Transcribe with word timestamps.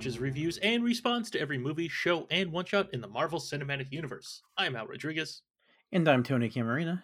watches, 0.00 0.20
reviews, 0.20 0.56
and 0.58 0.82
responds 0.82 1.28
to 1.28 1.38
every 1.38 1.58
movie, 1.58 1.86
show, 1.86 2.26
and 2.30 2.50
one 2.50 2.64
shot 2.64 2.88
in 2.94 3.02
the 3.02 3.08
Marvel 3.08 3.38
Cinematic 3.38 3.90
Universe. 3.90 4.40
I'm 4.56 4.74
Al 4.76 4.86
Rodriguez. 4.86 5.42
And 5.92 6.08
I'm 6.08 6.22
Tony 6.22 6.48
Camarina. 6.48 7.02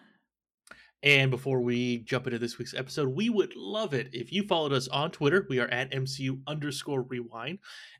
And 1.03 1.29
before 1.29 1.59
we 1.59 1.99
jump 1.99 2.25
into 2.25 2.39
this 2.39 2.57
week's 2.57 2.73
episode, 2.73 3.09
we 3.09 3.29
would 3.29 3.55
love 3.55 3.93
it 3.93 4.09
if 4.13 4.31
you 4.31 4.47
followed 4.47 4.73
us 4.73 4.87
on 4.87 5.11
Twitter. 5.11 5.45
We 5.47 5.59
are 5.59 5.67
at 5.67 5.91
MCU 5.91 6.39
underscore 6.47 7.03
rewind. 7.03 7.59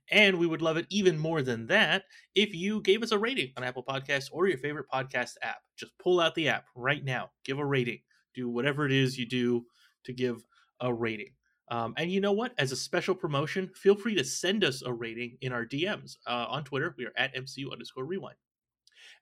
And 0.10 0.40
we 0.40 0.48
would 0.48 0.64
love 0.64 0.78
it 0.78 0.88
even 0.90 1.20
more 1.20 1.44
than 1.44 1.68
that 1.68 2.06
if 2.34 2.56
you 2.56 2.82
gave 2.82 3.04
us 3.04 3.12
a 3.12 3.20
rating 3.20 3.52
on 3.56 3.64
Apple 3.64 3.84
Podcasts 3.84 4.30
or 4.32 4.48
your 4.48 4.58
favorite 4.58 4.88
podcast 4.92 5.34
app. 5.44 5.58
Just 5.76 5.92
pull 6.00 6.20
out 6.20 6.34
the 6.34 6.50
app 6.50 6.66
right 6.76 7.04
now, 7.04 7.30
give 7.44 7.60
a 7.60 7.66
rating, 7.66 8.00
do 8.34 8.50
whatever 8.50 8.86
it 8.86 8.92
is 8.92 9.16
you 9.16 9.28
do 9.28 9.66
to 10.06 10.14
give 10.14 10.44
a 10.80 10.92
rating. 10.92 11.34
Um, 11.70 11.94
and 11.98 12.12
you 12.12 12.22
know 12.22 12.32
what? 12.32 12.54
As 12.58 12.72
a 12.72 12.78
special 12.78 13.14
promotion, 13.14 13.70
feel 13.76 13.96
free 13.96 14.16
to 14.16 14.24
send 14.24 14.64
us 14.64 14.82
a 14.82 14.94
rating 14.94 15.38
in 15.42 15.52
our 15.52 15.66
DMs 15.66 16.18
uh, 16.26 16.46
on 16.50 16.64
Twitter. 16.64 16.96
We 16.98 17.06
are 17.06 17.14
at 17.18 17.36
MCU 17.36 17.72
underscore 17.72 18.06
rewind. 18.06 18.38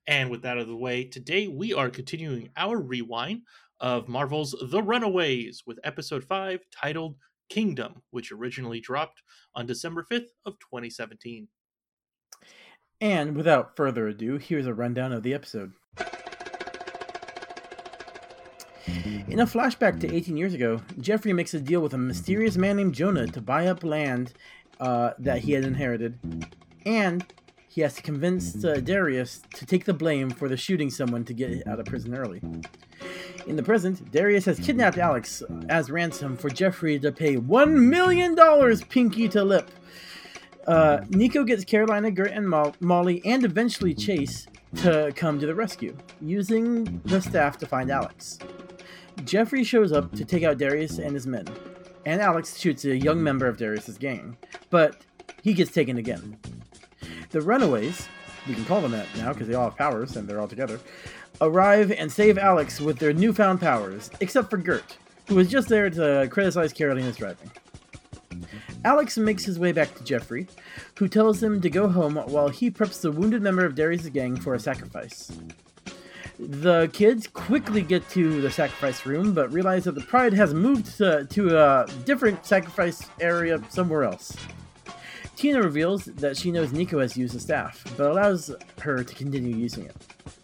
And 0.08 0.30
with 0.30 0.44
that 0.44 0.58
out 0.58 0.59
of 0.59 0.68
the 0.68 0.76
way, 0.76 1.04
today 1.05 1.48
we 1.48 1.74
are 1.74 1.90
continuing 1.90 2.49
our 2.55 2.79
rewind 2.79 3.41
of 3.79 4.07
Marvel's 4.07 4.55
The 4.70 4.82
Runaways 4.82 5.63
with 5.65 5.79
episode 5.84 6.24
5 6.24 6.60
titled 6.71 7.15
Kingdom, 7.49 8.02
which 8.12 8.32
originally 8.32 8.80
dropped 8.80 9.21
on 9.55 9.65
December 9.65 10.05
5th 10.09 10.30
of 10.46 10.59
2017. 10.59 11.48
And 13.02 13.35
without 13.35 13.76
further 13.76 14.07
ado, 14.07 14.37
here's 14.37 14.68
a 14.68 14.74
rundown 14.74 15.12
of 15.12 15.24
the 15.24 15.34
episode. 15.34 15.74
In 19.06 19.40
a 19.40 19.46
flashback 19.46 20.00
to 20.00 20.12
18 20.12 20.36
years 20.36 20.56
ago, 20.56 20.82
Jeffrey 21.00 21.32
makes 21.32 21.54
a 21.54 21.60
deal 21.60 21.80
with 21.80 21.94
a 21.94 21.98
mysterious 21.98 22.58
man 22.58 22.78
named 22.78 22.96
Jonah 22.96 23.28
to 23.28 23.40
buy 23.40 23.68
up 23.68 23.84
land 23.84 24.34
uh, 24.80 25.12
that 25.20 25.40
he 25.40 25.52
had 25.52 25.64
inherited, 25.64 26.18
and 26.88 27.24
he 27.68 27.82
has 27.82 27.94
to 27.96 28.02
convince 28.02 28.66
uh, 28.66 28.80
Darius 28.84 29.44
to 29.56 29.66
take 29.66 29.86
the 29.86 29.94
blame 29.94 30.32
for 30.32 30.50
the 30.50 30.58
shooting 30.58 30.90
someone 30.90 31.24
to 31.26 31.34
get 31.34 31.68
out 31.68 31.80
of 31.80 31.86
prison 31.86 32.16
early. 32.16 32.42
In 33.46 33.56
the 33.56 33.62
present, 33.62 34.12
Darius 34.12 34.46
has 34.46 34.60
kidnapped 34.60 34.98
Alex 34.98 35.44
as 35.70 35.92
ransom 35.92 36.36
for 36.36 36.50
Jeffrey 36.50 36.98
to 36.98 37.12
pay 37.12 37.36
$1 37.36 37.74
million 37.74 38.36
pinky 38.90 39.30
to 39.30 39.44
lip. 39.44 39.70
Uh, 40.66 41.02
Nico 41.10 41.44
gets 41.44 41.64
Karolina, 41.64 42.12
Gert, 42.12 42.32
and 42.32 42.50
Mo- 42.50 42.74
Molly, 42.80 43.22
and 43.24 43.46
eventually 43.46 43.94
Chase 43.94 44.48
to 44.78 45.14
come 45.16 45.40
to 45.40 45.46
the 45.46 45.54
rescue, 45.54 45.96
using 46.22 47.02
the 47.06 47.22
staff 47.22 47.60
to 47.60 47.68
find 47.68 47.92
Alex. 47.92 48.40
Jeffrey 49.24 49.63
shows 49.63 49.91
up 49.91 50.12
to 50.13 50.26
take 50.26 50.44
out 50.44 50.58
Darius 50.58 50.99
and 50.99 51.13
his 51.13 51.26
men, 51.26 51.48
and 52.05 52.21
Alex 52.21 52.58
shoots 52.58 52.85
a 52.85 52.96
young 52.96 53.24
member 53.24 53.48
of 53.48 53.58
Darius's 53.58 53.98
gang, 53.98 54.38
but 54.70 54.98
he 55.41 55.54
gets 55.54 55.71
taken 55.71 55.98
again. 55.98 56.38
The 57.32 57.41
Runaways, 57.41 58.08
we 58.48 58.54
can 58.54 58.66
call 58.66 58.82
them 58.82 58.91
that 58.91 59.08
now 59.18 59.34
because 59.34 59.48
they 59.48 59.55
all 59.55 59.70
have 59.70 59.77
powers 59.77 60.16
and 60.16 60.27
they're 60.27 60.40
all 60.40 60.48
together, 60.48 60.80
arrive 61.41 61.91
and 61.91 62.12
save 62.12 62.38
Alex 62.38 62.80
with 62.80 62.99
their 62.99 63.13
newfound 63.13 63.60
powers, 63.60 64.12
except 64.19 64.50
for 64.50 64.58
Gert, 64.58 64.97
who 65.28 65.36
was 65.36 65.50
just 65.50 65.70
there 65.70 65.90
to 65.90 66.28
criticize 66.30 66.74
Karolina's 66.74 67.18
driving. 67.18 67.52
Alex 68.84 69.18
makes 69.18 69.46
his 69.46 69.58
way 69.58 69.72
back 69.72 69.96
to 69.96 70.03
Jeffrey, 70.03 70.47
who 71.00 71.08
tells 71.08 71.42
him 71.42 71.59
to 71.62 71.70
go 71.70 71.88
home 71.88 72.16
while 72.16 72.50
he 72.50 72.70
preps 72.70 73.02
the 73.02 73.12
wounded 73.12 73.42
member 73.42 73.66
of 73.66 73.74
Darius' 73.74 74.09
gang 74.09 74.36
for 74.36 74.53
a 74.53 74.59
sacrifice. 74.59 75.32
The 76.38 76.90
kids 76.91 77.28
quickly 77.28 77.81
get 77.81 78.07
to 78.09 78.41
the 78.41 78.51
sacrifice 78.51 79.06
room, 79.06 79.34
but 79.34 79.51
realize 79.53 79.85
that 79.85 79.96
the 79.96 80.01
Pride 80.01 80.34
has 80.34 80.53
moved 80.53 80.97
to, 80.97 81.25
to 81.25 81.57
a 81.57 81.88
different 82.03 82.46
sacrifice 82.46 83.07
area 83.22 83.62
somewhere 83.69 84.03
else. 84.03 84.35
Tina 85.35 85.62
reveals 85.62 86.06
that 86.06 86.38
she 86.38 86.51
knows 86.51 86.72
Nico 86.72 87.00
has 87.00 87.18
used 87.18 87.35
the 87.35 87.40
staff, 87.40 87.84
but 87.97 88.09
allows 88.09 88.51
her 88.81 89.03
to 89.03 89.16
continue 89.16 89.56
using 89.56 89.85
it. 89.85 89.96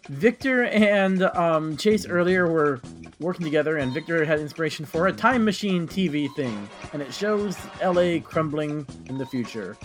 Victor 0.08 0.64
and 0.64 1.22
um, 1.22 1.76
Chase 1.76 2.06
earlier 2.06 2.50
were 2.50 2.80
working 3.20 3.44
together, 3.44 3.78
and 3.78 3.92
Victor 3.92 4.24
had 4.24 4.40
inspiration 4.40 4.84
for 4.84 5.06
a 5.06 5.12
time 5.12 5.44
machine 5.44 5.86
TV 5.86 6.32
thing, 6.34 6.68
and 6.92 7.00
it 7.00 7.12
shows 7.14 7.56
LA 7.82 8.18
crumbling 8.20 8.86
in 9.06 9.16
the 9.16 9.26
future. 9.26 9.76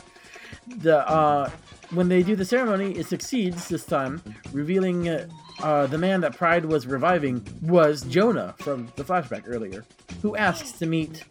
The 0.79 1.07
uh, 1.09 1.49
when 1.91 2.09
they 2.09 2.23
do 2.23 2.35
the 2.35 2.43
ceremony, 2.43 2.91
it 2.93 3.05
succeeds 3.05 3.69
this 3.69 3.85
time, 3.85 4.21
revealing 4.51 5.07
uh, 5.07 5.27
the 5.59 5.97
man 5.97 6.21
that 6.21 6.35
Pride 6.35 6.65
was 6.65 6.87
reviving 6.87 7.45
was 7.61 8.01
Jonah 8.03 8.55
from 8.59 8.91
the 8.95 9.03
flashback 9.03 9.43
earlier, 9.47 9.85
who 10.21 10.35
asks 10.35 10.73
to 10.73 10.85
meet 10.85 11.23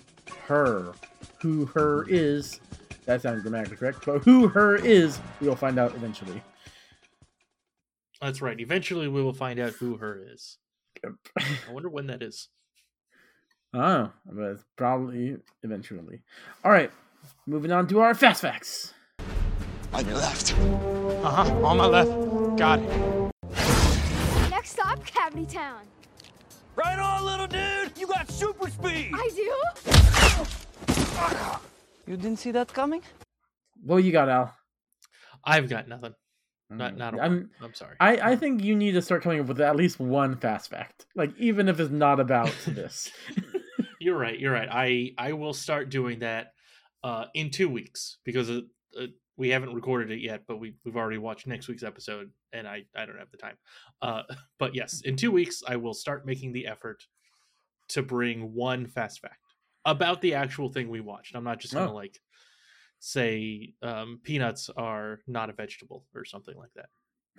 her. 0.47 0.93
Who 1.43 1.67
her 1.67 2.07
is, 2.09 2.61
that 3.05 3.23
sounds 3.23 3.43
grammatically 3.43 3.77
correct, 3.77 4.05
but 4.07 4.25
who 4.25 4.49
her 4.49 4.75
is, 4.75 5.21
we 5.41 5.49
will 5.49 5.55
find 5.55 5.79
out 5.79 5.95
eventually. 5.95 6.43
That's 8.21 8.41
right. 8.41 8.59
Eventually, 8.59 9.07
we 9.07 9.23
will 9.23 9.35
find 9.35 9.61
out 9.61 9.75
who 9.75 9.99
her 9.99 10.19
is. 10.33 10.57
I 11.05 11.73
wonder 11.73 11.91
when 11.91 12.07
that 12.07 12.23
is. 12.23 12.49
Oh, 13.75 14.11
but 14.25 14.61
probably 14.77 15.37
eventually. 15.63 16.21
All 16.65 16.73
right, 16.73 16.91
moving 17.47 17.71
on 17.71 17.87
to 17.89 18.01
our 18.01 18.15
fast 18.15 18.41
facts. 18.41 18.95
On 19.93 20.05
your 20.07 20.17
left. 20.17 20.55
Uh 21.23 21.31
huh. 21.31 21.67
On 21.67 21.77
my 21.77 21.87
left. 21.87 22.59
Got 22.59 22.81
it. 22.81 23.26
Next 24.97 25.11
stop, 25.11 25.23
Cavity 25.23 25.47
Town. 25.47 25.81
Right 26.75 26.99
on, 26.99 27.25
little 27.25 27.47
dude. 27.47 27.93
You 27.99 28.07
got 28.07 28.31
super 28.31 28.69
speed. 28.71 29.13
I 29.15 29.31
do? 29.35 29.55
You 32.07 32.17
didn't 32.17 32.39
see 32.39 32.51
that 32.53 32.73
coming? 32.73 33.03
What 33.83 34.05
you 34.05 34.13
got, 34.13 34.29
Al? 34.29 34.55
I've 35.45 35.69
got 35.69 35.89
nothing. 35.89 36.15
Not, 36.69 36.97
not 36.97 37.15
a 37.15 37.21
I'm. 37.23 37.51
I'm 37.63 37.75
sorry. 37.75 37.97
I, 38.01 38.33
I 38.33 38.37
think 38.37 38.63
you 38.63 38.75
need 38.75 38.93
to 38.93 39.03
start 39.03 39.23
coming 39.23 39.41
up 39.41 39.47
with 39.47 39.61
at 39.61 39.77
least 39.77 40.01
one 40.01 40.37
fast 40.37 40.69
fact, 40.69 41.07
like 41.15 41.31
even 41.39 41.69
if 41.69 41.79
it's 41.79 41.93
not 41.93 42.19
about 42.19 42.53
this. 42.67 43.11
you're 44.01 44.19
right. 44.19 44.39
You're 44.39 44.53
right. 44.53 44.69
I 44.71 45.13
I 45.17 45.33
will 45.35 45.55
start 45.55 45.91
doing 45.91 46.19
that 46.21 46.49
uh, 47.05 47.27
in 47.35 47.51
two 47.51 47.69
weeks 47.69 48.19
because 48.25 48.51
uh, 48.51 48.63
uh, 49.01 49.07
we 49.37 49.51
haven't 49.51 49.75
recorded 49.75 50.11
it 50.11 50.21
yet, 50.21 50.43
but 50.49 50.59
we 50.59 50.75
we've 50.85 50.97
already 50.97 51.19
watched 51.19 51.47
next 51.47 51.69
week's 51.69 51.83
episode, 51.83 52.31
and 52.53 52.67
I 52.67 52.85
I 52.97 53.05
don't 53.07 53.19
have 53.19 53.31
the 53.31 53.37
time. 53.37 53.57
Uh, 54.03 54.23
but 54.59 54.75
yes, 54.75 55.03
in 55.03 55.17
two 55.17 55.31
weeks 55.31 55.63
I 55.67 55.77
will 55.77 55.95
start 55.95 56.27
making 56.27 56.53
the 56.53 56.67
effort 56.67 57.05
to 57.89 58.03
bring 58.03 58.53
one 58.55 58.87
fast 58.87 59.21
fact 59.21 59.41
about 59.85 60.21
the 60.21 60.35
actual 60.35 60.69
thing 60.71 60.89
we 60.89 61.01
watched. 61.01 61.35
I'm 61.37 61.45
not 61.45 61.61
just 61.61 61.75
gonna 61.75 61.91
Oh. 61.91 61.95
like 61.95 62.19
say 62.99 63.75
um, 63.83 64.21
peanuts 64.23 64.71
are 64.77 65.21
not 65.27 65.51
a 65.51 65.53
vegetable 65.53 66.05
or 66.15 66.25
something 66.25 66.57
like 66.57 66.71
that. 66.75 66.89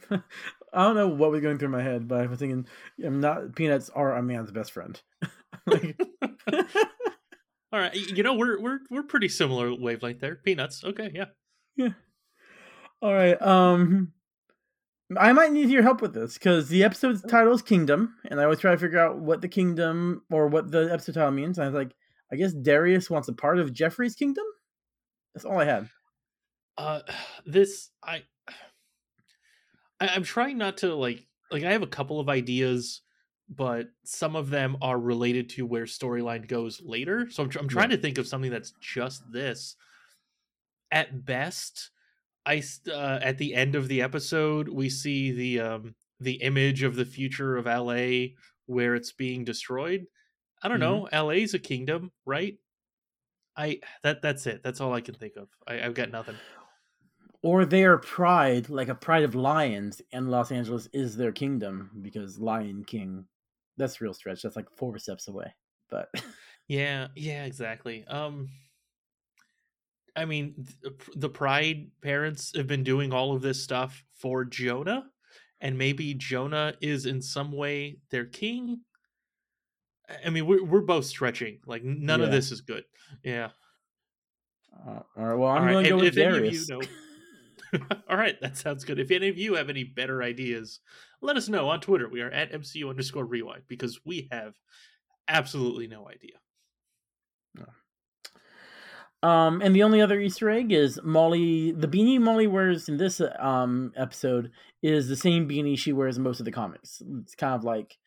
I 0.74 0.84
don't 0.84 0.96
know 0.96 1.08
what 1.08 1.32
was 1.32 1.42
going 1.42 1.58
through 1.58 1.70
my 1.70 1.82
head, 1.82 2.08
but 2.08 2.22
I 2.22 2.28
was 2.28 2.38
thinking, 2.40 2.68
I'm 3.04 3.20
not 3.20 3.56
peanuts 3.56 3.90
are 3.90 4.16
a 4.16 4.22
man's 4.22 4.52
best 4.52 4.72
friend. 4.72 5.02
like, 5.66 6.00
All 7.74 7.80
right, 7.80 7.96
you 7.96 8.24
know 8.24 8.36
we're 8.36 8.62
we're 8.62 8.80
we're 8.90 9.04
pretty 9.04 9.28
similar 9.28 9.74
wavelength 9.74 10.20
there. 10.22 10.36
Peanuts, 10.36 10.84
okay, 10.84 11.12
yeah. 11.14 11.26
Yeah. 11.78 11.90
All 13.02 13.14
right. 13.14 13.42
Um, 13.42 14.12
I 15.16 15.32
might 15.32 15.52
need 15.54 15.70
your 15.70 15.84
help 15.84 16.02
with 16.02 16.14
this 16.14 16.34
because 16.34 16.68
the 16.68 16.84
episode's 16.84 17.22
title 17.22 17.54
is 17.54 17.62
Kingdom, 17.62 18.16
and 18.30 18.40
I 18.42 18.44
always 18.44 18.60
try 18.60 18.72
to 18.72 18.78
figure 18.78 19.00
out 19.00 19.20
what 19.20 19.40
the 19.42 19.48
kingdom 19.48 20.24
or 20.30 20.48
what 20.48 20.70
the 20.72 20.90
episode 20.92 21.14
title 21.14 21.32
means. 21.32 21.58
And 21.58 21.66
I 21.66 21.70
was 21.70 21.76
like, 21.76 21.96
I 22.32 22.36
guess 22.36 22.52
Darius 22.52 23.10
wants 23.10 23.30
a 23.30 23.34
part 23.34 23.60
of 23.60 23.72
Jeffrey's 23.74 24.16
kingdom. 24.16 24.44
That's 25.34 25.46
all 25.46 25.60
I 25.60 25.66
had. 25.66 25.88
uh 26.78 27.02
this 27.46 27.90
I, 28.04 28.24
I 30.00 30.08
i'm 30.10 30.24
trying 30.24 30.58
not 30.58 30.78
to 30.78 30.94
like 30.96 31.26
like 31.52 31.64
i 31.64 31.72
have 31.72 31.84
a 31.84 31.88
couple 31.88 32.20
of 32.20 32.28
ideas 32.30 33.02
but 33.50 33.88
some 34.04 34.36
of 34.36 34.50
them 34.50 34.78
are 34.82 35.00
related 35.00 35.50
to 35.52 35.66
where 35.66 35.86
storyline 35.86 36.48
goes 36.48 36.82
later 36.84 37.30
so 37.30 37.44
i'm, 37.44 37.50
tr- 37.50 37.60
I'm 37.60 37.68
trying 37.70 37.90
to 37.92 37.98
think 37.98 38.18
of 38.18 38.28
something 38.28 38.52
that's 38.52 38.74
just 38.82 39.24
this 39.32 39.76
at 40.92 41.26
best 41.26 41.92
i 42.46 42.62
uh, 42.92 43.20
at 43.22 43.38
the 43.38 43.54
end 43.54 43.76
of 43.76 43.88
the 43.88 44.02
episode 44.02 44.68
we 44.70 44.90
see 44.90 45.32
the 45.32 45.60
um 45.60 45.96
the 46.20 46.36
image 46.42 46.84
of 46.84 46.96
the 46.96 47.06
future 47.06 47.58
of 47.58 47.66
la 47.66 48.26
where 48.66 48.96
it's 48.96 49.12
being 49.12 49.44
destroyed 49.44 50.06
i 50.64 50.68
don't 50.68 50.80
know 50.80 51.08
la's 51.12 51.54
a 51.54 51.60
kingdom 51.60 52.12
right 52.26 52.58
i 53.56 53.80
that 54.04 54.22
that's 54.22 54.48
it 54.48 54.62
that's 54.64 54.82
all 54.82 54.94
i 54.94 55.02
can 55.02 55.16
think 55.16 55.36
of 55.36 55.50
I, 55.68 55.82
i've 55.82 55.94
got 55.94 56.12
nothing 56.12 56.36
Or 57.44 57.66
their 57.66 57.98
pride, 58.00 58.70
like 58.70 58.88
a 58.90 58.96
pride 58.96 59.24
of 59.24 59.36
lions, 59.36 60.02
and 60.12 60.30
Los 60.32 60.52
Angeles 60.52 60.90
is 60.92 61.16
their 61.16 61.32
kingdom 61.32 61.92
because 62.02 62.40
Lion 62.40 62.84
King. 62.84 63.26
That's 63.78 64.02
real 64.02 64.14
stretch. 64.14 64.42
That's 64.42 64.56
like 64.56 64.70
four 64.76 64.98
steps 64.98 65.28
away. 65.28 65.54
But 65.90 66.10
Yeah, 66.68 67.08
yeah, 67.16 67.46
exactly. 67.46 68.06
Um 68.08 68.50
I 70.18 70.26
mean, 70.26 70.66
th- 70.84 70.96
the 71.16 71.30
Pride 71.30 71.92
parents 72.02 72.52
have 72.56 72.68
been 72.68 72.84
doing 72.84 73.14
all 73.14 73.36
of 73.36 73.42
this 73.42 73.64
stuff 73.64 74.04
for 74.16 74.44
Jonah, 74.44 75.06
and 75.62 75.78
maybe 75.78 76.14
Jonah 76.16 76.74
is 76.82 77.06
in 77.06 77.22
some 77.22 77.52
way 77.52 78.00
their 78.10 78.26
king. 78.26 78.82
I- 80.26 80.30
mean, 80.32 80.46
we're 80.48 80.64
we're 80.64 80.82
both 80.82 81.06
stretching. 81.06 81.60
Like 81.66 81.84
none 81.84 82.22
of 82.22 82.32
this 82.32 82.52
is 82.52 82.62
good. 82.62 82.84
Yeah. 83.24 83.50
Uh, 84.86 85.00
all 85.18 85.26
right, 85.26 85.36
well, 85.36 85.50
I'm 85.52 85.62
All 85.62 85.66
right, 85.66 85.72
going 85.74 85.84
to 85.86 85.90
go 85.90 85.96
and 85.96 86.04
with 86.06 86.18
if 86.18 86.24
any 86.24 86.38
of 86.48 86.54
you 86.54 86.66
Darius. 86.66 86.70
know, 86.70 86.82
all 88.10 88.18
right, 88.18 88.40
that 88.42 88.58
sounds 88.58 88.84
good. 88.86 89.00
If 89.00 89.12
any 89.12 89.28
of 89.28 89.38
you 89.38 89.56
have 89.56 89.70
any 89.70 89.84
better 89.84 90.22
ideas, 90.24 90.80
let 91.22 91.36
us 91.36 91.50
know 91.50 91.70
on 91.70 91.82
Twitter. 91.82 92.08
We 92.10 92.22
are 92.22 92.30
at 92.32 92.52
MCU 92.52 92.90
underscore 92.90 93.26
rewind 93.26 93.64
because 93.68 94.00
we 94.06 94.28
have 94.32 94.54
absolutely 95.28 95.88
no 95.88 96.08
idea. 96.10 96.38
Um, 99.24 99.62
and 99.62 99.76
the 99.76 99.84
only 99.84 100.00
other 100.00 100.20
Easter 100.20 100.50
egg 100.50 100.72
is 100.72 101.00
Molly. 101.04 101.72
The 101.72 101.88
beanie 101.88 102.20
Molly 102.20 102.48
wears 102.48 102.88
in 102.88 102.98
this 102.98 103.20
um 103.40 103.92
episode 103.96 104.52
is 104.84 105.08
the 105.08 105.16
same 105.16 105.50
beanie 105.50 105.78
she 105.78 105.92
wears 105.92 106.18
in 106.18 106.24
most 106.24 106.40
of 106.40 106.46
the 106.46 106.52
comics. 106.52 107.02
It's 107.22 107.34
kind 107.36 107.56
of 107.56 107.64
like 107.64 107.98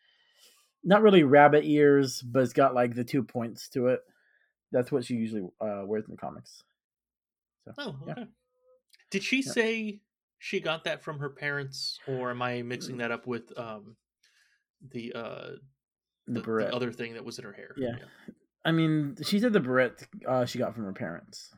not 0.83 1.01
really 1.01 1.23
rabbit 1.23 1.65
ears, 1.65 2.21
but 2.21 2.43
it's 2.43 2.53
got 2.53 2.73
like 2.73 2.95
the 2.95 3.03
two 3.03 3.23
points 3.23 3.67
to 3.69 3.87
it. 3.87 3.99
That's 4.71 4.91
what 4.91 5.03
she 5.05 5.15
usually 5.15 5.43
uh, 5.59 5.83
wears 5.85 6.05
in 6.05 6.11
the 6.11 6.17
comics. 6.17 6.63
So, 7.65 7.73
Oh, 7.77 7.95
yeah. 8.07 8.11
okay. 8.13 8.25
Did 9.09 9.23
she 9.23 9.41
Yeah. 9.41 9.51
say 9.51 10.01
she 10.39 10.61
got 10.61 10.85
that 10.85 11.03
from 11.03 11.19
her 11.19 11.29
parents, 11.29 11.99
or 12.07 12.31
am 12.31 12.41
I 12.41 12.61
mixing 12.61 12.97
that 12.97 13.11
up 13.11 13.27
with 13.27 13.51
um 13.59 13.97
the 14.91 15.11
uh 15.13 15.49
the, 16.27 16.39
the, 16.39 16.41
the 16.41 16.73
other 16.75 16.91
thing 16.93 17.13
that 17.15 17.25
was 17.25 17.37
in 17.37 17.43
her 17.43 17.51
hair? 17.51 17.75
Yeah. 17.77 17.97
I 18.63 18.71
mean, 18.71 19.17
she 19.23 19.39
said 19.39 19.53
the 19.53 19.59
beret 19.59 20.07
uh, 20.27 20.45
she 20.45 20.59
got 20.59 20.75
from 20.75 20.85
her 20.85 20.93
parents. 20.93 21.49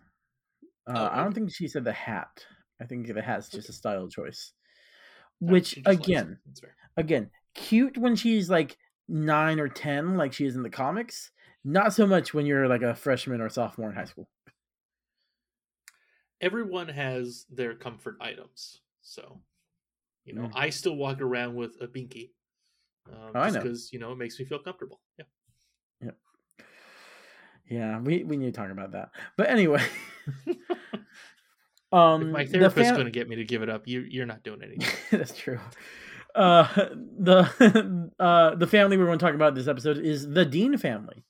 Uh, 0.87 0.93
Oh, 0.95 1.09
I 1.11 1.23
don't 1.23 1.33
think 1.33 1.53
she 1.53 1.67
said 1.67 1.83
the 1.83 1.91
hat. 1.93 2.45
I 2.81 2.85
think 2.85 3.07
the 3.13 3.21
hat's 3.21 3.49
just 3.49 3.69
a 3.69 3.73
style 3.73 4.07
choice. 4.07 4.51
Which 5.39 5.67
she 5.67 5.81
just 5.81 5.87
likes 5.87 5.99
it. 5.99 6.11
again, 6.11 6.39
again, 6.97 7.29
cute 7.55 7.97
when 7.97 8.15
she's 8.15 8.49
like 8.49 8.77
nine 9.07 9.59
or 9.59 9.67
ten, 9.67 10.15
like 10.17 10.33
she 10.33 10.45
is 10.45 10.55
in 10.55 10.63
the 10.63 10.69
comics. 10.69 11.31
Not 11.65 11.93
so 11.93 12.05
much 12.05 12.33
when 12.33 12.45
you're 12.45 12.67
like 12.67 12.81
a 12.81 12.95
freshman 12.95 13.39
or 13.41 13.49
sophomore 13.49 13.89
in 13.89 13.95
high 13.95 14.05
school. 14.05 14.27
everyone 16.41 16.89
has 16.89 17.45
their 17.49 17.73
comfort 17.73 18.17
items. 18.19 18.81
So, 19.01 19.39
you 20.25 20.33
know, 20.33 20.43
Mm. 20.47 20.51
I 20.55 20.69
still 20.71 20.95
walk 20.97 21.21
around 21.21 21.55
with 21.55 21.79
a 21.81 21.87
binky. 21.87 22.31
Um, 23.09 23.31
Oh, 23.33 23.39
I 23.39 23.45
just 23.45 23.55
know. 23.55 23.61
because 23.63 23.93
you 23.93 23.99
know 23.99 24.11
it 24.11 24.17
makes 24.17 24.37
me 24.39 24.45
feel 24.45 24.59
comfortable. 24.59 24.99
Yeah. 27.69 27.99
We, 27.99 28.23
we 28.23 28.37
need 28.37 28.53
to 28.53 28.59
talk 28.59 28.71
about 28.71 28.91
that. 28.91 29.09
But 29.37 29.49
anyway, 29.49 29.83
if 30.45 30.57
um, 31.93 32.31
my 32.31 32.43
the 32.45 32.51
therapist's 32.51 32.89
fam- 32.89 32.95
going 32.95 33.05
to 33.05 33.11
get 33.11 33.29
me 33.29 33.35
to 33.37 33.45
give 33.45 33.61
it 33.61 33.69
up, 33.69 33.87
you 33.87 34.01
you're 34.01 34.25
not 34.25 34.43
doing 34.43 34.61
anything. 34.63 34.87
That's 35.11 35.35
true. 35.37 35.59
Uh, 36.35 36.67
the 37.19 38.11
uh, 38.19 38.55
the 38.55 38.67
family 38.67 38.97
we're 38.97 39.05
going 39.05 39.19
to 39.19 39.25
talk 39.25 39.35
about 39.35 39.55
this 39.55 39.67
episode 39.67 39.97
is 39.97 40.29
the 40.29 40.45
Dean 40.45 40.77
family, 40.77 41.23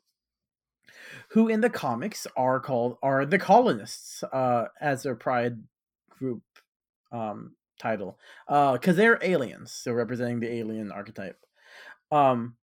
who 1.30 1.48
in 1.48 1.62
the 1.62 1.70
comics 1.70 2.26
are 2.38 2.60
called 2.60 2.98
are 3.04 3.26
the 3.26 3.40
colonists 3.40 4.24
uh, 4.24 4.68
as 4.80 5.04
their 5.04 5.16
pride 5.16 5.58
group 6.10 6.44
um, 7.12 7.56
title 7.80 8.18
because 8.48 8.96
they're 8.96 9.20
aliens, 9.22 9.72
so 9.72 9.92
representing 9.92 10.40
the 10.40 10.52
alien 10.52 10.92
archetype. 10.92 11.38
Um, 12.12 12.56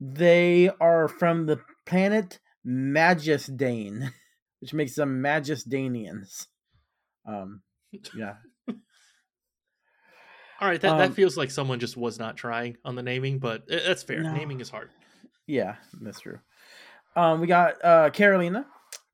they 0.00 0.70
are 0.80 1.06
from 1.06 1.46
the 1.46 1.60
planet 1.86 2.40
Majesdane, 2.66 4.10
which 4.60 4.74
makes 4.74 4.94
them 4.94 5.22
Majesdanians. 5.22 6.46
Um, 7.26 7.62
yeah, 8.14 8.34
All 10.60 10.68
right, 10.68 10.80
that, 10.80 10.92
Um, 10.92 10.98
that 10.98 11.14
feels 11.14 11.36
like 11.38 11.50
someone 11.50 11.80
just 11.80 11.96
was 11.96 12.18
not 12.18 12.36
trying 12.36 12.76
on 12.84 12.94
the 12.94 13.02
naming, 13.02 13.38
but 13.38 13.62
that's 13.66 14.02
fair. 14.02 14.20
No. 14.22 14.32
Naming 14.34 14.60
is 14.60 14.68
hard. 14.68 14.90
Yeah, 15.46 15.76
that's 16.02 16.20
true. 16.20 16.38
Um, 17.16 17.40
we 17.40 17.46
got 17.46 17.82
uh, 17.82 18.10
Karolina, 18.10 18.66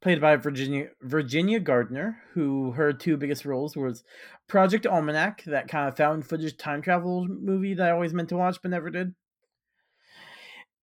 played 0.02 0.20
by 0.20 0.37
Virginia 0.37 0.88
Virginia 1.02 1.60
Gardner, 1.60 2.19
who 2.34 2.72
her 2.72 2.92
two 2.92 3.16
biggest 3.16 3.44
roles 3.44 3.76
was 3.76 4.02
Project 4.49 4.87
Almanac, 4.87 5.44
that 5.44 5.69
kind 5.69 5.88
of 5.88 5.96
found 5.96 6.26
footage 6.26 6.56
time 6.56 6.82
travel 6.82 7.26
movie 7.28 7.75
that 7.75 7.88
I 7.88 7.92
always 7.92 8.12
meant 8.12 8.28
to 8.31 8.37
watch 8.37 8.58
but 8.60 8.72
never 8.72 8.90
did. 8.90 9.14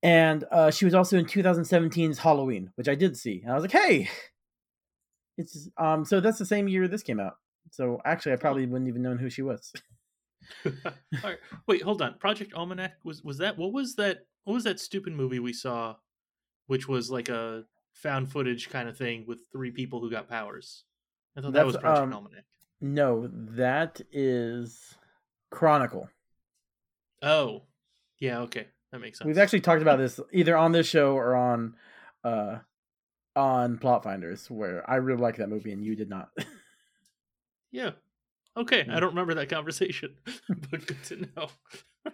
And 0.04 0.44
uh, 0.52 0.70
she 0.70 0.84
was 0.86 0.94
also 0.94 1.18
in 1.18 1.26
2017's 1.26 2.20
Halloween, 2.20 2.72
which 2.76 2.90
I 2.90 2.96
did 2.96 3.18
see, 3.18 3.42
and 3.42 3.52
I 3.52 3.56
was 3.56 3.64
like, 3.64 3.72
"Hey, 3.72 4.10
it's 5.38 5.70
um." 5.78 6.04
So 6.04 6.20
that's 6.20 6.38
the 6.38 6.46
same 6.46 6.68
year 6.68 6.88
this 6.88 7.04
came 7.04 7.22
out. 7.22 7.38
So 7.72 8.02
actually, 8.06 8.34
I 8.34 8.36
probably 8.36 8.66
wouldn't 8.66 8.90
even 8.90 9.02
known 9.02 9.18
who 9.18 9.30
she 9.30 9.42
was. 9.42 9.72
All 10.66 10.72
right, 11.24 11.38
wait, 11.68 11.82
hold 11.82 12.02
on. 12.02 12.18
Project 12.20 12.54
Almanac 12.54 12.96
was 13.06 13.24
was 13.24 13.38
that 13.38 13.58
what 13.58 13.72
was 13.72 13.96
that 13.96 14.26
what 14.44 14.54
was 14.54 14.66
that 14.66 14.80
stupid 14.80 15.14
movie 15.14 15.40
we 15.40 15.54
saw, 15.54 15.96
which 16.68 16.88
was 16.88 17.10
like 17.10 17.30
a 17.30 17.64
found 17.94 18.32
footage 18.32 18.70
kind 18.70 18.90
of 18.90 18.98
thing 18.98 19.24
with 19.28 19.40
three 19.52 19.72
people 19.72 20.02
who 20.02 20.12
got 20.12 20.30
powers. 20.30 20.84
I 21.38 21.42
thought 21.42 21.54
that 21.54 21.66
was 21.66 21.78
Project 21.78 22.04
um, 22.04 22.14
Almanac. 22.14 22.46
No, 22.82 23.30
that 23.32 24.02
is 24.12 24.96
Chronicle. 25.50 26.10
Oh, 27.22 27.64
yeah, 28.20 28.40
okay, 28.40 28.68
that 28.94 29.00
makes 29.00 29.18
sense. 29.18 29.26
We've 29.26 29.40
actually 29.40 29.62
talked 29.62 29.82
about 29.82 29.98
this 29.98 30.20
either 30.32 30.56
on 30.56 30.72
this 30.72 30.88
show 30.88 31.14
or 31.14 31.36
on 31.36 31.76
uh 32.24 32.60
on 33.36 33.80
Plot 33.80 34.04
Finders, 34.04 34.50
where 34.52 34.88
I 34.90 34.98
really 34.98 35.20
like 35.20 35.38
that 35.38 35.50
movie 35.50 35.72
and 35.72 35.84
you 35.84 35.96
did 35.96 36.10
not. 36.10 36.30
yeah. 37.72 37.92
Okay. 38.56 38.86
I 38.88 39.00
don't 39.00 39.10
remember 39.10 39.34
that 39.34 39.50
conversation, 39.50 40.16
but 40.70 40.86
good 40.86 41.04
to 41.06 41.28
know. 41.36 41.48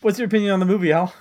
What's 0.00 0.18
your 0.18 0.26
opinion 0.26 0.52
on 0.52 0.60
the 0.60 0.66
movie, 0.66 0.92
Al? 0.92 1.12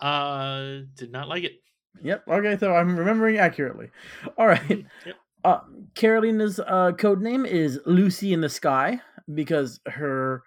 Uh, 0.00 0.78
did 0.94 1.12
not 1.12 1.28
like 1.28 1.44
it. 1.44 1.60
Yep. 2.02 2.24
Okay, 2.26 2.56
so 2.58 2.74
I'm 2.74 2.96
remembering 2.96 3.36
accurately. 3.36 3.90
All 4.38 4.46
right. 4.46 4.86
Yep. 5.04 5.16
Uh, 5.44 5.60
Karolina's 5.94 6.58
uh, 6.58 6.92
code 6.92 7.20
name 7.20 7.44
is 7.44 7.78
Lucy 7.84 8.32
in 8.32 8.40
the 8.40 8.48
Sky 8.48 9.00
because 9.34 9.80
her 9.86 10.42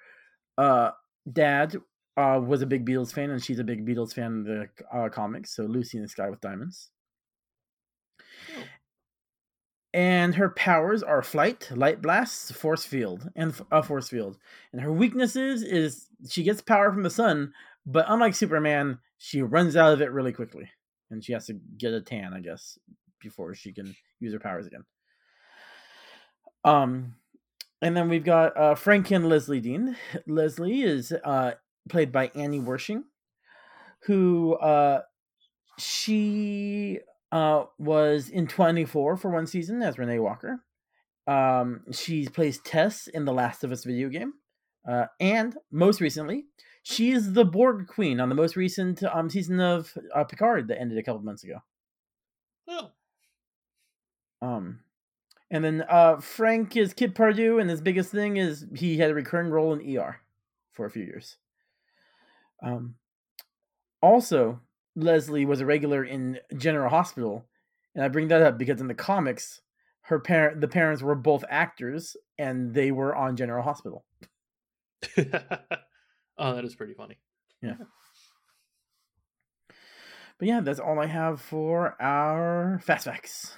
uh, 0.57 0.91
dad 1.31 1.75
uh, 2.17 2.41
was 2.43 2.61
a 2.61 2.65
big 2.65 2.85
Beatles 2.85 3.13
fan 3.13 3.29
and 3.29 3.43
she's 3.43 3.59
a 3.59 3.63
big 3.63 3.85
Beatles 3.85 4.13
fan 4.13 4.25
in 4.31 4.43
the 4.43 4.69
uh, 4.91 5.09
comics. 5.09 5.55
So 5.55 5.63
Lucy 5.63 5.97
in 5.97 6.03
the 6.03 6.09
Sky 6.09 6.29
with 6.29 6.41
Diamonds. 6.41 6.89
Oh. 8.55 8.63
And 9.93 10.35
her 10.35 10.49
powers 10.49 11.01
are 11.01 11.23
flight, 11.23 11.71
light 11.73 12.01
blasts, 12.01 12.51
force 12.51 12.85
field, 12.85 13.29
and 13.35 13.59
a 13.71 13.81
force 13.81 14.09
field. 14.09 14.37
And 14.71 14.81
her 14.81 14.91
weaknesses 14.91 15.63
is 15.63 16.07
she 16.29 16.43
gets 16.43 16.61
power 16.61 16.91
from 16.91 17.03
the 17.03 17.09
sun, 17.09 17.53
but 17.85 18.05
unlike 18.07 18.35
Superman, 18.35 18.99
she 19.17 19.41
runs 19.41 19.75
out 19.75 19.93
of 19.93 20.01
it 20.01 20.11
really 20.11 20.33
quickly, 20.33 20.69
and 21.09 21.23
she 21.23 21.33
has 21.33 21.47
to 21.47 21.53
get 21.77 21.93
a 21.93 22.01
tan, 22.01 22.33
I 22.33 22.41
guess, 22.41 22.77
before 23.19 23.55
she 23.55 23.73
can 23.73 23.95
use 24.19 24.33
her 24.33 24.39
powers 24.39 24.67
again. 24.67 24.83
Um, 26.63 27.15
and 27.81 27.95
then 27.95 28.09
we've 28.09 28.25
got 28.25 28.55
uh, 28.57 28.75
Frank 28.75 29.09
and 29.11 29.27
Leslie 29.27 29.61
Dean. 29.61 29.95
Leslie 30.27 30.81
is 30.81 31.11
uh, 31.11 31.53
played 31.87 32.11
by 32.11 32.31
Annie 32.35 32.59
Wersching, 32.59 33.03
who 34.03 34.55
uh, 34.55 35.01
she 35.77 36.99
uh, 37.31 37.65
was 37.77 38.29
in 38.29 38.47
24 38.47 39.17
for 39.17 39.29
one 39.29 39.47
season 39.47 39.81
as 39.81 39.97
Renee 39.97 40.19
Walker. 40.19 40.63
Um, 41.27 41.81
she 41.91 42.27
plays 42.27 42.59
Tess 42.59 43.07
in 43.07 43.25
the 43.25 43.33
Last 43.33 43.63
of 43.63 43.71
Us 43.71 43.83
video 43.83 44.09
game. 44.09 44.33
Uh, 44.87 45.05
and 45.19 45.57
most 45.71 45.99
recently, 45.99 46.45
she 46.83 47.11
is 47.11 47.33
the 47.33 47.43
Borg 47.43 47.87
Queen 47.87 48.21
on 48.21 48.29
the 48.29 48.35
most 48.35 48.55
recent 48.55 49.03
um, 49.03 49.29
season 49.29 49.59
of 49.59 49.93
uh, 50.15 50.23
Picard 50.23 50.69
that 50.69 50.79
ended 50.79 50.97
a 50.97 51.03
couple 51.03 51.21
months 51.21 51.43
ago. 51.43 51.61
Oh, 52.69 52.91
Um, 54.41 54.79
and 55.51 55.63
then 55.63 55.83
uh, 55.89 56.17
Frank 56.17 56.77
is 56.77 56.93
Kip 56.93 57.15
Pardue, 57.15 57.59
and 57.59 57.69
his 57.69 57.81
biggest 57.81 58.11
thing 58.11 58.37
is 58.37 58.65
he 58.75 58.97
had 58.97 59.11
a 59.11 59.13
recurring 59.13 59.49
role 59.49 59.73
in 59.73 59.97
ER 59.97 60.21
for 60.71 60.85
a 60.85 60.89
few 60.89 61.03
years. 61.03 61.37
Um, 62.63 62.95
also, 64.01 64.61
Leslie 64.95 65.45
was 65.45 65.61
a 65.61 65.65
regular 65.65 66.03
in 66.03 66.39
General 66.55 66.89
Hospital, 66.89 67.45
and 67.95 68.03
I 68.03 68.07
bring 68.07 68.27
that 68.29 68.41
up 68.41 68.57
because 68.57 68.81
in 68.81 68.87
the 68.87 68.93
comics, 68.93 69.61
her 70.01 70.19
parent, 70.19 70.61
the 70.61 70.67
parents 70.67 71.01
were 71.01 71.15
both 71.15 71.43
actors, 71.49 72.15
and 72.37 72.73
they 72.73 72.91
were 72.91 73.15
on 73.15 73.35
General 73.35 73.63
Hospital. 73.63 74.05
oh, 75.17 76.55
that 76.55 76.65
is 76.65 76.75
pretty 76.75 76.93
funny. 76.93 77.17
Yeah. 77.61 77.75
But 80.39 80.47
yeah, 80.47 80.61
that's 80.61 80.79
all 80.79 80.99
I 80.99 81.07
have 81.07 81.41
for 81.41 81.99
our 82.01 82.79
fast 82.83 83.05
facts. 83.05 83.55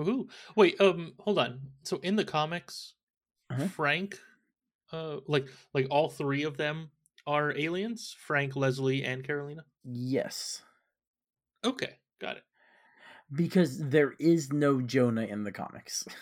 Ooh, 0.00 0.28
wait, 0.54 0.78
um, 0.80 1.14
hold 1.18 1.38
on. 1.38 1.60
So 1.82 1.98
in 2.02 2.16
the 2.16 2.24
comics, 2.24 2.94
Uh-huh. 3.50 3.68
Frank, 3.68 4.20
uh, 4.92 5.18
like 5.26 5.46
like 5.74 5.86
all 5.90 6.08
three 6.08 6.44
of 6.44 6.56
them 6.56 6.90
are 7.26 7.56
aliens. 7.56 8.14
Frank, 8.18 8.54
Leslie, 8.56 9.04
and 9.04 9.26
Karolina. 9.26 9.62
Yes, 9.84 10.62
Okay, 11.64 11.94
got 12.20 12.36
it. 12.36 12.44
because 13.32 13.78
there 13.78 14.14
is 14.18 14.52
no 14.52 14.80
Jonah 14.80 15.24
in 15.24 15.44
the 15.44 15.52
comics. 15.52 16.04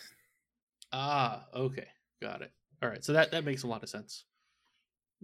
Ah, 0.96 1.46
okay, 1.52 1.88
got 2.22 2.40
it. 2.42 2.52
All 2.80 2.88
right, 2.88 3.02
so 3.04 3.14
that 3.14 3.32
that 3.32 3.44
makes 3.44 3.64
a 3.64 3.66
lot 3.66 3.82
of 3.82 3.88
sense. 3.88 4.22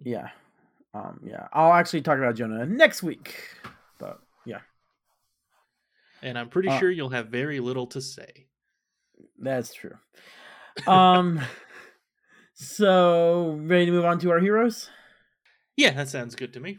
Yeah. 0.03 0.31
Um, 0.93 1.21
yeah. 1.25 1.47
I'll 1.53 1.73
actually 1.73 2.03
talk 2.03 2.19
about 2.19 2.35
Jonah 2.35 2.67
next 2.67 3.05
week. 3.05 3.37
But 4.01 4.19
yeah. 4.45 4.59
and 6.23 6.37
I'm 6.37 6.49
pretty 6.49 6.71
Uh, 6.71 6.79
sure 6.81 6.91
you'll 6.91 7.11
have 7.11 7.29
very 7.29 7.61
little 7.61 7.87
to 7.89 8.01
say. 8.01 8.49
That's 9.39 9.73
true. 9.73 9.97
Um, 10.89 11.41
so 12.61 13.59
ready 13.63 13.87
to 13.87 13.93
move 13.93 14.05
on 14.05 14.19
to 14.21 14.31
our 14.31 14.39
heroes? 14.39 14.89
Yeah, 15.77 15.93
that 15.93 16.09
sounds 16.09 16.35
good 16.35 16.53
to 16.53 16.61
me. 16.61 16.79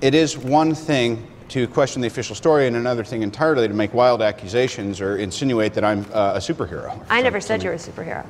It 0.00 0.14
is 0.14 0.36
one 0.36 0.74
thing 0.74 1.26
to 1.48 1.68
question 1.68 2.02
the 2.02 2.08
official 2.08 2.34
story, 2.34 2.66
and 2.66 2.76
another 2.76 3.04
thing 3.04 3.22
entirely 3.22 3.68
to 3.68 3.74
make 3.74 3.94
wild 3.94 4.22
accusations 4.22 5.00
or 5.00 5.18
insinuate 5.18 5.72
that 5.74 5.84
I'm 5.84 6.00
uh, 6.12 6.34
a 6.34 6.38
superhero. 6.38 7.04
I 7.10 7.22
never 7.22 7.40
said 7.40 7.62
you 7.62 7.68
were 7.68 7.76
a 7.76 7.78
superhero. 7.78 8.26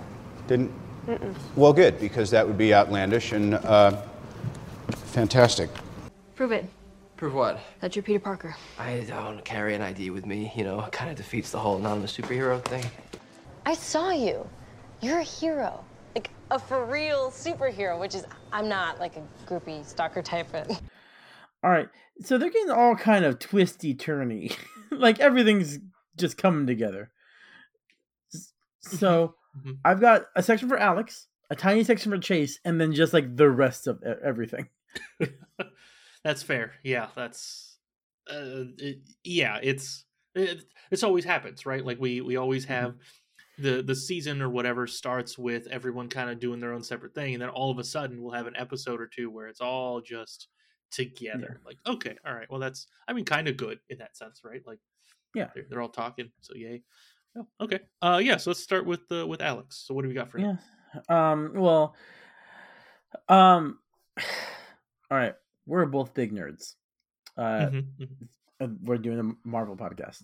Didn't? 0.46 0.70
Well, 1.56 1.72
good, 1.72 1.98
because 2.00 2.30
that 2.30 2.46
would 2.46 2.58
be 2.58 2.74
outlandish 2.74 3.32
and 3.32 3.54
uh, 3.54 4.02
fantastic. 4.88 5.70
Prove 6.34 6.52
it. 6.52 6.66
Prove 7.16 7.34
what? 7.34 7.60
That 7.80 7.94
you're 7.94 8.02
Peter 8.02 8.18
Parker. 8.18 8.56
I 8.78 9.00
don't 9.06 9.44
carry 9.44 9.74
an 9.74 9.82
ID 9.82 10.10
with 10.10 10.26
me. 10.26 10.52
You 10.56 10.64
know, 10.64 10.80
it 10.80 10.92
kind 10.92 11.10
of 11.10 11.16
defeats 11.16 11.50
the 11.50 11.58
whole 11.58 11.76
anonymous 11.76 12.16
superhero 12.16 12.62
thing. 12.64 12.84
I 13.64 13.74
saw 13.74 14.10
you. 14.10 14.48
You're 15.00 15.20
a 15.20 15.22
hero. 15.22 15.84
Like 16.14 16.30
a 16.50 16.58
for 16.58 16.84
real 16.84 17.30
superhero, 17.30 17.98
which 17.98 18.14
is, 18.14 18.24
I'm 18.52 18.68
not 18.68 19.00
like 19.00 19.16
a 19.16 19.22
groupie 19.46 19.84
stalker 19.84 20.22
type. 20.22 20.46
But 20.52 20.70
All 21.62 21.70
right. 21.70 21.88
So 22.20 22.38
they're 22.38 22.50
getting 22.50 22.70
all 22.70 22.94
kind 22.94 23.24
of 23.24 23.38
twisty 23.38 23.94
turny. 23.94 24.56
like 24.90 25.18
everything's 25.20 25.78
just 26.16 26.36
coming 26.38 26.66
together. 26.66 27.10
S- 28.32 28.52
So 28.80 29.34
Mhm. 29.58 29.78
I've 29.84 30.00
got 30.00 30.26
a 30.36 30.42
section 30.42 30.68
for 30.68 30.76
Alex, 30.78 31.28
a 31.50 31.56
tiny 31.56 31.84
section 31.84 32.10
for 32.12 32.18
Chase, 32.18 32.58
and 32.64 32.80
then 32.80 32.92
just 32.92 33.12
like 33.12 33.36
the 33.36 33.48
rest 33.50 33.86
of 33.86 34.02
e- 34.06 34.12
everything. 34.24 34.68
That's 36.24 36.42
fair. 36.42 36.72
Yeah, 36.82 37.08
that's 37.14 37.76
uh, 38.30 38.64
it, 38.78 39.00
yeah. 39.24 39.58
It's 39.62 40.04
it, 40.34 40.64
this 40.90 41.02
always 41.02 41.24
happens, 41.24 41.66
right? 41.66 41.84
Like 41.84 42.00
we 42.00 42.20
we 42.22 42.36
always 42.36 42.64
have 42.64 42.94
the 43.58 43.82
the 43.82 43.94
season 43.94 44.42
or 44.42 44.48
whatever 44.50 44.86
starts 44.86 45.38
with 45.38 45.66
everyone 45.68 46.08
kind 46.08 46.30
of 46.30 46.40
doing 46.40 46.60
their 46.60 46.72
own 46.72 46.82
separate 46.82 47.14
thing, 47.14 47.34
and 47.34 47.42
then 47.42 47.50
all 47.50 47.70
of 47.70 47.78
a 47.78 47.84
sudden 47.84 48.22
we'll 48.22 48.32
have 48.32 48.46
an 48.46 48.56
episode 48.56 49.00
or 49.00 49.06
two 49.06 49.30
where 49.30 49.46
it's 49.48 49.60
all 49.60 50.00
just 50.00 50.48
together. 50.90 51.60
Like 51.64 51.78
okay, 51.86 52.16
all 52.26 52.34
right. 52.34 52.50
Well, 52.50 52.60
that's 52.60 52.86
I 53.08 53.12
mean 53.12 53.24
kind 53.24 53.48
of 53.48 53.56
good 53.56 53.78
in 53.88 53.98
that 53.98 54.16
sense, 54.16 54.40
right? 54.44 54.62
Like 54.66 54.78
Yeah. 55.34 55.48
they're, 55.54 55.64
they're 55.70 55.80
all 55.82 55.88
talking, 55.88 56.30
so 56.40 56.54
yay. 56.54 56.82
Oh, 57.36 57.46
okay. 57.60 57.80
Uh, 58.00 58.20
yeah. 58.22 58.36
So 58.36 58.50
let's 58.50 58.62
start 58.62 58.86
with 58.86 59.00
uh, 59.10 59.26
with 59.26 59.42
Alex. 59.42 59.82
So 59.86 59.94
what 59.94 60.02
do 60.02 60.08
we 60.08 60.14
got 60.14 60.30
for 60.30 60.38
him? 60.38 60.58
Yeah. 61.08 61.32
Um. 61.32 61.52
Well. 61.54 61.96
Um. 63.28 63.78
All 65.10 65.18
right. 65.18 65.34
We're 65.66 65.86
both 65.86 66.14
big 66.14 66.32
nerds. 66.32 66.74
Uh, 67.36 67.66
Mhm, 67.70 67.84
mhm. 68.00 68.28
uh, 68.60 68.68
we're 68.82 68.98
doing 68.98 69.18
a 69.18 69.48
Marvel 69.48 69.76
podcast. 69.76 70.22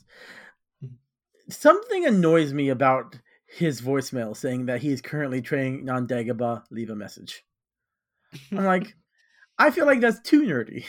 Something 1.50 2.06
annoys 2.06 2.52
me 2.52 2.68
about 2.68 3.18
his 3.46 3.80
voicemail 3.80 4.36
saying 4.36 4.66
that 4.66 4.80
he 4.80 4.90
is 4.90 5.00
currently 5.00 5.42
training 5.42 5.88
on 5.88 6.06
Dagobah. 6.06 6.64
Leave 6.70 6.90
a 6.90 6.96
message. 6.96 7.44
I'm 8.52 8.64
like, 8.64 8.94
I 9.58 9.70
feel 9.70 9.86
like 9.86 10.00
that's 10.00 10.20
too 10.20 10.42
nerdy. 10.42 10.84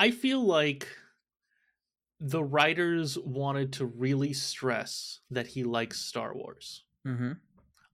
I 0.00 0.12
feel 0.12 0.44
like 0.44 0.86
the 2.20 2.42
writers 2.42 3.18
wanted 3.18 3.72
to 3.74 3.86
really 3.86 4.32
stress 4.32 5.20
that 5.30 5.48
he 5.48 5.64
likes 5.64 5.98
Star 5.98 6.34
Wars. 6.34 6.84
Mm-hmm. 7.06 7.32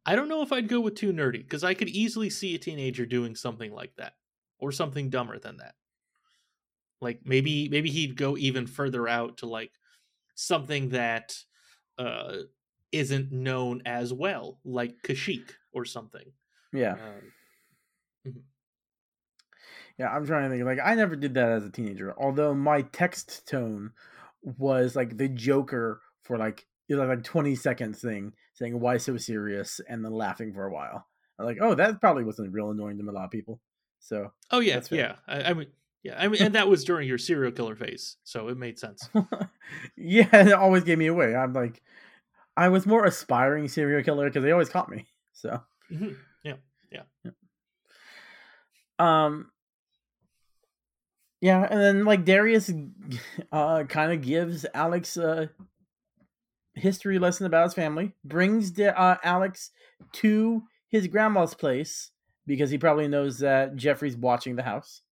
I 0.07 0.17
don't 0.17 0.29
know 0.29 0.43
if 0.43 0.53
I'd 0.53 0.69
go 0.69 0.81
with 0.81 0.97
too 0.97 1.13
nerdy 1.13 1.43
because 1.43 1.65
I 1.65 1.73
could 1.73 1.89
easily 1.89 2.29
see 2.29 2.55
a 2.55 2.59
teenager 2.59 3.07
doing 3.07 3.35
something 3.35 3.73
like 3.73 3.97
that 3.97 4.15
or 4.59 4.71
something 4.71 5.09
dumber 5.09 5.39
than 5.39 5.57
that. 5.59 5.75
Like 7.05 7.21
maybe 7.25 7.69
maybe 7.69 7.91
he'd 7.91 8.17
go 8.17 8.37
even 8.37 8.67
further 8.67 9.07
out 9.07 9.39
to 9.39 9.47
like 9.47 9.73
something 10.35 10.89
that 10.91 11.37
uh 11.99 12.39
isn't 12.91 13.33
known 13.33 13.83
as 13.87 14.13
well, 14.13 14.59
like 14.65 15.03
Kashyyyk 15.03 15.51
or 15.73 15.85
something. 15.85 16.33
Yeah. 16.73 16.93
Um, 16.93 17.33
Yeah, 19.99 20.09
I'm 20.09 20.27
trying 20.27 20.51
to 20.51 20.57
think. 20.57 20.65
Like, 20.65 20.81
I 20.85 20.95
never 20.95 21.17
did 21.17 21.35
that 21.35 21.51
as 21.51 21.65
a 21.65 21.71
teenager. 21.71 22.15
Although 22.19 22.55
my 22.55 22.83
text 22.83 23.47
tone 23.47 23.93
was 24.43 24.97
like 24.97 25.17
the 25.17 25.29
Joker 25.29 26.01
for 26.23 26.37
like 26.37 26.67
it 26.89 26.97
was 26.97 27.09
like 27.09 27.23
20 27.23 27.55
seconds 27.55 28.01
thing, 28.01 28.33
saying 28.55 28.79
"Why 28.79 28.97
so 28.97 29.17
serious?" 29.17 29.81
and 29.89 30.05
then 30.05 30.13
laughing 30.13 30.53
for 30.53 30.67
a 30.67 30.73
while. 30.73 31.07
I'm 31.39 31.47
like, 31.47 31.59
oh, 31.61 31.75
that 31.75 32.01
probably 32.01 32.25
wasn't 32.25 32.53
real 32.53 32.71
annoying 32.71 32.99
to 32.99 33.09
a 33.09 33.13
lot 33.13 33.25
of 33.25 33.31
people. 33.31 33.61
So 34.01 34.33
oh 34.51 34.61
yeah, 34.61 34.81
yeah. 34.91 35.17
I, 35.27 35.43
I 35.43 35.55
mean, 35.55 35.69
yeah. 36.05 36.15
I 36.17 36.29
mean, 36.29 36.41
and 36.43 36.55
that 36.55 36.69
was 36.69 36.85
during 36.85 37.09
your 37.09 37.19
serial 37.19 37.51
killer 37.51 37.75
phase, 37.75 38.17
so 38.23 38.47
it 38.49 38.57
made 38.57 38.79
sense. 38.79 39.09
yeah, 39.97 40.29
it 40.33 40.53
always 40.53 40.85
gave 40.85 40.99
me 40.99 41.07
away. 41.09 41.35
I'm 41.35 41.53
like, 41.53 41.83
I 42.57 42.69
was 42.69 42.87
more 42.87 43.05
aspiring 43.05 43.67
serial 43.67 44.05
killer 44.05 44.27
because 44.29 44.45
they 44.45 44.53
always 44.53 44.69
caught 44.69 44.89
me. 44.91 45.07
So 45.33 45.61
Mhm. 45.91 46.17
Um. 48.99 49.51
Yeah, 51.41 51.67
and 51.69 51.81
then 51.81 52.05
like 52.05 52.25
Darius, 52.25 52.71
uh, 53.53 53.85
kind 53.85 54.13
of 54.13 54.23
gives 54.23 54.65
Alex 54.73 55.17
a 55.17 55.51
history 56.75 57.19
lesson 57.19 57.45
about 57.47 57.65
his 57.65 57.75
family. 57.75 58.15
Brings 58.25 58.71
Da- 58.71 58.95
uh, 58.97 59.17
Alex 59.23 59.71
to 60.15 60.63
his 60.89 61.07
grandma's 61.07 61.55
place 61.55 62.11
because 62.47 62.71
he 62.71 62.79
probably 62.79 63.09
knows 63.09 63.39
that 63.41 63.77
Jeffrey's 63.77 64.17
watching 64.17 64.57
the 64.57 64.63
house. 64.63 65.03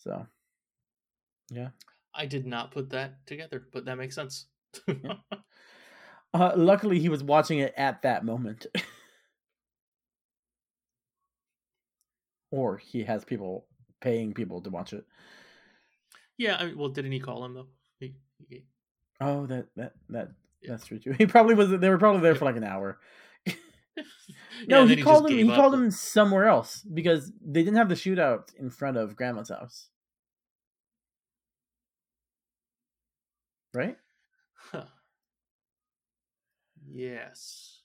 So, 0.00 0.26
yeah. 1.50 1.68
I 2.14 2.26
did 2.26 2.46
not 2.46 2.72
put 2.72 2.90
that 2.90 3.26
together, 3.26 3.68
but 3.72 3.84
that 3.84 3.98
makes 3.98 4.14
sense. 4.14 4.46
Uh, 6.32 6.52
luckily, 6.56 7.00
he 7.00 7.08
was 7.08 7.24
watching 7.24 7.58
it 7.58 7.74
at 7.76 8.02
that 8.02 8.24
moment. 8.24 8.66
or 12.50 12.78
he 12.78 13.04
has 13.04 13.24
people 13.24 13.66
paying 14.00 14.32
people 14.32 14.60
to 14.60 14.70
watch 14.70 14.92
it. 14.92 15.04
yeah, 16.38 16.56
I 16.56 16.66
mean, 16.66 16.78
well, 16.78 16.88
didn't 16.88 17.12
he 17.12 17.20
call 17.20 17.44
him 17.44 17.54
though? 17.54 17.66
He, 17.98 18.14
he- 18.48 18.64
Oh, 19.20 19.46
that 19.46 19.66
that 19.76 19.92
that 20.08 20.30
Yeah. 20.62 20.70
that's 20.70 20.86
true 20.86 20.98
too. 20.98 21.12
He 21.18 21.26
probably 21.26 21.54
was. 21.54 21.70
They 21.70 21.88
were 21.88 21.98
probably 21.98 22.22
there 22.22 22.34
for 22.34 22.46
like 22.46 22.56
an 22.56 22.64
hour. 22.64 22.98
No, 24.68 24.86
he 24.86 24.96
called 24.96 25.26
him. 25.26 25.38
He 25.38 25.44
gave 25.44 25.54
called 25.54 25.74
him 25.74 25.90
somewhere 25.90 26.46
else 26.46 26.82
because 26.82 27.32
they 27.44 27.62
didn't 27.62 27.76
have 27.76 27.88
the 27.88 27.94
shootout 27.94 28.54
in 28.56 28.68
front 28.70 28.96
of 28.96 29.16
Grandma's 29.16 29.48
house, 29.48 29.88
right? 33.72 33.96
Huh. 34.72 34.84
Yes. 36.86 37.80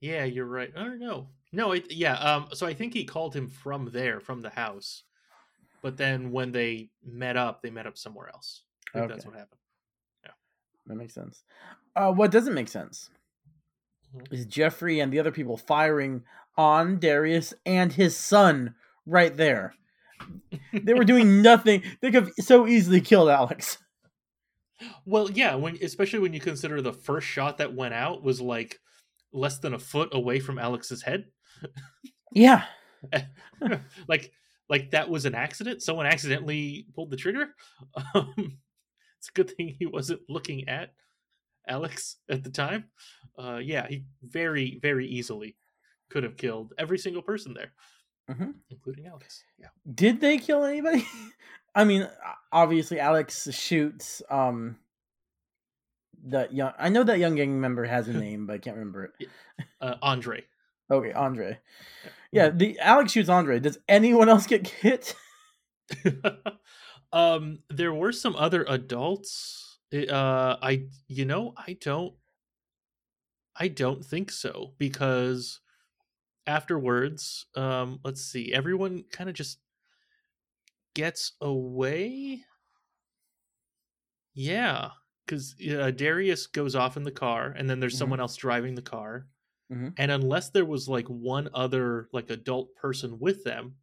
Yeah, 0.00 0.24
you're 0.24 0.46
right. 0.46 0.72
I 0.76 0.84
don't 0.84 1.00
know. 1.00 1.28
No, 1.52 1.72
it, 1.72 1.90
yeah. 1.92 2.14
Um. 2.14 2.48
So 2.52 2.66
I 2.66 2.74
think 2.74 2.94
he 2.94 3.04
called 3.04 3.34
him 3.34 3.48
from 3.48 3.90
there, 3.92 4.20
from 4.20 4.42
the 4.42 4.50
house. 4.50 5.02
But 5.82 5.96
then 5.96 6.32
when 6.32 6.52
they 6.52 6.90
met 7.04 7.36
up, 7.36 7.62
they 7.62 7.70
met 7.70 7.86
up 7.86 7.96
somewhere 7.98 8.28
else. 8.28 8.62
I 8.94 8.98
think 8.98 9.10
that's 9.10 9.26
what 9.26 9.34
happened. 9.34 9.60
Yeah, 10.24 10.32
That 10.86 10.96
makes 10.96 11.14
sense. 11.14 11.42
Uh, 11.96 12.12
what 12.12 12.30
doesn't 12.30 12.54
make 12.54 12.68
sense. 12.68 13.10
Is 14.30 14.46
Jeffrey 14.46 15.00
and 15.00 15.12
the 15.12 15.18
other 15.18 15.32
people 15.32 15.56
firing 15.56 16.22
on 16.56 16.98
Darius 16.98 17.54
and 17.64 17.92
his 17.92 18.16
son 18.16 18.74
right 19.06 19.36
there. 19.36 19.74
They 20.72 20.94
were 20.94 21.04
doing 21.04 21.42
nothing. 21.42 21.82
They 22.00 22.10
could 22.10 22.24
have 22.24 22.32
so 22.40 22.66
easily 22.66 23.00
killed 23.00 23.28
Alex. 23.28 23.78
Well, 25.04 25.30
yeah, 25.30 25.54
when 25.54 25.78
especially 25.82 26.20
when 26.20 26.32
you 26.32 26.40
consider 26.40 26.80
the 26.80 26.92
first 26.92 27.26
shot 27.26 27.58
that 27.58 27.74
went 27.74 27.94
out 27.94 28.22
was 28.22 28.40
like 28.40 28.78
less 29.32 29.58
than 29.58 29.74
a 29.74 29.78
foot 29.78 30.10
away 30.12 30.40
from 30.40 30.58
Alex's 30.58 31.02
head. 31.02 31.26
Yeah. 32.32 32.64
like 34.08 34.32
like 34.68 34.90
that 34.90 35.08
was 35.08 35.24
an 35.24 35.34
accident. 35.34 35.82
Someone 35.82 36.06
accidentally 36.06 36.86
pulled 36.94 37.10
the 37.10 37.16
trigger. 37.16 37.48
Um, 38.14 38.58
it's 39.18 39.30
a 39.30 39.32
good 39.32 39.50
thing 39.50 39.74
he 39.76 39.86
wasn't 39.86 40.20
looking 40.28 40.68
at 40.68 40.94
Alex 41.66 42.18
at 42.30 42.44
the 42.44 42.50
time. 42.50 42.84
Uh, 43.38 43.58
yeah, 43.62 43.86
he 43.88 44.04
very 44.22 44.78
very 44.82 45.06
easily 45.06 45.56
could 46.10 46.22
have 46.24 46.36
killed 46.36 46.72
every 46.78 46.98
single 46.98 47.22
person 47.22 47.54
there, 47.54 47.72
Mhm. 48.30 48.54
including 48.70 49.06
Alex. 49.06 49.44
Yeah. 49.58 49.68
Did 49.94 50.20
they 50.20 50.38
kill 50.38 50.64
anybody? 50.64 51.04
I 51.74 51.84
mean, 51.84 52.08
obviously 52.50 52.98
Alex 52.98 53.48
shoots 53.54 54.22
um 54.30 54.76
that 56.24 56.52
young 56.52 56.72
I 56.78 56.88
know 56.88 57.04
that 57.04 57.18
young 57.20 57.36
gang 57.36 57.60
member 57.60 57.84
has 57.84 58.08
a 58.08 58.12
name, 58.26 58.46
but 58.46 58.54
I 58.54 58.58
can't 58.58 58.76
remember 58.76 59.04
it. 59.20 59.28
Uh, 59.80 59.94
Andre. 60.02 60.44
Okay, 60.90 61.12
Andre. 61.12 61.58
Yeah, 62.32 62.48
the 62.50 62.78
Alex 62.80 63.12
shoots 63.12 63.28
Andre. 63.28 63.60
Does 63.60 63.78
anyone 63.88 64.28
else 64.28 64.46
get 64.46 64.66
hit? 64.66 65.14
um, 67.12 67.60
there 67.70 67.92
were 67.94 68.12
some 68.12 68.34
other 68.36 68.64
adults. 68.68 69.78
Uh, 69.92 70.56
I 70.60 70.86
you 71.06 71.24
know 71.24 71.54
I 71.56 71.76
don't. 71.80 72.14
I 73.58 73.68
don't 73.68 74.04
think 74.04 74.30
so 74.30 74.74
because 74.78 75.60
afterwards, 76.46 77.46
um, 77.56 78.00
let's 78.04 78.22
see, 78.22 78.52
everyone 78.54 79.04
kind 79.04 79.30
of 79.30 79.36
just 79.36 79.60
gets 80.94 81.32
away. 81.40 82.44
Yeah, 84.34 84.92
because 85.26 85.54
uh, 85.68 85.90
Darius 85.90 86.46
goes 86.46 86.74
off 86.74 86.96
in 86.96 87.02
the 87.02 87.10
car, 87.12 87.50
and 87.50 87.68
then 87.68 87.80
there's 87.80 87.96
Mhm. 87.96 87.98
someone 87.98 88.20
else 88.20 88.36
driving 88.36 88.74
the 88.74 88.82
car. 88.82 89.28
Mhm. 89.70 89.98
And 89.98 90.10
unless 90.12 90.50
there 90.50 90.66
was 90.66 90.88
like 90.88 91.08
one 91.08 91.50
other 91.54 92.08
like 92.12 92.30
adult 92.30 92.74
person 92.76 93.18
with 93.20 93.44
them, 93.44 93.78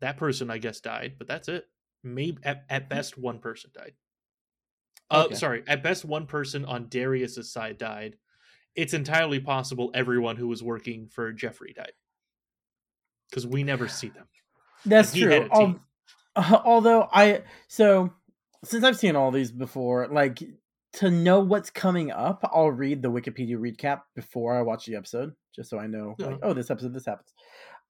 that 0.00 0.18
person 0.18 0.50
I 0.50 0.58
guess 0.58 0.80
died. 0.80 1.16
But 1.18 1.28
that's 1.28 1.48
it. 1.48 1.70
Maybe 2.02 2.38
at, 2.44 2.66
at 2.70 2.90
best 2.90 3.18
one 3.18 3.40
person 3.40 3.70
died. 3.74 3.96
Uh, 5.10 5.32
Okay. 5.32 5.34
sorry, 5.34 5.62
at 5.68 5.82
best 5.82 6.04
one 6.04 6.26
person 6.26 6.64
on 6.64 6.88
Darius's 6.88 7.50
side 7.52 7.78
died. 7.78 8.18
It's 8.76 8.94
entirely 8.94 9.40
possible 9.40 9.90
everyone 9.94 10.36
who 10.36 10.48
was 10.48 10.62
working 10.62 11.08
for 11.08 11.32
Jeffrey 11.32 11.72
died 11.74 11.92
because 13.30 13.46
we 13.46 13.64
never 13.64 13.88
see 13.88 14.08
them. 14.08 14.26
That's 14.84 15.12
true. 15.12 15.48
Al- 15.50 15.80
although 16.64 17.08
I 17.12 17.42
so 17.68 18.12
since 18.64 18.84
I've 18.84 18.98
seen 18.98 19.16
all 19.16 19.30
these 19.30 19.50
before, 19.50 20.08
like 20.08 20.42
to 20.94 21.10
know 21.10 21.40
what's 21.40 21.70
coming 21.70 22.10
up, 22.10 22.48
I'll 22.52 22.70
read 22.70 23.02
the 23.02 23.10
Wikipedia 23.10 23.56
recap 23.56 24.02
before 24.14 24.56
I 24.56 24.62
watch 24.62 24.86
the 24.86 24.96
episode, 24.96 25.34
just 25.54 25.70
so 25.70 25.78
I 25.78 25.86
know. 25.86 26.14
Like, 26.18 26.38
oh, 26.42 26.52
this 26.52 26.70
episode, 26.70 26.94
this 26.94 27.06
happens. 27.06 27.32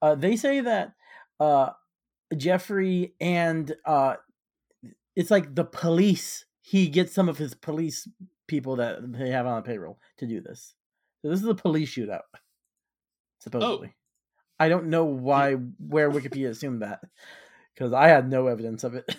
Uh, 0.03 0.15
they 0.15 0.37
say 0.37 0.61
that 0.61 0.93
uh, 1.41 1.71
Jeffrey 2.37 3.15
and 3.21 3.75
uh, 3.85 4.17
it's 5.15 5.31
like 5.31 5.55
the 5.55 5.65
police. 5.65 6.45
He 6.61 6.89
gets 6.89 7.13
some 7.13 7.29
of 7.29 7.39
his 7.39 7.55
police 7.55 8.09
people 8.49 8.77
that 8.77 9.13
they 9.13 9.31
have 9.31 9.47
on 9.47 9.57
the 9.57 9.63
payroll 9.63 9.99
to 10.19 10.27
do 10.27 10.41
this. 10.41 10.75
So 11.27 11.31
this 11.31 11.43
is 11.43 11.49
a 11.49 11.57
police 11.57 11.93
shootout, 11.93 12.21
supposedly. 13.41 13.97
I 14.61 14.69
don't 14.69 14.87
know 14.91 15.07
why 15.07 15.55
where 15.55 16.09
Wikipedia 16.09 16.51
assumed 16.51 16.83
that 16.83 17.01
because 17.75 17.93
I 17.93 18.07
had 18.07 18.31
no 18.31 18.47
evidence 18.47 18.85
of 18.85 18.95
it. 18.95 19.17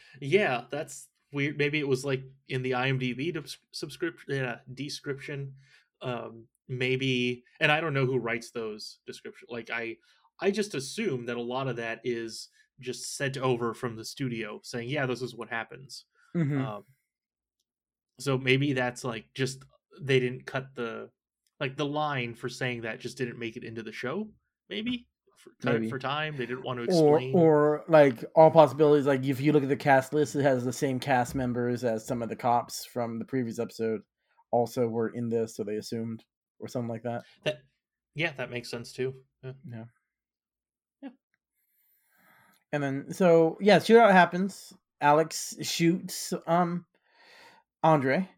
yeah, 0.20 0.62
that's 0.70 1.08
weird. 1.32 1.58
Maybe 1.58 1.80
it 1.80 1.88
was 1.88 2.04
like 2.04 2.22
in 2.48 2.62
the 2.62 2.70
IMDb 2.70 3.34
subs- 3.34 3.58
subscription, 3.72 4.36
yeah, 4.36 4.58
description. 4.72 5.54
Um, 6.02 6.46
maybe, 6.68 7.42
and 7.58 7.72
I 7.72 7.80
don't 7.80 7.92
know 7.92 8.06
who 8.06 8.18
writes 8.18 8.52
those 8.52 9.00
descriptions. 9.08 9.50
Like 9.50 9.70
I, 9.70 9.96
I 10.40 10.52
just 10.52 10.76
assume 10.76 11.26
that 11.26 11.36
a 11.36 11.42
lot 11.42 11.66
of 11.66 11.74
that 11.76 12.00
is 12.04 12.48
just 12.78 13.16
sent 13.16 13.38
over 13.38 13.74
from 13.74 13.96
the 13.96 14.04
studio 14.04 14.60
saying, 14.62 14.88
"Yeah, 14.88 15.06
this 15.06 15.20
is 15.20 15.34
what 15.34 15.48
happens." 15.48 16.04
Mhm. 16.36 16.64
Um, 16.64 16.84
so 18.20 18.38
maybe 18.38 18.72
that's 18.72 19.02
like 19.02 19.26
just 19.34 19.64
they 20.00 20.20
didn't 20.20 20.46
cut 20.46 20.74
the 20.74 21.10
like 21.60 21.76
the 21.76 21.86
line 21.86 22.34
for 22.34 22.48
saying 22.48 22.82
that 22.82 23.00
just 23.00 23.16
didn't 23.18 23.38
make 23.38 23.56
it 23.56 23.64
into 23.64 23.82
the 23.82 23.92
show. 23.92 24.28
Maybe 24.68 25.06
for, 25.36 25.72
Maybe. 25.72 25.86
it 25.86 25.90
for 25.90 25.98
time. 25.98 26.36
They 26.36 26.46
didn't 26.46 26.64
want 26.64 26.78
to 26.78 26.96
or 26.96 27.16
explain. 27.16 27.34
or 27.34 27.84
like 27.88 28.24
all 28.34 28.50
possibilities. 28.50 29.06
Like 29.06 29.24
if 29.24 29.40
you 29.40 29.52
look 29.52 29.62
at 29.62 29.68
the 29.68 29.76
cast 29.76 30.12
list, 30.12 30.36
it 30.36 30.42
has 30.42 30.64
the 30.64 30.72
same 30.72 30.98
cast 30.98 31.34
members 31.34 31.84
as 31.84 32.06
some 32.06 32.22
of 32.22 32.28
the 32.28 32.36
cops 32.36 32.84
from 32.84 33.18
the 33.18 33.24
previous 33.24 33.58
episode. 33.58 34.02
Also, 34.52 34.86
were 34.86 35.08
in 35.08 35.28
this, 35.28 35.56
so 35.56 35.64
they 35.64 35.76
assumed 35.76 36.24
or 36.60 36.68
something 36.68 36.88
like 36.88 37.02
that. 37.02 37.22
that 37.44 37.58
yeah, 38.14 38.32
that 38.36 38.50
makes 38.50 38.70
sense 38.70 38.92
too. 38.92 39.14
Yeah. 39.42 39.52
Yeah. 39.70 39.84
Yeah. 41.02 41.08
And 42.72 42.82
then 42.82 43.12
so 43.12 43.58
yeah, 43.60 43.78
shootout 43.78 44.12
happens. 44.12 44.72
Alex 45.00 45.56
shoots 45.62 46.32
um 46.46 46.86
Andre, 47.82 48.28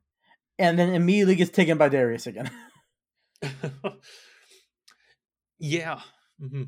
and 0.59 0.79
then 0.79 0.94
immediately 0.94 1.35
gets 1.37 1.51
taken 1.51 1.79
by 1.79 1.88
Darius 1.88 2.27
again. 2.27 2.51
yeah. 5.59 6.01
hmm 6.40 6.62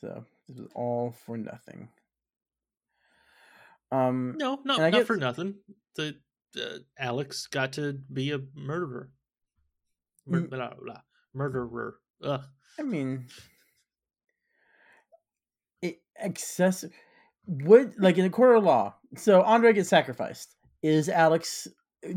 So 0.00 0.24
this 0.48 0.56
was 0.58 0.68
all 0.74 1.14
for 1.26 1.36
nothing. 1.36 1.88
Um, 3.92 4.36
No, 4.38 4.60
not 4.64 4.78
not 4.78 4.92
guess- 4.92 5.06
for 5.06 5.16
nothing. 5.16 5.56
The 5.96 6.16
uh, 6.56 6.78
Alex 6.98 7.46
got 7.46 7.72
to 7.74 7.92
be 8.12 8.30
a 8.32 8.38
murderer. 8.54 9.10
Mur- 10.26 10.42
Mm. 10.42 10.50
blah, 10.50 10.70
blah, 10.80 11.00
murderer. 11.34 11.98
Ugh. 12.22 12.42
I 12.78 12.82
mean, 12.82 13.26
it 15.82 16.00
excessive. 16.16 16.92
Would 17.46 17.94
like 17.98 18.18
in 18.18 18.24
a 18.26 18.30
court 18.30 18.56
of 18.56 18.64
law. 18.64 18.94
So 19.16 19.42
Andre 19.42 19.72
gets 19.72 19.88
sacrificed. 19.88 20.54
Is 20.82 21.08
Alex 21.08 21.66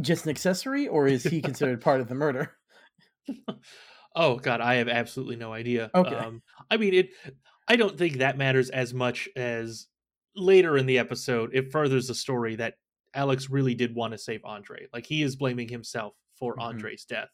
just 0.02 0.26
an 0.26 0.30
accessory, 0.30 0.88
or 0.88 1.08
is 1.08 1.24
he 1.24 1.42
considered 1.44 1.82
part 1.82 2.02
of 2.02 2.08
the 2.08 2.16
murder? 2.16 2.58
Oh 4.16 4.38
God, 4.38 4.62
I 4.62 4.76
have 4.76 4.88
absolutely 4.88 5.36
no 5.38 5.54
idea. 5.54 5.90
Okay. 5.96 6.16
Um, 6.16 6.42
I 6.70 6.78
mean, 6.78 6.94
it. 6.94 7.10
I 7.68 7.76
don't 7.76 7.98
think 7.98 8.18
that 8.18 8.38
matters 8.38 8.70
as 8.70 8.94
much 8.94 9.30
as 9.36 9.88
later 10.36 10.78
in 10.78 10.86
the 10.86 11.00
episode. 11.00 11.52
It 11.54 11.72
furthers 11.72 12.08
the 12.08 12.16
story 12.16 12.56
that 12.58 12.76
Alex 13.14 13.50
really 13.50 13.74
did 13.74 13.96
want 13.96 14.12
to 14.12 14.18
save 14.18 14.44
Andre. 14.44 14.88
Like 14.94 15.06
he 15.06 15.24
is 15.24 15.36
blaming 15.36 15.70
himself 15.70 16.14
for 16.38 16.56
Mhm. 16.58 16.64
Andre's 16.64 17.06
death 17.06 17.30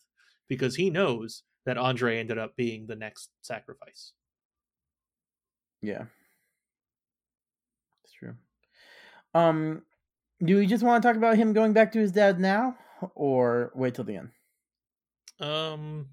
because 0.47 0.75
he 0.75 0.89
knows 0.89 1.43
that 1.65 1.77
Andre 1.77 2.19
ended 2.19 2.37
up 2.37 2.55
being 2.55 2.85
the 2.87 2.95
next 2.95 3.31
sacrifice. 3.41 4.13
Yeah, 5.81 6.05
it's 8.03 8.13
true. 8.13 8.35
Um, 9.33 9.83
do 10.43 10.57
we 10.57 10.65
just 10.67 10.83
want 10.83 11.01
to 11.01 11.07
talk 11.07 11.15
about 11.17 11.37
him 11.37 11.53
going 11.53 11.73
back 11.73 11.91
to 11.93 11.99
his 11.99 12.11
dad 12.11 12.39
now, 12.39 12.77
or 13.15 13.71
wait 13.75 13.95
till 13.95 14.03
the 14.05 14.17
end? 14.17 14.29
Um. 15.39 16.09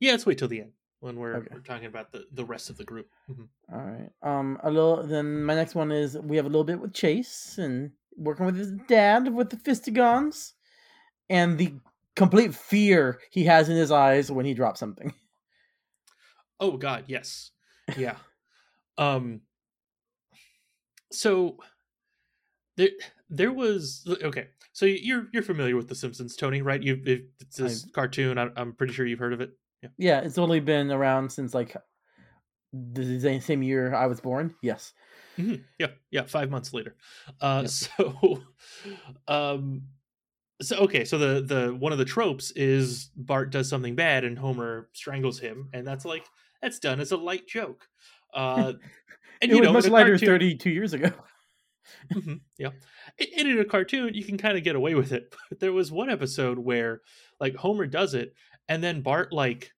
Yeah, 0.00 0.12
let's 0.12 0.26
wait 0.26 0.38
till 0.38 0.48
the 0.48 0.60
end 0.62 0.72
when 1.00 1.16
we're, 1.16 1.36
Okay. 1.36 1.48
we're 1.52 1.60
talking 1.60 1.86
about 1.86 2.10
the 2.12 2.26
the 2.32 2.44
rest 2.44 2.70
of 2.70 2.76
the 2.76 2.84
group. 2.84 3.08
Mhm. 3.30 3.48
All 3.72 3.78
right. 3.80 4.10
Um, 4.22 4.58
a 4.62 4.70
little. 4.70 5.02
Then 5.06 5.44
my 5.44 5.54
next 5.54 5.74
one 5.74 5.92
is 5.92 6.18
we 6.18 6.36
have 6.36 6.46
a 6.46 6.48
little 6.48 6.64
bit 6.64 6.80
with 6.80 6.92
Chase 6.92 7.58
and 7.58 7.92
working 8.16 8.46
with 8.46 8.56
his 8.56 8.72
dad 8.88 9.32
with 9.32 9.50
the 9.50 9.56
fistigons, 9.56 10.52
and 11.30 11.56
the 11.58 11.74
complete 12.16 12.54
fear 12.54 13.20
he 13.30 13.44
has 13.44 13.68
in 13.68 13.76
his 13.76 13.90
eyes 13.92 14.30
when 14.30 14.44
he 14.46 14.54
drops 14.54 14.80
something. 14.80 15.12
Oh 16.60 16.76
God, 16.76 17.04
yes, 17.08 17.50
yeah. 17.96 18.16
um. 18.96 19.40
So 21.10 21.58
there, 22.76 22.88
there 23.30 23.52
was 23.52 24.06
okay. 24.22 24.48
So 24.72 24.86
you're 24.86 25.28
you're 25.32 25.42
familiar 25.42 25.76
with 25.76 25.88
The 25.88 25.94
Simpsons, 25.94 26.36
Tony, 26.36 26.62
right? 26.62 26.82
You 26.82 27.00
it, 27.04 27.24
it's 27.40 27.56
this 27.56 27.86
cartoon. 27.94 28.38
I, 28.38 28.48
I'm 28.56 28.72
pretty 28.72 28.92
sure 28.94 29.06
you've 29.06 29.18
heard 29.18 29.32
of 29.34 29.40
it. 29.40 29.50
Yeah. 29.82 29.88
Yeah, 29.98 30.20
it's 30.20 30.38
only 30.38 30.60
been 30.60 30.90
around 30.90 31.30
since 31.30 31.52
like 31.54 31.76
the 32.72 33.40
same- 33.40 33.62
year 33.62 33.94
I 33.94 34.06
was 34.06 34.20
born. 34.20 34.54
Yes. 34.62 34.92
Mhm. 35.38 35.62
Yeah, 35.78 35.88
yeah. 36.10 36.22
Five 36.24 36.50
months 36.50 36.72
later. 36.72 36.96
Uh, 37.40 37.60
Yep. 37.62 37.70
so, 37.70 38.42
um, 39.28 39.82
so 40.60 40.76
okay. 40.78 41.04
So 41.04 41.18
the 41.18 41.42
the 41.42 41.74
one 41.74 41.92
of 41.92 41.98
the 41.98 42.04
tropes 42.04 42.50
is 42.52 43.10
Bart 43.16 43.50
does 43.50 43.68
something 43.68 43.94
bad 43.94 44.24
and 44.24 44.38
Homer 44.38 44.88
strangles 44.92 45.38
him, 45.38 45.68
and 45.72 45.86
that's 45.86 46.04
like 46.04 46.24
that's 46.62 46.78
done 46.78 47.00
as 47.00 47.12
a 47.12 47.16
light 47.16 47.46
joke. 47.46 47.86
Uh, 48.34 48.72
and 49.42 49.50
it 49.52 49.56
you 49.56 49.60
was 49.60 49.66
know, 49.66 49.72
much 49.74 49.88
lighter 49.88 50.12
cartoon- 50.12 50.26
32 50.28 50.70
years 50.70 50.94
ago. 50.94 51.10
Mhm, 52.14 52.40
yeah. 52.58 52.70
And 53.38 53.48
in 53.48 53.58
a 53.58 53.64
cartoon, 53.64 54.14
you 54.14 54.24
can 54.24 54.38
kind 54.38 54.56
of 54.56 54.64
get 54.64 54.76
away 54.76 54.94
with 54.94 55.12
it. 55.12 55.34
But 55.48 55.60
there 55.60 55.72
was 55.72 55.92
one 55.92 56.10
episode 56.10 56.58
where 56.58 57.00
like 57.40 57.56
Homer 57.56 57.86
does 57.86 58.14
it, 58.14 58.34
and 58.68 58.82
then 58.82 59.02
Bart 59.02 59.32
like 59.32 59.72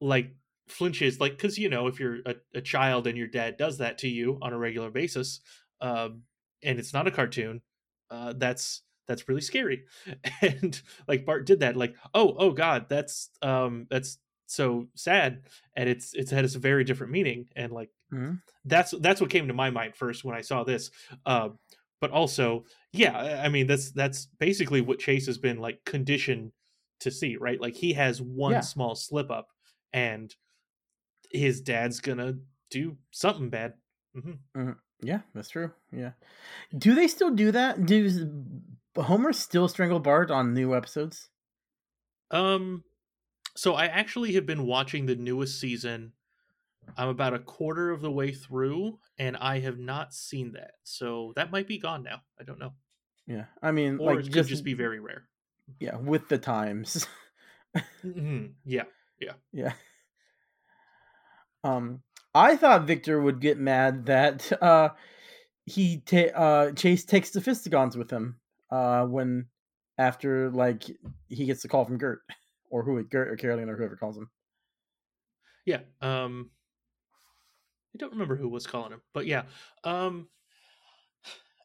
like 0.00 0.34
flinches, 0.68 1.20
like 1.20 1.32
because 1.32 1.58
you 1.58 1.68
know 1.68 1.86
if 1.88 2.00
you're 2.00 2.18
a, 2.26 2.34
a 2.54 2.60
child 2.60 3.06
and 3.06 3.16
your 3.18 3.28
dad 3.28 3.56
does 3.56 3.78
that 3.78 3.98
to 3.98 4.08
you 4.08 4.38
on 4.42 4.52
a 4.52 4.58
regular 4.58 4.90
basis, 4.90 5.40
um, 5.80 6.22
and 6.62 6.78
it's 6.78 6.92
not 6.94 7.06
a 7.08 7.10
cartoon, 7.10 7.62
uh, 8.10 8.34
that's 8.36 8.82
that's 9.08 9.28
really 9.28 9.40
scary. 9.40 9.84
And 10.42 10.80
like 11.08 11.24
Bart 11.26 11.46
did 11.46 11.60
that, 11.60 11.76
like 11.76 11.94
oh 12.14 12.34
oh 12.38 12.52
god, 12.52 12.86
that's 12.88 13.30
um 13.42 13.86
that's 13.90 14.18
so 14.54 14.86
sad, 14.94 15.42
and 15.76 15.88
it's 15.88 16.14
it's 16.14 16.30
had 16.30 16.44
a 16.44 16.48
very 16.58 16.84
different 16.84 17.12
meaning, 17.12 17.48
and 17.56 17.72
like 17.72 17.90
Mhm. 18.12 18.40
that's 18.64 18.92
that's 19.00 19.20
what 19.20 19.30
came 19.30 19.48
to 19.48 19.54
my 19.54 19.70
mind 19.70 19.96
first 19.96 20.24
when 20.24 20.36
I 20.36 20.42
saw 20.42 20.64
this. 20.64 20.90
Uh, 21.26 21.50
but 22.00 22.10
also, 22.10 22.64
yeah, 22.92 23.42
I- 23.44 23.48
mean 23.48 23.66
that's 23.66 23.92
that's 23.92 24.26
basically 24.38 24.80
what 24.80 24.98
Chase 24.98 25.26
has 25.26 25.38
been 25.38 25.58
like 25.58 25.84
conditioned 25.84 26.52
to 27.00 27.10
see, 27.10 27.36
right? 27.36 27.60
Like 27.60 27.74
he 27.74 27.92
has 27.94 28.20
one 28.22 28.52
Yeah. 28.52 28.60
small 28.60 28.94
slip 28.94 29.30
up, 29.30 29.48
and 29.92 30.34
his 31.30 31.60
dad's 31.60 32.00
gonna 32.00 32.34
do 32.70 32.96
something 33.10 33.50
bad. 33.50 33.74
mm-hmm. 34.16 34.72
Yeah, 35.04 35.22
that's 35.34 35.48
true. 35.48 35.72
Yeah. 35.90 36.12
Do 36.76 36.94
they 36.94 37.08
still 37.08 37.30
do 37.30 37.50
that? 37.52 37.86
Does 37.86 38.20
Homer 38.96 39.32
still 39.32 39.66
strangle 39.68 39.98
Bart 40.00 40.30
on 40.30 40.52
new 40.54 40.74
episodes? 40.76 41.28
Um, 42.30 42.84
so 43.54 43.74
I 43.74 43.86
actually 43.86 44.32
have 44.34 44.46
been 44.46 44.66
watching 44.66 45.06
the 45.06 45.16
newest 45.16 45.60
season. 45.60 46.12
I'm 46.96 47.08
about 47.08 47.32
a 47.34 47.38
quarter 47.38 47.90
of 47.90 48.00
the 48.00 48.10
way 48.10 48.32
through, 48.32 48.98
and 49.18 49.36
I 49.36 49.60
have 49.60 49.78
not 49.78 50.12
seen 50.12 50.52
that. 50.54 50.72
So 50.82 51.32
that 51.36 51.50
might 51.52 51.68
be 51.68 51.78
gone 51.78 52.02
now. 52.02 52.22
I 52.40 52.44
don't 52.44 52.58
know, 52.58 52.72
Yeah. 53.26 53.44
I 53.62 53.70
mean, 53.70 53.98
or 54.00 54.14
like 54.16 54.18
it 54.20 54.22
could 54.24 54.32
just, 54.32 54.48
just 54.48 54.64
be 54.64 54.74
very 54.74 54.98
rare. 55.00 55.28
yeah, 55.78 55.96
with 55.96 56.28
the 56.28 56.38
times. 56.38 57.06
Mhm, 58.04 58.52
Yeah. 58.64 58.84
yeah. 59.52 59.72
Um 61.64 62.02
I 62.34 62.56
thought 62.56 62.86
Victor 62.86 63.20
would 63.20 63.40
get 63.40 63.58
mad 63.58 64.06
that 64.06 64.50
uh, 64.62 64.90
he 65.66 66.00
ta- 66.00 66.34
uh, 66.34 66.72
Chase 66.72 67.04
takes 67.04 67.30
the 67.30 67.40
Fistigons 67.40 67.94
with 67.94 68.10
him 68.10 68.40
uh, 68.70 69.04
when 69.04 69.46
after 69.98 70.50
like 70.50 70.84
he 71.28 71.44
gets 71.44 71.62
the 71.62 71.68
call 71.68 71.84
from 71.84 71.98
Gert 71.98 72.20
or 72.72 72.82
who 72.82 73.00
Gert 73.04 73.28
or 73.28 73.36
Caroline 73.36 73.68
or 73.68 73.76
whoever 73.76 73.96
calls 73.96 74.16
him. 74.16 74.28
Yeah. 75.64 75.80
Um 76.00 76.50
I 77.94 77.98
don't 77.98 78.12
remember 78.12 78.34
who 78.34 78.48
was 78.48 78.66
calling 78.66 78.92
him, 78.92 79.02
but 79.12 79.26
yeah. 79.26 79.42
Um 79.84 80.28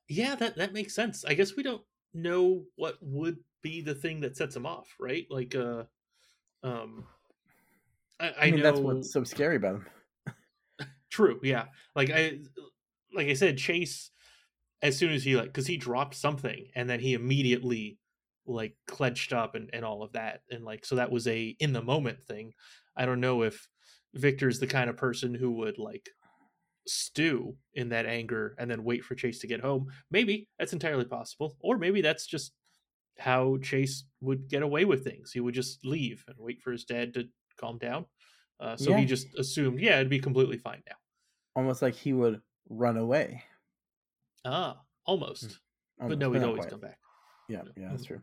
yeah, 0.07 0.35
that 0.35 0.57
that 0.57 0.73
makes 0.73 0.93
sense. 0.93 1.25
I 1.25 1.33
guess 1.33 1.55
we 1.55 1.63
don't 1.63 1.81
know 2.13 2.63
what 2.75 2.97
would 3.01 3.37
be 3.63 3.81
the 3.81 3.95
thing 3.95 4.21
that 4.21 4.37
sets 4.37 4.55
him 4.55 4.65
off, 4.65 4.87
right? 4.99 5.25
Like 5.31 5.55
uh 5.55 5.85
um 6.61 7.05
I, 8.19 8.27
I, 8.27 8.33
I, 8.39 8.45
mean 8.51 8.57
know 8.57 8.63
that's 8.63 8.79
what's 8.79 9.13
so 9.13 9.23
scary 9.23 9.55
about 9.55 9.75
him. 9.75 9.85
True, 11.09 11.39
yeah. 11.41 11.65
Like 11.95 12.11
I 12.11 12.39
like 13.15 13.27
I 13.27 13.33
said, 13.33 13.57
Chase 13.57 14.11
as 14.81 14.97
soon 14.97 15.11
as 15.11 15.23
he 15.23 15.35
like 15.35 15.45
because 15.45 15.67
he 15.67 15.77
dropped 15.77 16.15
something 16.15 16.67
and 16.75 16.89
then 16.89 16.99
he 16.99 17.13
immediately 17.13 17.97
like 18.47 18.75
clenched 18.87 19.33
up 19.33 19.55
and, 19.55 19.69
and 19.73 19.83
all 19.85 20.01
of 20.03 20.13
that. 20.13 20.41
And 20.49 20.63
like 20.63 20.85
so 20.85 20.95
that 20.95 21.11
was 21.11 21.27
a 21.27 21.55
in 21.59 21.73
the 21.73 21.81
moment 21.83 22.23
thing. 22.23 22.53
I 22.95 23.05
don't 23.05 23.19
know 23.21 23.43
if 23.43 23.67
Victor's 24.15 24.59
the 24.59 24.67
kind 24.67 24.89
of 24.89 24.97
person 24.97 25.33
who 25.35 25.51
would 25.53 25.77
like 25.77 26.09
stew 26.87 27.57
in 27.73 27.89
that 27.89 28.05
anger 28.05 28.55
and 28.57 28.71
then 28.71 28.83
wait 28.83 29.03
for 29.03 29.15
Chase 29.15 29.39
to 29.39 29.47
get 29.47 29.59
home. 29.61 29.87
Maybe 30.09 30.47
that's 30.57 30.73
entirely 30.73 31.05
possible. 31.05 31.57
Or 31.59 31.77
maybe 31.77 32.01
that's 32.01 32.25
just 32.25 32.53
how 33.19 33.57
Chase 33.57 34.05
would 34.21 34.47
get 34.47 34.63
away 34.63 34.85
with 34.85 35.03
things. 35.03 35.31
He 35.31 35.39
would 35.41 35.53
just 35.53 35.85
leave 35.85 36.23
and 36.27 36.37
wait 36.39 36.61
for 36.61 36.71
his 36.71 36.85
dad 36.85 37.13
to 37.15 37.27
calm 37.59 37.77
down. 37.77 38.05
Uh, 38.59 38.77
so 38.77 38.91
Yeah. 38.91 38.99
he 38.99 39.05
just 39.05 39.27
assumed, 39.37 39.79
yeah, 39.81 39.97
it'd 39.97 40.09
be 40.09 40.19
completely 40.19 40.57
fine 40.57 40.81
now. 40.87 40.95
Almost 41.55 41.81
like 41.81 41.95
he 41.95 42.13
would 42.13 42.41
run 42.69 42.97
away. 42.97 43.43
Ah, 44.45 44.81
almost. 45.05 45.59
but 45.97 46.03
Almost, 46.03 46.19
no, 46.19 46.31
he'd 46.31 46.43
always 46.43 46.59
quite. 46.59 46.69
come 46.69 46.79
back. 46.79 46.99
Yeah, 47.49 47.63
yeah, 47.75 47.89
that's 47.89 48.03
Mhm. 48.03 48.07
true. 48.07 48.21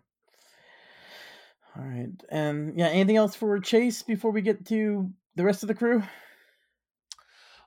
All 1.76 1.84
right, 1.84 2.10
and 2.28 2.78
yeah, 2.78 2.88
anything 2.88 3.16
else 3.16 3.34
for 3.34 3.58
Chase 3.58 4.02
before 4.02 4.30
we 4.30 4.42
get 4.42 4.64
to 4.66 5.10
the 5.34 5.42
rest 5.44 5.62
of 5.64 5.66
the 5.68 5.74
crew? 5.74 6.02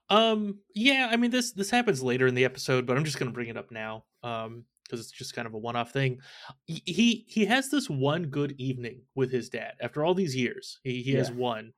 Um, 0.10 0.60
yeah, 0.74 1.10
I 1.12 1.18
mean 1.18 1.32
this 1.32 1.52
this 1.52 1.70
happens 1.70 2.02
later 2.02 2.28
in 2.28 2.36
the 2.36 2.46
episode, 2.46 2.86
but 2.86 2.98
I'm 2.98 3.04
just 3.04 3.20
gonna 3.20 3.32
bring 3.32 3.50
it 3.50 3.58
up 3.58 3.72
now. 3.72 4.06
Um, 4.24 4.66
because 4.84 5.02
it's 5.02 5.12
just 5.12 5.34
kind 5.34 5.46
of 5.46 5.54
a 5.54 5.58
one-off 5.58 5.92
thing. 5.92 6.22
He- 6.66 7.26
He 7.28 7.46
has 7.46 7.70
this 7.70 7.90
one 7.90 8.28
good 8.28 8.54
evening 8.58 9.02
with 9.16 9.30
his 9.34 9.50
dad 9.50 9.74
after 9.82 10.06
all 10.06 10.14
these 10.14 10.34
years. 10.34 10.80
He 10.84 11.04
he 11.04 11.12
has 11.16 11.30
Yeah. 11.30 11.36
one, 11.36 11.74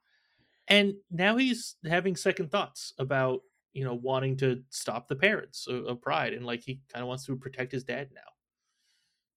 and 0.68 0.94
now 1.10 1.38
he's 1.38 1.78
having 1.86 2.16
second 2.16 2.52
thoughts 2.52 2.94
about 3.00 3.42
you 3.74 3.84
know 3.84 3.96
wanting 3.96 4.38
to 4.38 4.64
stop 4.70 5.08
the 5.08 5.16
parents 5.16 5.68
of, 5.68 5.86
of 5.88 6.02
Pride, 6.02 6.34
and 6.36 6.46
like 6.46 6.62
he 6.62 6.82
kind 6.94 7.02
of 7.02 7.08
wants 7.08 7.26
to 7.26 7.36
protect 7.38 7.72
his 7.72 7.84
dad 7.84 8.12
now. 8.14 8.22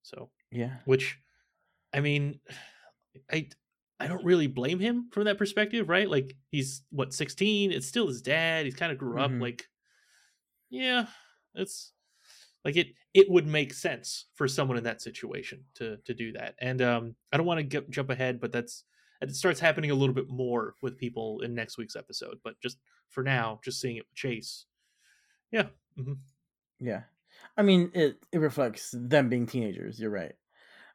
So 0.03 0.31
Yeah, 0.51 0.79
which 0.85 1.19
i 1.95 2.01
mean 2.01 2.41
i 3.33 3.49
i 4.01 4.07
don't 4.07 4.25
really 4.25 4.47
blame 4.47 4.79
him 4.79 5.09
from 5.13 5.25
that 5.25 5.39
perspective 5.39 5.89
right 5.89 6.09
like 6.11 6.37
he's 6.51 6.83
what 6.91 7.13
16 7.15 7.73
it's 7.73 7.87
still 7.87 8.07
his 8.09 8.23
dad 8.23 8.65
he's 8.67 8.75
kind 8.75 8.93
of 8.93 8.99
grew 8.99 9.17
Mhm. 9.17 9.37
up 9.37 9.41
like 9.41 9.69
yeah 10.71 11.07
it's 11.55 11.93
like 12.65 12.77
it 12.77 12.89
it 13.15 13.31
would 13.31 13.47
make 13.47 13.75
sense 13.75 14.27
for 14.35 14.49
someone 14.49 14.79
in 14.79 14.85
that 14.85 15.03
situation 15.03 15.65
to 15.75 15.99
to 15.99 16.15
do 16.15 16.33
that 16.33 16.55
and 16.61 16.81
um 16.83 17.15
i 17.33 17.37
don't 17.37 17.47
want 17.47 17.59
to 17.59 17.65
get, 17.65 17.91
jump 17.91 18.11
ahead 18.11 18.41
but 18.41 18.53
that's 18.53 18.85
it 19.21 19.35
starts 19.37 19.61
happening 19.61 19.91
a 19.91 19.95
little 19.95 20.15
bit 20.15 20.29
more 20.29 20.75
with 20.83 20.99
people 20.99 21.41
in 21.43 21.55
next 21.55 21.79
week's 21.79 21.97
episode 21.97 22.39
but 22.45 22.61
just 22.61 22.79
for 23.11 23.23
now 23.23 23.61
just 23.65 23.81
seeing 23.81 23.97
it 23.97 24.07
with 24.09 24.15
chase 24.15 24.67
yeah 25.53 25.69
mhm. 25.99 26.19
yeah. 26.81 27.03
I 27.57 27.63
mean, 27.63 27.91
it 27.95 28.19
it 28.33 28.39
reflects 28.39 28.95
them 28.97 29.29
being 29.29 29.47
teenagers. 29.47 29.99
You're 30.01 30.11
right, 30.11 30.35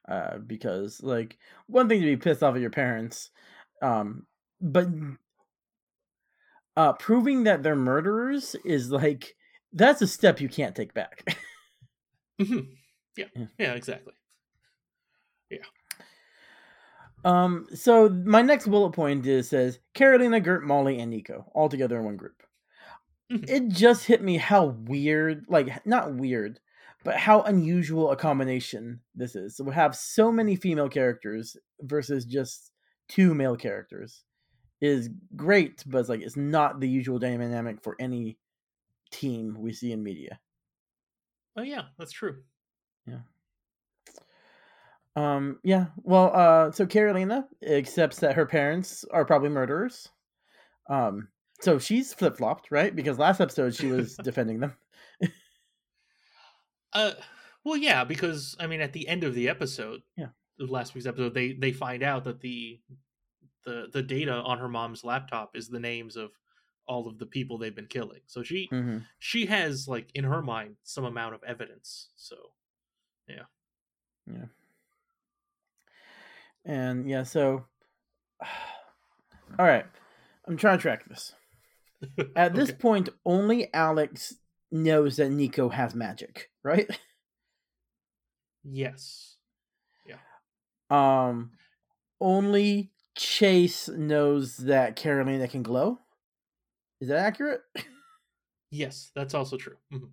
uh, 0.07 0.37
because 0.39 1.01
like 1.03 1.37
one 1.67 1.89
thing 1.89 1.99
to 2.01 2.05
be 2.07 2.17
pissed 2.17 2.43
off 2.43 2.55
at 2.55 2.61
your 2.61 2.69
parents, 2.69 3.29
um, 3.81 4.25
but 4.61 4.87
uh, 6.75 6.93
proving 6.93 7.43
that 7.43 7.63
they're 7.63 7.75
murderers 7.75 8.55
is 8.63 8.91
like 8.91 9.35
that's 9.73 10.01
a 10.01 10.07
step 10.07 10.39
you 10.39 10.49
can't 10.49 10.75
take 10.75 10.93
back. 10.93 11.23
Mhm. 12.39 12.67
yeah 13.17 13.25
Yeah. 13.35 13.45
yeah 13.57 13.73
exactly 13.73 14.13
Yeah. 15.49 15.57
Um, 17.25 17.65
so 17.73 18.09
my 18.09 18.41
next 18.41 18.67
bullet 18.67 18.91
point 18.91 19.25
is 19.25 19.49
says 19.49 19.79
Karolina, 19.95 20.41
Gert, 20.41 20.63
Molly, 20.63 20.99
and 20.99 21.09
Nico 21.09 21.49
all 21.53 21.67
together 21.67 21.97
in 21.97 22.05
one 22.05 22.15
group. 22.17 22.43
Mhm. 23.31 23.49
It 23.49 23.67
just 23.69 24.05
hit 24.05 24.21
me 24.21 24.37
how 24.37 24.65
weird, 24.65 25.45
like 25.49 25.85
not 25.85 26.13
weird, 26.13 26.59
but 27.03 27.15
how 27.15 27.41
unusual 27.41 28.11
a 28.11 28.15
combination 28.15 28.99
this 29.15 29.35
is. 29.35 29.55
So 29.55 29.63
we 29.63 29.73
have 29.73 29.95
so 29.95 30.31
many 30.31 30.55
female 30.55 30.89
characters 30.89 31.55
versus 31.81 32.25
just 32.25 32.71
two 33.07 33.33
male 33.33 33.55
characters 33.55 34.23
is 34.81 35.09
great, 35.35 35.83
but 35.87 35.99
it's 35.99 36.09
like 36.09 36.21
it's 36.21 36.37
not 36.37 36.79
the 36.79 36.89
usual 36.89 37.19
dynamic 37.19 37.81
for 37.81 37.95
any 37.99 38.37
team 39.11 39.55
we 39.59 39.71
see 39.73 39.91
in 39.93 40.03
media. 40.03 40.37
oh 41.57 41.61
yeah 41.63 41.83
that's 41.97 42.11
true 42.11 42.43
Yeah. 43.07 43.19
Um, 45.15 45.59
yeah. 45.63 45.87
Well, 46.03 46.31
uh, 46.35 46.71
so 46.71 46.85
Karolina 46.85 47.45
accepts 47.65 48.19
that 48.19 48.35
her 48.35 48.45
parents 48.45 49.03
are 49.11 49.25
probably 49.25 49.49
murderers. 49.49 50.09
Um, 50.89 51.29
so 51.59 51.79
she's 51.79 52.13
flip 52.13 52.37
flopped, 52.37 52.69
right? 52.69 52.95
Because 52.95 53.17
last 53.17 53.41
episode 53.41 53.73
she 53.73 53.87
was 53.87 54.15
defending 54.23 54.59
them. 54.59 54.75
Uh, 56.93 57.11
well, 57.63 57.77
yeah, 57.77 58.03
because 58.03 58.55
I 58.59 58.67
mean, 58.67 58.81
at 58.81 58.93
the 58.93 59.07
end 59.07 59.23
of 59.23 59.33
the 59.35 59.49
episode, 59.49 60.01
Yeah. 60.15 60.29
of 60.59 60.69
last 60.69 60.93
week's 60.95 61.05
episode, 61.07 61.33
they 61.33 61.53
they 61.53 61.71
find 61.71 62.03
out 62.03 62.23
that 62.25 62.39
the 62.41 62.79
the 63.65 63.87
the 63.91 64.01
data 64.03 64.31
on 64.33 64.57
her 64.59 64.69
mom's 64.69 65.03
laptop 65.03 65.55
is 65.55 65.67
the 65.67 65.79
names 65.79 66.15
of 66.15 66.31
all 66.87 67.07
of 67.07 67.17
the 67.19 67.25
people 67.25 67.57
they've 67.57 67.75
been 67.75 67.87
killing. 67.87 68.21
So 68.27 68.41
she 68.43 68.69
Mm-hmm. 68.71 68.99
she 69.19 69.45
has 69.47 69.87
like 69.87 70.09
in 70.15 70.23
her 70.23 70.41
mind 70.41 70.77
some 70.83 71.03
amount 71.03 71.35
of 71.35 71.43
evidence. 71.43 72.09
So 72.15 72.35
yeah. 73.27 73.43
Yeah. 74.25 74.45
And 76.65 77.09
yeah, 77.09 77.23
so 77.23 77.65
all 78.41 79.65
right, 79.65 79.85
I'm 80.47 80.57
trying 80.57 80.77
to 80.77 80.81
track 80.81 81.07
this. 81.07 81.33
At 82.35 82.53
this 82.53 82.69
Okay. 82.69 82.77
point, 82.77 83.09
only 83.25 83.73
Alex 83.73 84.35
knows 84.71 85.15
that 85.17 85.29
Nico 85.29 85.69
has 85.69 85.95
magic, 85.95 86.51
right? 86.67 86.89
yes, 88.63 89.37
Yeah. 90.05 90.17
Um, 90.89 91.51
only 92.19 92.91
Chase 93.15 93.87
knows 93.87 94.57
that 94.57 94.95
Karolina 94.95 95.49
can 95.49 95.63
glow. 95.63 95.99
Is 97.01 97.07
that 97.07 97.19
accurate? 97.19 97.61
yes, 98.71 99.11
that's 99.15 99.33
also 99.33 99.57
true. 99.57 99.77
Mhm. 99.93 100.09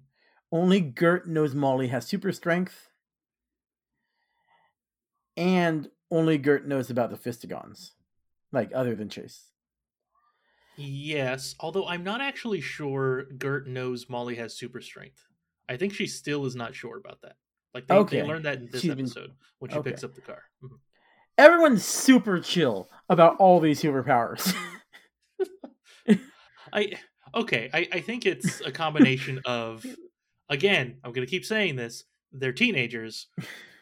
Only 0.53 0.81
Gert 0.81 1.27
knows 1.29 1.55
Molly 1.55 1.89
has 1.89 2.07
super 2.07 2.31
strength. 2.31 2.89
And 5.37 5.91
only 6.11 6.39
Gert 6.39 6.67
knows 6.67 6.91
about 6.91 7.11
the 7.11 7.17
Fistigons. 7.17 7.91
Like, 8.53 8.71
other 8.73 8.95
than 8.95 9.09
Chase. 9.09 9.51
Yes, 10.77 11.55
although 11.59 11.87
I'm 11.87 12.05
not 12.05 12.21
actually 12.21 12.61
sure 12.61 13.25
Gert 13.25 13.67
knows 13.67 14.09
Molly 14.09 14.37
has 14.37 14.55
super 14.55 14.81
strength. 14.81 15.25
I 15.69 15.77
think 15.77 15.95
she 15.95 16.07
still 16.07 16.45
is 16.47 16.55
not 16.57 16.75
sure 16.75 16.97
about 16.99 17.21
that. 17.23 17.37
Like 17.73 17.87
they, 17.87 17.95
Okay. 17.95 18.21
they 18.21 18.27
learned 18.27 18.45
that 18.45 18.59
in 18.59 18.69
this 18.71 18.83
She's 18.83 18.95
been- 18.95 19.01
episode 19.07 19.33
when 19.59 19.71
she 19.71 19.79
okay. 19.79 19.91
picks 19.91 20.05
up 20.05 20.15
the 20.15 20.21
car. 20.21 20.43
Mhm. 20.63 20.79
Everyone's 21.37 21.85
super 21.85 22.39
chill 22.39 22.89
about 23.09 23.37
all 23.39 23.59
these 23.61 23.83
superpowers. 23.83 24.55
I 26.73 26.93
okay, 27.35 27.71
I, 27.73 27.89
I 27.93 28.01
think 28.01 28.27
it's 28.27 28.61
a 28.61 28.71
combination 28.73 29.41
of 29.45 29.85
again, 30.49 30.99
I'm 31.03 31.13
gonna 31.13 31.27
keep 31.27 31.45
saying 31.45 31.77
this, 31.77 32.05
they're 32.33 32.53
teenagers. 32.53 33.29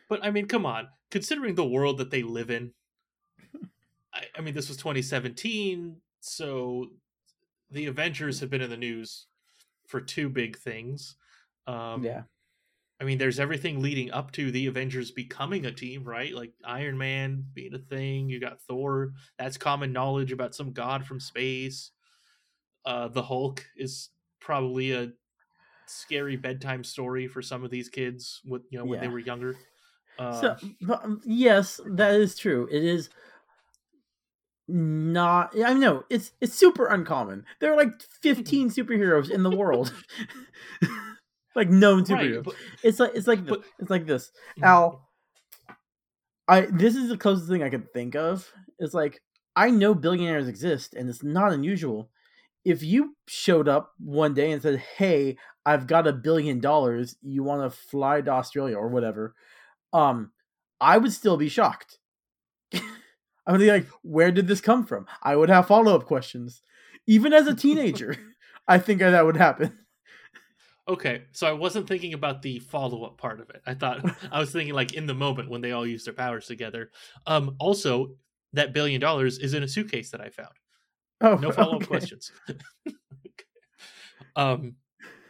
But 0.08 0.24
I 0.24 0.30
mean, 0.30 0.46
come 0.46 0.66
on, 0.66 0.88
considering 1.10 1.54
the 1.54 1.64
world 1.66 1.98
that 1.98 2.10
they 2.10 2.22
live 2.22 2.50
in. 2.50 2.72
I, 4.14 4.24
I 4.36 4.40
mean, 4.42 4.52
this 4.54 4.68
was 4.68 4.76
2017, 4.76 5.96
so 6.20 6.88
the 7.70 7.86
Avengers 7.86 8.40
have 8.40 8.50
been 8.50 8.60
in 8.60 8.68
the 8.68 8.76
news 8.76 9.26
for 9.86 10.00
two 10.02 10.28
big 10.28 10.58
things. 10.58 11.16
Um 11.66 12.04
yeah. 12.04 12.22
I 13.00 13.04
mean, 13.04 13.18
there's 13.18 13.40
everything 13.40 13.82
leading 13.82 14.12
up 14.12 14.30
to 14.32 14.52
the 14.52 14.66
Avengers 14.68 15.10
becoming 15.10 15.66
a 15.66 15.72
team, 15.72 16.04
right? 16.04 16.32
Like 16.32 16.52
Iron 16.64 16.96
Man 16.96 17.44
being 17.52 17.74
a 17.74 17.78
thing. 17.78 18.28
You 18.28 18.38
got 18.38 18.60
Thor. 18.60 19.14
That's 19.38 19.56
common 19.56 19.92
knowledge 19.92 20.30
about 20.30 20.54
some 20.54 20.72
god 20.72 21.04
from 21.04 21.18
space. 21.18 21.90
Uh, 22.84 23.08
the 23.08 23.22
Hulk 23.22 23.64
is 23.76 24.10
probably 24.40 24.92
a 24.92 25.10
scary 25.86 26.36
bedtime 26.36 26.84
story 26.84 27.26
for 27.26 27.42
some 27.42 27.64
of 27.64 27.70
these 27.72 27.88
kids. 27.88 28.40
With 28.44 28.62
you 28.70 28.78
know 28.78 28.84
when 28.84 29.00
they 29.00 29.08
were 29.08 29.18
younger. 29.18 29.56
Uh, 30.16 30.40
So, 30.40 30.56
um, 30.94 31.20
yes, 31.24 31.80
that 31.86 32.14
is 32.14 32.36
true. 32.36 32.68
It 32.70 32.84
is. 32.84 33.10
not 34.68 35.58
I 35.58 35.74
know 35.74 36.04
it's 36.08 36.32
it's 36.40 36.54
super 36.54 36.86
uncommon. 36.86 37.44
There 37.58 37.72
are 37.72 37.76
like 37.76 38.00
15 38.22 38.70
superheroes 38.76 39.28
in 39.28 39.42
the 39.42 39.50
world. 39.50 39.92
like 41.54 41.68
known. 41.70 42.04
Right, 42.04 42.42
but, 42.42 42.54
It's 42.82 42.98
like 43.00 43.12
it's 43.14 43.26
like 43.26 43.44
but- 43.46 43.62
this. 43.62 43.70
it's 43.78 43.90
like 43.90 44.06
this. 44.06 44.32
Mhm. 44.58 44.64
Al 44.64 45.08
I 46.48 46.62
this 46.62 46.96
is 46.96 47.08
the 47.08 47.16
closest 47.16 47.48
thing 47.48 47.62
I 47.62 47.70
could 47.70 47.92
think 47.92 48.14
of. 48.16 48.50
It's 48.78 48.94
like 48.94 49.22
I 49.56 49.70
know 49.70 49.94
billionaires 49.94 50.48
exist 50.48 50.94
and 50.94 51.08
it's 51.08 51.22
not 51.22 51.52
unusual. 51.52 52.10
If 52.64 52.82
you 52.82 53.16
showed 53.26 53.68
up 53.68 53.92
one 53.98 54.34
day 54.34 54.52
and 54.52 54.62
said, 54.62 54.78
"Hey, 54.78 55.36
I've 55.66 55.86
got 55.86 56.06
a 56.06 56.12
billion 56.12 56.60
dollars. 56.60 57.16
You 57.22 57.42
want 57.42 57.62
to 57.70 57.76
fly 57.76 58.20
to 58.22 58.30
Australia 58.30 58.76
or 58.76 58.88
whatever?" 58.88 59.34
Um 59.92 60.32
I 60.80 60.98
would 60.98 61.12
still 61.12 61.36
be 61.36 61.48
shocked. 61.48 61.98
I 62.74 63.52
would 63.52 63.58
be 63.60 63.70
like, 63.70 63.86
"Where 64.02 64.32
did 64.32 64.46
this 64.48 64.60
come 64.60 64.84
from?" 64.86 65.06
I 65.22 65.36
would 65.36 65.48
have 65.50 65.66
follow-up 65.68 66.06
questions. 66.06 66.62
Even 67.06 67.32
as 67.32 67.46
a 67.46 67.54
teenager, 67.54 68.16
I 68.68 68.78
think 68.78 69.00
that 69.00 69.24
would 69.26 69.36
happen. 69.36 69.78
Okay, 70.88 71.22
so 71.32 71.46
I 71.46 71.52
wasn't 71.52 71.88
thinking 71.88 72.14
about 72.14 72.42
the 72.42 72.58
follow 72.58 73.04
up 73.04 73.18
part 73.18 73.40
of 73.40 73.50
it. 73.50 73.62
I 73.66 73.74
thought 73.74 74.04
I 74.32 74.38
was 74.38 74.52
thinking 74.52 74.74
like 74.74 74.94
in 74.94 75.06
the 75.06 75.14
moment 75.14 75.50
when 75.50 75.60
they 75.60 75.72
all 75.72 75.86
use 75.86 76.04
their 76.04 76.14
powers 76.14 76.46
together. 76.46 76.90
Um, 77.26 77.56
also, 77.58 78.14
that 78.52 78.72
billion 78.72 79.00
dollars 79.00 79.38
is 79.38 79.54
in 79.54 79.62
a 79.62 79.68
suitcase 79.68 80.10
that 80.10 80.20
I 80.20 80.28
found. 80.30 80.54
Oh, 81.20 81.36
No 81.36 81.52
follow 81.52 81.76
up 81.76 81.82
okay. 81.82 81.86
questions. 81.86 82.32
um, 84.36 84.76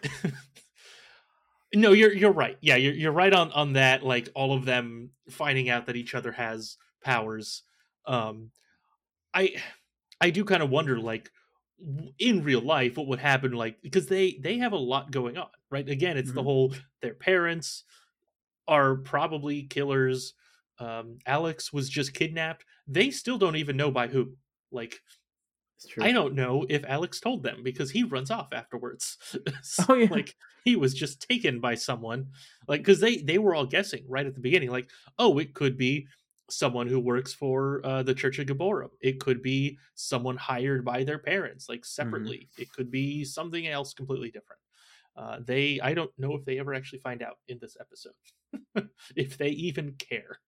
no, 1.74 1.92
you're 1.92 2.12
you're 2.12 2.32
right. 2.32 2.56
Yeah, 2.60 2.76
you're 2.76 2.94
you're 2.94 3.12
right 3.12 3.32
on 3.32 3.52
on 3.52 3.74
that. 3.74 4.02
Like 4.02 4.28
all 4.34 4.54
of 4.54 4.64
them 4.64 5.10
finding 5.30 5.68
out 5.68 5.86
that 5.86 5.96
each 5.96 6.14
other 6.14 6.32
has 6.32 6.76
powers. 7.04 7.62
Um, 8.06 8.50
I 9.34 9.54
I 10.20 10.30
do 10.30 10.44
kind 10.44 10.62
of 10.62 10.70
wonder 10.70 10.98
like 10.98 11.30
in 12.18 12.44
real 12.44 12.60
life 12.60 12.96
what 12.96 13.08
would 13.08 13.18
happen 13.18 13.52
like 13.52 13.80
because 13.82 14.06
they 14.06 14.34
they 14.42 14.58
have 14.58 14.72
a 14.72 14.76
lot 14.76 15.10
going 15.10 15.36
on 15.36 15.48
right 15.70 15.88
again 15.88 16.16
it's 16.16 16.32
the 16.32 16.42
Mhm. 16.42 16.44
whole 16.44 16.74
their 17.00 17.14
parents 17.14 17.84
are 18.68 18.96
probably 18.96 19.64
killers 19.64 20.34
um 20.78 21.18
alex 21.26 21.72
was 21.72 21.88
just 21.90 22.14
kidnapped 22.14 22.64
they 22.86 23.10
still 23.10 23.38
don't 23.38 23.56
even 23.56 23.76
know 23.76 23.90
by 23.90 24.08
who 24.08 24.36
like 24.72 25.00
true. 25.88 26.06
I 26.06 26.12
don't 26.12 26.34
know 26.34 26.66
if 26.68 26.84
Alex 26.84 27.20
told 27.20 27.42
them 27.42 27.62
because 27.62 27.90
he 27.90 28.02
runs 28.04 28.30
off 28.30 28.52
afterwards. 28.52 29.18
So, 29.62 29.84
Oh, 29.88 29.94
yeah. 29.94 30.08
Like 30.10 30.34
he 30.64 30.76
was 30.76 30.94
just 30.94 31.20
taken 31.28 31.60
by 31.60 31.74
someone. 31.76 32.32
Like 32.68 32.80
because 32.80 33.00
they 33.00 33.18
they 33.18 33.38
were 33.38 33.54
all 33.54 33.66
guessing 33.66 34.04
right 34.08 34.26
at 34.26 34.34
the 34.34 34.40
beginning, 34.40 34.70
like, 34.70 34.90
oh, 35.18 35.38
it 35.38 35.54
could 35.54 35.76
be 35.76 36.08
someone 36.52 36.86
who 36.86 37.00
works 37.00 37.32
for 37.32 37.80
uh, 37.84 38.02
the 38.02 38.14
Church 38.14 38.38
of 38.38 38.46
Gibborim. 38.46 38.90
It 39.00 39.20
could 39.20 39.42
be 39.42 39.78
someone 39.94 40.36
hired 40.36 40.84
by 40.84 41.04
their 41.04 41.18
parents, 41.18 41.68
like 41.68 41.84
separately. 41.84 42.48
It 42.58 42.72
could 42.72 42.90
be 42.90 43.24
something 43.24 43.66
else 43.66 43.94
completely 43.94 44.30
different. 44.30 44.60
Uh, 45.16 45.38
they 45.44 45.80
I 45.82 45.94
don't 45.94 46.10
know 46.18 46.34
if 46.36 46.44
they 46.44 46.58
ever 46.58 46.72
actually 46.74 47.00
find 47.00 47.22
out 47.22 47.36
in 47.48 47.58
this 47.60 47.76
episode. 47.80 48.88
if 49.16 49.36
they 49.38 49.48
even 49.48 49.92
care. 49.98 50.38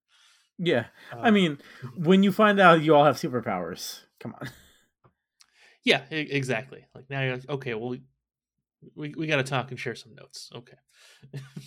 Yeah. 0.57 0.85
I 1.11 1.27
Um, 1.27 1.33
mean, 1.33 1.57
when 1.97 2.23
you 2.23 2.31
find 2.31 2.59
out 2.59 2.81
you 2.81 2.95
all 2.95 3.05
have 3.05 3.17
superpowers, 3.17 4.01
come 4.19 4.33
on. 4.39 4.49
Yeah, 5.83 6.01
exactly. 6.09 6.85
Like 6.95 7.09
now, 7.09 7.21
you're 7.21 7.35
like, 7.35 7.49
okay, 7.49 7.73
well, 7.75 7.95
we 8.95 9.13
we 9.15 9.27
got 9.27 9.37
to 9.37 9.43
talk 9.43 9.69
and 9.71 9.79
share 9.79 9.95
some 9.95 10.15
notes. 10.15 10.49
Okay. 10.55 10.77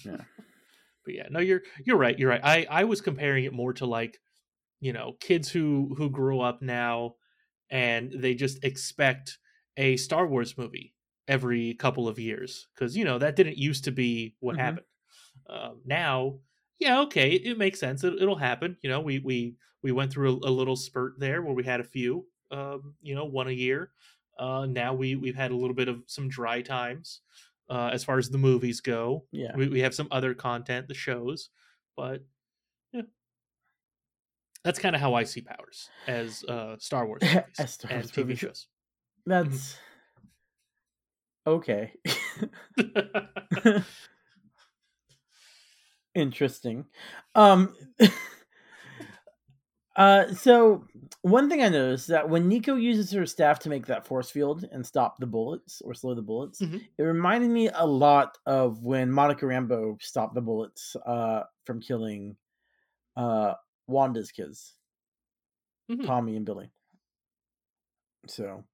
Yeah. 0.04 0.16
but 1.04 1.14
yeah, 1.14 1.28
no, 1.30 1.38
you're 1.40 1.62
you're 1.84 1.96
right. 1.96 2.18
You're 2.18 2.30
right. 2.30 2.40
I 2.42 2.66
I 2.68 2.84
was 2.84 3.00
comparing 3.00 3.44
it 3.44 3.52
more 3.52 3.72
to 3.74 3.86
like, 3.86 4.18
you 4.80 4.92
know, 4.92 5.14
kids 5.20 5.50
who 5.50 5.94
who 5.96 6.10
grow 6.10 6.40
up 6.40 6.62
now 6.62 7.16
and 7.70 8.12
they 8.12 8.34
just 8.34 8.64
expect 8.64 9.38
a 9.76 9.96
Star 9.96 10.26
Wars 10.26 10.56
movie 10.58 10.94
every 11.28 11.74
couple 11.74 12.08
of 12.08 12.18
years 12.18 12.68
because 12.74 12.96
you 12.96 13.04
know 13.04 13.18
that 13.18 13.36
didn't 13.36 13.58
used 13.58 13.84
to 13.84 13.92
be 13.92 14.36
what 14.40 14.56
Mhm. 14.56 14.58
happened. 14.58 14.86
Um, 15.48 15.82
now, 15.84 16.40
yeah, 16.78 17.00
okay, 17.02 17.32
it, 17.32 17.46
it 17.46 17.58
makes 17.58 17.80
sense. 17.80 18.04
It, 18.04 18.14
it'll 18.20 18.36
happen. 18.36 18.76
You 18.82 18.90
know, 18.90 19.00
we 19.00 19.18
we 19.18 19.56
we 19.82 19.92
went 19.92 20.12
through 20.12 20.40
a, 20.44 20.48
a 20.48 20.50
little 20.50 20.76
spurt 20.76 21.18
there 21.18 21.42
where 21.42 21.54
we 21.54 21.64
had 21.64 21.80
a 21.80 21.84
few, 21.84 22.28
um, 22.50 22.96
you 23.00 23.14
know, 23.14 23.24
one 23.24 23.48
a 23.48 23.52
year. 23.52 23.92
Uh, 24.38 24.66
now 24.66 24.94
we 24.94 25.16
we've 25.16 25.34
had 25.36 25.50
a 25.50 25.56
little 25.56 25.74
bit 25.74 25.88
of 25.88 26.04
some 26.06 26.28
dry 26.28 26.62
times 26.62 27.22
uh, 27.68 27.90
as 27.92 28.04
far 28.04 28.18
as 28.18 28.30
the 28.30 28.38
movies 28.38 28.80
go. 28.80 29.26
Yeah. 29.32 29.56
We 29.56 29.68
we 29.68 29.80
have 29.80 29.94
some 29.94 30.08
other 30.10 30.34
content, 30.34 30.88
the 30.88 30.94
shows, 30.94 31.50
but 31.96 32.24
that's 34.64 34.78
kind 34.78 34.94
of 34.94 35.00
how 35.00 35.14
I 35.14 35.24
see 35.24 35.40
Powers 35.40 35.88
as 36.06 36.44
uh, 36.44 36.76
Star 36.78 37.06
Wars 37.06 37.22
As 37.58 37.72
Star 37.72 37.90
and 37.92 38.04
TV 38.12 38.20
movies. 38.20 38.38
shows. 38.40 38.66
That's 39.26 39.78
okay. 41.46 41.92
Interesting. 46.14 46.86
Um 47.34 47.76
Uh 49.96 50.32
so 50.32 50.84
one 51.22 51.48
thing 51.48 51.60
I 51.62 51.68
noticed 51.68 52.06
that 52.08 52.28
when 52.28 52.46
Nico 52.48 52.76
uses 52.76 53.10
her 53.12 53.26
staff 53.26 53.58
to 53.60 53.68
make 53.68 53.86
that 53.86 54.06
force 54.06 54.30
field 54.30 54.64
and 54.70 54.86
stop 54.86 55.18
the 55.18 55.26
bullets 55.26 55.80
or 55.82 55.92
slow 55.94 56.14
the 56.14 56.22
bullets, 56.22 56.62
Mhm. 56.62 56.86
it 56.98 57.02
reminded 57.02 57.50
me 57.50 57.68
a 57.74 57.84
lot 57.86 58.38
of 58.46 58.84
when 58.84 59.10
Monica 59.10 59.44
Rambeau 59.46 60.00
stopped 60.00 60.34
the 60.34 60.40
bullets 60.40 60.94
uh 61.06 61.44
from 61.64 61.80
killing 61.80 62.36
uh 63.16 63.54
Wanda's 63.88 64.30
kids, 64.30 64.76
Mhm. 65.90 66.06
Tommy 66.06 66.36
and 66.36 66.46
Billy. 66.46 66.70
So 68.26 68.64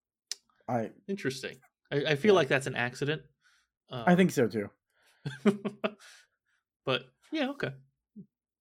I 0.68 0.90
Interesting. 1.06 1.56
I, 1.90 1.96
I 2.04 2.16
feel 2.16 2.34
Yeah. 2.34 2.38
like 2.40 2.48
that's 2.48 2.66
an 2.66 2.74
accident. 2.74 3.22
I 3.90 4.10
um, 4.12 4.16
think 4.16 4.32
so 4.32 4.48
too. 4.48 4.68
but 6.84 7.04
yeah, 7.30 7.50
okay. 7.50 7.70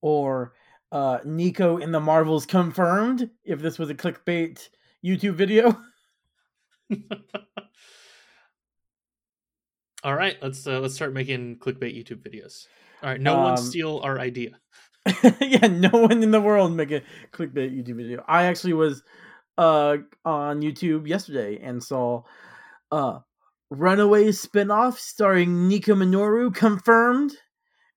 or 0.02 0.54
uh, 0.92 1.20
Nico 1.26 1.78
in 1.78 1.92
the 1.92 2.00
Marvels 2.00 2.46
confirmed 2.46 3.30
if 3.44 3.60
this 3.60 3.80
was 3.80 3.89
a 3.89 3.96
clickbait 3.96 4.70
YouTube 5.04 5.34
video. 5.36 5.82
All 10.04 10.16
right, 10.16 10.38
let's 10.42 10.68
uh, 10.68 10.80
let's 10.80 10.94
start 10.96 11.13
making 11.13 11.58
clickbait 11.60 11.98
YouTube 11.98 12.22
videos. 12.22 12.68
All 13.02 13.10
right, 13.10 13.22
no 13.22 13.36
one 13.36 13.52
Um, 13.52 13.58
steal 13.58 14.00
our 14.04 14.20
idea. 14.20 14.60
yeah, 15.42 15.68
no 15.68 15.89
one 15.89 16.24
in 16.24 16.32
the 16.32 16.42
world 16.42 16.74
make 16.74 16.92
a 16.92 17.02
clickbait 17.32 17.76
YouTube 17.76 17.98
video. 17.98 18.24
I 18.28 18.46
actually 18.46 18.74
was 18.74 19.04
uh, 19.58 19.98
on 20.24 20.62
YouTube 20.62 21.08
yesterday 21.08 21.60
and 21.62 21.84
saw 21.84 22.24
uh, 22.92 23.20
Runaways 23.70 24.46
spinoff 24.46 24.98
starring 24.98 25.68
Nico 25.68 25.94
Minoru 25.96 26.54
confirmed, 26.56 27.34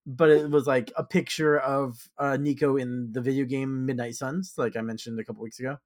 but 0.04 0.30
it 0.30 0.50
was 0.50 0.66
like 0.66 0.90
a 0.96 1.04
picture 1.04 1.58
of 1.58 2.08
uh, 2.18 2.36
Nico 2.36 2.76
in 2.76 3.12
the 3.12 3.20
video 3.20 3.44
game 3.44 3.86
Midnight 3.86 4.16
Suns, 4.16 4.54
like 4.56 4.76
I 4.76 4.80
mentioned 4.80 5.20
a 5.20 5.24
couple 5.24 5.42
weeks 5.42 5.60
ago. 5.60 5.76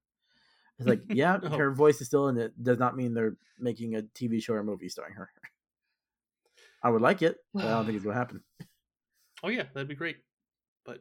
It's 0.79 0.89
like, 0.89 1.03
yeah, 1.11 1.39
Oh. 1.43 1.49
her 1.51 1.71
voice 1.71 2.01
is 2.01 2.07
still 2.07 2.29
in 2.29 2.39
it. 2.39 2.53
Does 2.63 2.79
not 2.79 2.97
mean 2.97 3.13
they're 3.13 3.37
making 3.59 3.95
a 3.97 4.03
TV 4.03 4.43
show 4.43 4.55
or 4.55 4.65
movie 4.65 4.89
starring 4.89 5.15
her. 5.15 5.29
I 6.83 6.89
would 6.89 7.03
like 7.03 7.21
it, 7.21 7.37
but 7.53 7.67
I 7.67 7.71
don't 7.73 7.85
think 7.85 7.97
it's 7.97 8.05
gonna 8.05 8.17
happen. 8.17 8.43
Oh 9.43 9.49
yeah, 9.49 9.65
that'd 9.75 9.87
be 9.89 9.95
great. 9.95 10.17
But 10.87 11.01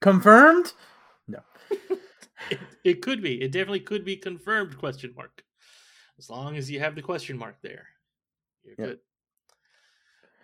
Confirmed? 0.00 0.72
No. 1.28 1.40
it, 2.50 2.58
it 2.84 3.02
could 3.02 3.22
be. 3.22 3.40
It 3.42 3.50
definitely 3.52 3.80
could 3.80 4.04
be 4.04 4.16
confirmed. 4.16 4.76
Question 4.78 5.12
mark. 5.16 5.42
As 6.18 6.30
long 6.30 6.56
as 6.56 6.70
you 6.70 6.80
have 6.80 6.94
the 6.94 7.02
question 7.02 7.36
mark 7.36 7.56
there, 7.62 7.86
you're 8.64 8.74
Yep. 8.78 8.88
good. 8.88 8.98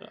Uh, 0.01 0.11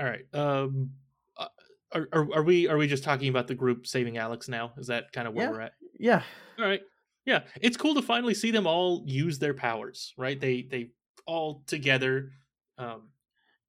all 0.00 0.06
right. 0.06 0.26
Um, 0.34 0.90
uh, 1.36 1.48
are, 1.92 2.08
are 2.12 2.28
are 2.34 2.42
we 2.42 2.68
are 2.68 2.76
we 2.76 2.86
just 2.86 3.04
talking 3.04 3.28
about 3.28 3.46
the 3.48 3.54
group 3.54 3.86
saving 3.86 4.16
Alex 4.18 4.48
now? 4.48 4.72
Is 4.76 4.86
that 4.88 5.12
kind 5.12 5.26
of 5.26 5.34
where 5.34 5.46
Yeah. 5.46 5.50
we're 5.52 5.60
at? 5.60 5.72
Yeah. 5.98 6.22
All 6.58 6.64
right. 6.64 6.82
Yeah, 7.24 7.40
it's 7.60 7.76
cool 7.76 7.94
to 7.94 8.02
finally 8.02 8.34
see 8.34 8.52
them 8.52 8.68
all 8.68 9.02
use 9.04 9.38
their 9.40 9.54
powers. 9.54 10.14
Right? 10.16 10.38
They 10.40 10.62
they 10.62 10.90
all 11.26 11.64
together. 11.66 12.30
Um, 12.78 13.08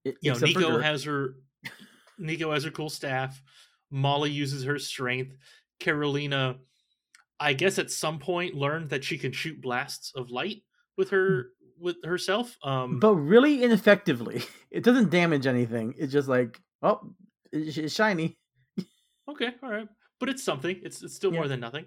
I- 0.05 0.13
you 0.21 0.31
know, 0.31 0.37
Nico 0.37 0.79
has 0.79 1.03
her 1.05 1.35
Nico 2.19 2.51
has 2.51 2.63
her 2.63 2.71
cool 2.71 2.89
staff. 2.91 3.41
Molly 3.89 4.32
uses 4.32 4.63
her 4.63 4.80
strength. 4.80 5.36
Karolina, 5.80 6.58
I 7.39 7.54
guess 7.54 7.78
at 7.80 7.91
some 7.91 8.19
point 8.19 8.56
learned 8.56 8.89
that 8.89 9.04
she 9.04 9.17
can 9.17 9.32
shoot 9.32 9.62
blasts 9.62 10.12
of 10.15 10.32
light 10.32 10.63
with 10.97 11.10
her 11.12 11.50
with 11.80 12.04
herself. 12.04 12.58
Um 12.63 13.00
but 13.00 13.15
really 13.15 13.63
ineffectively. 13.63 14.43
It 14.69 14.84
doesn't 14.84 15.10
damage 15.10 15.47
anything. 15.47 15.95
It's 15.97 16.12
just 16.12 16.28
like, 16.28 16.60
oh, 16.84 17.13
it's, 17.54 17.93
shiny. 17.93 18.38
okay, 19.30 19.52
all 19.63 19.69
right. 19.71 19.88
But 20.19 20.30
it's 20.30 20.43
something. 20.43 20.80
It's 20.84 21.02
it's 21.02 21.15
still 21.15 21.32
more 21.32 21.47
than 21.47 21.62
nothing. 21.62 21.86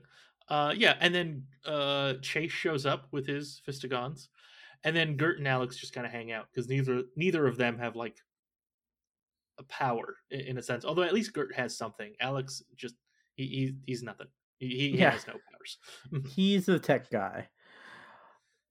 Uh 0.48 0.72
yeah, 0.74 0.96
and 0.98 1.14
then 1.14 1.44
uh 1.66 2.14
Chase 2.22 2.50
shows 2.50 2.86
up 2.86 3.06
with 3.12 3.26
his 3.26 3.60
Fistigons. 3.68 4.28
And 4.82 4.96
then 4.96 5.16
Gert 5.16 5.38
and 5.38 5.46
Alex 5.46 5.76
just 5.76 5.92
kind 5.92 6.06
of 6.06 6.12
hang 6.12 6.32
out 6.32 6.46
because 6.50 6.68
neither 6.68 7.02
neither 7.16 7.46
of 7.46 7.58
them 7.58 7.78
have 7.78 7.96
like 7.96 8.16
a 9.60 9.64
power 9.64 10.16
in, 10.30 10.58
a 10.58 10.62
sense. 10.62 10.84
Although 10.84 11.02
at 11.02 11.14
least 11.14 11.32
Gert 11.32 11.54
has 11.54 11.76
something. 11.76 12.14
Alex 12.20 12.62
just 12.76 12.96
he, 13.36 13.46
he 13.46 13.74
he's 13.86 14.02
nothing. 14.02 14.26
He, 14.58 14.68
he 14.68 14.98
Yeah. 14.98 15.10
has 15.10 15.26
no 15.26 15.34
powers. 15.34 16.24
He's 16.34 16.68
a 16.68 16.78
tech 16.78 17.10
guy, 17.10 17.48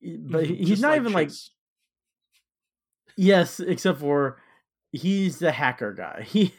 but 0.02 0.44
Mhm, 0.44 0.48
he- 0.48 0.66
he's 0.66 0.82
not 0.82 0.92
like 0.92 1.00
even 1.02 1.14
like 1.14 1.32
yes, 3.16 3.60
except 3.60 4.00
for 4.00 4.42
he's 4.92 5.40
the 5.40 5.52
hacker 5.52 5.94
guy. 5.94 6.24
He 6.30 6.54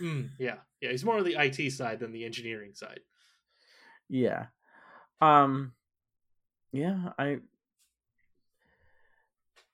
Mm, 0.00 0.30
yeah, 0.38 0.56
yeah. 0.80 0.90
He's 0.90 1.04
more 1.04 1.18
on 1.18 1.24
the 1.24 1.36
IT 1.38 1.70
side 1.72 2.00
than 2.00 2.10
the 2.12 2.24
engineering 2.24 2.72
side. 2.74 3.00
yeah, 4.08 4.46
um, 5.20 5.72
yeah. 6.72 7.10
I 7.18 7.38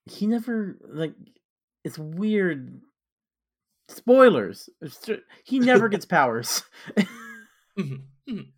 he 0.07 0.27
never 0.27 0.77
like 0.87 1.15
it's 1.85 1.99
weird. 1.99 2.81
Spoilers. 3.89 4.69
He 5.45 5.59
never 5.59 5.89
gets 5.89 6.05
powers. 6.07 6.63
Mhm, 7.77 8.03
mhm. 8.31 8.53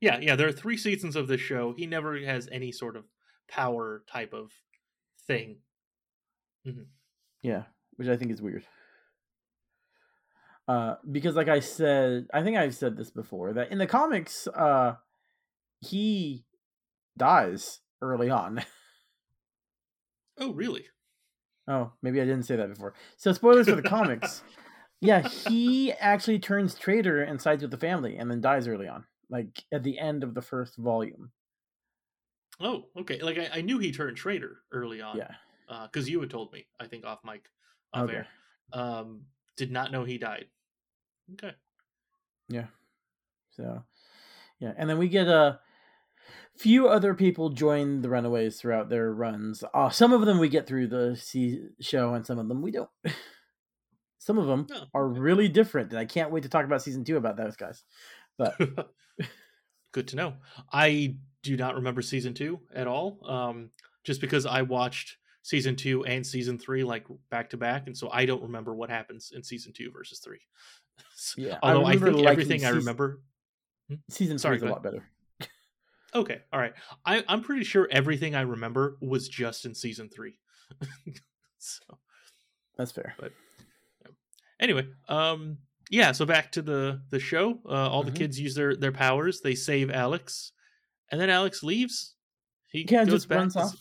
Yeah, 0.00 0.18
yeah. 0.20 0.34
There 0.34 0.48
are 0.48 0.52
three 0.52 0.76
seasons 0.76 1.14
of 1.14 1.28
this 1.28 1.40
show. 1.40 1.74
He 1.76 1.86
never 1.86 2.18
has 2.18 2.48
any 2.50 2.72
sort 2.72 2.96
of 2.96 3.04
power 3.48 4.02
type 4.10 4.32
of 4.34 4.50
thing. 5.28 5.58
Yeah, 7.40 7.62
which 7.96 8.08
I 8.08 8.16
think 8.16 8.32
is 8.32 8.42
weird. 8.42 8.64
Uh, 10.66 10.96
because 11.10 11.36
like 11.36 11.48
I 11.48 11.60
said, 11.60 12.26
I 12.34 12.42
think 12.42 12.56
I've 12.56 12.74
said 12.74 12.96
this 12.96 13.10
before 13.10 13.52
that 13.52 13.70
in 13.70 13.78
the 13.78 13.86
comics, 13.86 14.48
uh, 14.48 14.96
he 15.80 16.44
dies 17.16 17.80
early 18.02 18.30
on. 18.30 18.62
Oh, 20.40 20.52
really? 20.52 20.84
Oh, 21.68 21.92
maybe 22.02 22.20
I 22.20 22.24
didn't 22.24 22.44
say 22.44 22.56
that 22.56 22.68
before. 22.68 22.94
So 23.16 23.32
spoilers 23.32 23.68
for 23.68 23.76
the 23.76 23.82
comics. 23.88 24.42
Yeah, 25.00 25.20
he 25.28 25.92
actually 25.92 26.40
turns 26.40 26.74
traitor 26.74 27.22
and 27.22 27.40
sides 27.40 27.62
with 27.62 27.70
the 27.70 27.76
family, 27.76 28.16
and 28.16 28.28
then 28.30 28.40
dies 28.40 28.66
early 28.66 28.88
on, 28.88 29.04
like 29.30 29.62
at 29.72 29.84
the 29.84 29.98
end 29.98 30.24
of 30.24 30.34
the 30.34 30.42
first 30.42 30.76
volume. 30.76 31.30
Oh, 32.60 32.86
okay. 32.98 33.20
Like 33.22 33.38
I, 33.38 33.58
I 33.58 33.60
knew 33.60 33.78
he 33.78 33.92
turned 33.92 34.16
traitor 34.16 34.58
early 34.72 35.00
on. 35.00 35.16
Yeah. 35.16 35.86
because 35.86 36.08
you 36.08 36.20
had 36.20 36.30
told 36.30 36.52
me. 36.52 36.66
I 36.80 36.86
think 36.88 37.04
off 37.04 37.20
mic, 37.24 37.48
off 37.94 38.04
Okay. 38.04 38.16
air. 38.16 38.26
Um, 38.72 39.22
did 39.56 39.70
not 39.70 39.92
know 39.92 40.02
he 40.04 40.18
died. 40.18 40.46
Okay. 41.34 41.54
Yeah. 42.48 42.66
So, 43.50 43.84
yeah, 44.60 44.72
and 44.76 44.88
then 44.88 44.98
we 44.98 45.08
get 45.08 45.28
a 45.28 45.60
few 46.58 46.88
other 46.88 47.14
people 47.14 47.50
join 47.50 48.00
the 48.02 48.08
Runaways 48.10 48.60
throughout 48.60 48.88
their 48.88 49.12
runs. 49.12 49.62
Uh, 49.74 49.90
some 49.90 50.12
of 50.12 50.26
them 50.26 50.38
we 50.38 50.48
get 50.48 50.66
through 50.66 50.88
the 50.88 51.16
se- 51.16 51.62
show, 51.80 52.14
and 52.14 52.26
some 52.26 52.38
of 52.38 52.48
them 52.48 52.62
we 52.62 52.70
don't. 52.72 52.90
some 54.18 54.38
of 54.38 54.46
them 54.46 54.66
Oh, 54.72 54.84
are 54.94 55.08
really 55.08 55.48
different, 55.48 55.90
and 55.90 55.98
I 55.98 56.04
can't 56.04 56.30
wait 56.30 56.42
to 56.42 56.48
talk 56.48 56.64
about 56.64 56.82
season 56.82 57.04
two 57.04 57.16
about 57.16 57.36
those 57.36 57.56
guys. 57.56 57.84
But 58.36 58.54
Good 59.92 60.08
to 60.08 60.16
know. 60.16 60.34
I 60.72 61.16
do 61.42 61.56
not 61.56 61.76
remember 61.76 62.02
season 62.02 62.34
two 62.34 62.60
at 62.74 62.86
all. 62.86 63.18
Um, 63.28 63.70
just 64.04 64.20
because 64.20 64.44
I 64.44 64.62
watched 64.62 65.16
season 65.42 65.76
two 65.76 66.04
and 66.04 66.26
season 66.26 66.58
three 66.58 66.84
like 66.84 67.06
back 67.30 67.50
to 67.50 67.56
back, 67.56 67.86
and 67.86 67.96
so 67.96 68.10
I 68.12 68.26
don't 68.26 68.42
remember 68.42 68.74
what 68.74 68.90
happens 68.90 69.32
in 69.34 69.42
season 69.42 69.72
two 69.72 69.90
versus 69.92 70.18
three. 70.20 70.40
So- 71.14 71.40
Yeah, 71.40 71.58
I 71.62 71.72
although 71.72 71.86
I, 71.86 71.94
remember 71.94 72.12
think 72.18 72.26
everything 72.28 72.60
I 72.64 72.68
season- 72.68 72.78
remember. 72.78 73.20
season 74.10 74.38
Sorry, 74.38 74.58
three 74.58 74.66
is 74.66 74.70
a 74.70 74.74
lot 74.74 74.82
better. 74.82 75.08
Okay, 76.14 76.40
all 76.52 76.60
right. 76.60 76.72
I, 77.04 77.22
I'm 77.28 77.42
pretty 77.42 77.64
sure 77.64 77.86
everything 77.90 78.34
I 78.34 78.40
remember 78.42 78.96
was 79.00 79.28
just 79.28 79.64
in 79.66 79.74
season 79.74 80.08
three. 80.08 80.38
so 81.58 81.98
That's 82.76 82.92
fair. 82.92 83.14
But 83.18 83.32
anyway, 84.60 84.86
um, 85.08 85.58
yeah. 85.90 86.12
So 86.12 86.24
back 86.26 86.52
to 86.52 86.62
the 86.62 87.02
the 87.10 87.18
show. 87.20 87.58
Uh, 87.66 87.88
all 87.90 88.02
Mhm. 88.02 88.06
the 88.06 88.12
kids 88.12 88.40
use 88.40 88.54
their 88.54 88.74
their 88.76 88.92
powers. 88.92 89.40
They 89.40 89.54
save 89.54 89.90
Alex, 89.90 90.52
and 91.10 91.20
then 91.20 91.30
Alex 91.30 91.62
leaves. 91.62 92.14
He 92.68 92.86
Yeah, 92.88 93.04
just 93.04 93.30
runs 93.30 93.56
off. 93.56 93.74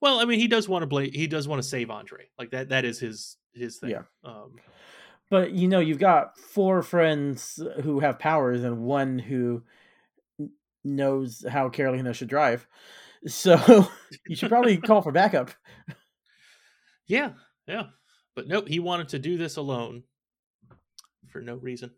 Well, 0.00 0.18
I 0.18 0.24
mean, 0.24 0.40
he 0.40 0.48
does 0.48 0.68
want 0.68 0.82
to 0.82 0.86
play. 0.88 1.10
He 1.10 1.26
does 1.28 1.46
want 1.46 1.62
to 1.62 1.68
save 1.68 1.90
Andre. 1.90 2.26
Like 2.38 2.50
that. 2.50 2.70
That 2.70 2.84
is 2.84 2.98
his 2.98 3.36
his 3.54 3.78
thing. 3.78 3.90
Yeah. 3.90 4.02
Um, 4.24 4.56
But 5.30 5.52
you 5.52 5.68
know, 5.68 5.78
you've 5.80 5.98
got 6.00 6.36
four 6.38 6.82
friends 6.82 7.62
who 7.82 8.00
have 8.00 8.18
powers 8.18 8.64
and 8.64 8.82
one 8.82 9.18
who 9.18 9.62
knows 10.84 11.44
how 11.48 11.68
Karolina 11.68 12.14
should 12.14 12.28
drive. 12.28 12.66
So 13.26 13.88
you 14.26 14.36
should 14.36 14.48
probably 14.48 14.76
call 14.76 15.02
for 15.02 15.12
backup. 15.12 15.50
yeah. 17.06 17.32
Yeah. 17.66 17.84
But 18.34 18.48
nope. 18.48 18.68
He 18.68 18.80
wanted 18.80 19.08
to 19.10 19.18
do 19.18 19.36
this 19.36 19.56
alone 19.56 20.04
for 21.28 21.40
no 21.40 21.56
reason. 21.56 21.90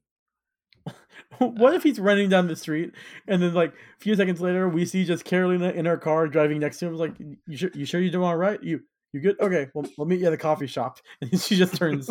what 1.38 1.74
if 1.74 1.82
he's 1.82 1.98
running 1.98 2.28
down 2.28 2.46
the 2.46 2.54
street 2.56 2.92
and 3.26 3.42
then 3.42 3.54
like 3.54 3.72
a 3.72 4.00
few 4.00 4.14
seconds 4.14 4.38
later 4.40 4.68
we 4.68 4.84
see 4.84 5.04
just 5.04 5.24
Karolina 5.24 5.74
in 5.74 5.86
her 5.86 5.96
car 5.96 6.28
driving 6.28 6.58
next 6.58 6.78
to 6.78 6.86
him 6.86 6.94
like 6.96 7.14
you 7.18 7.56
sure 7.56 7.70
you 7.74 7.86
sure 7.86 8.00
you're 8.02 8.12
doing 8.12 8.24
all 8.26 8.36
right? 8.36 8.62
You 8.62 8.80
you 9.12 9.20
good? 9.20 9.40
Okay, 9.40 9.68
well 9.72 9.86
we'll 9.96 10.06
meet 10.06 10.20
you 10.20 10.26
at 10.26 10.30
the 10.30 10.36
coffee 10.36 10.66
shop. 10.66 10.98
And 11.22 11.40
she 11.40 11.56
just 11.56 11.76
turns 11.76 12.10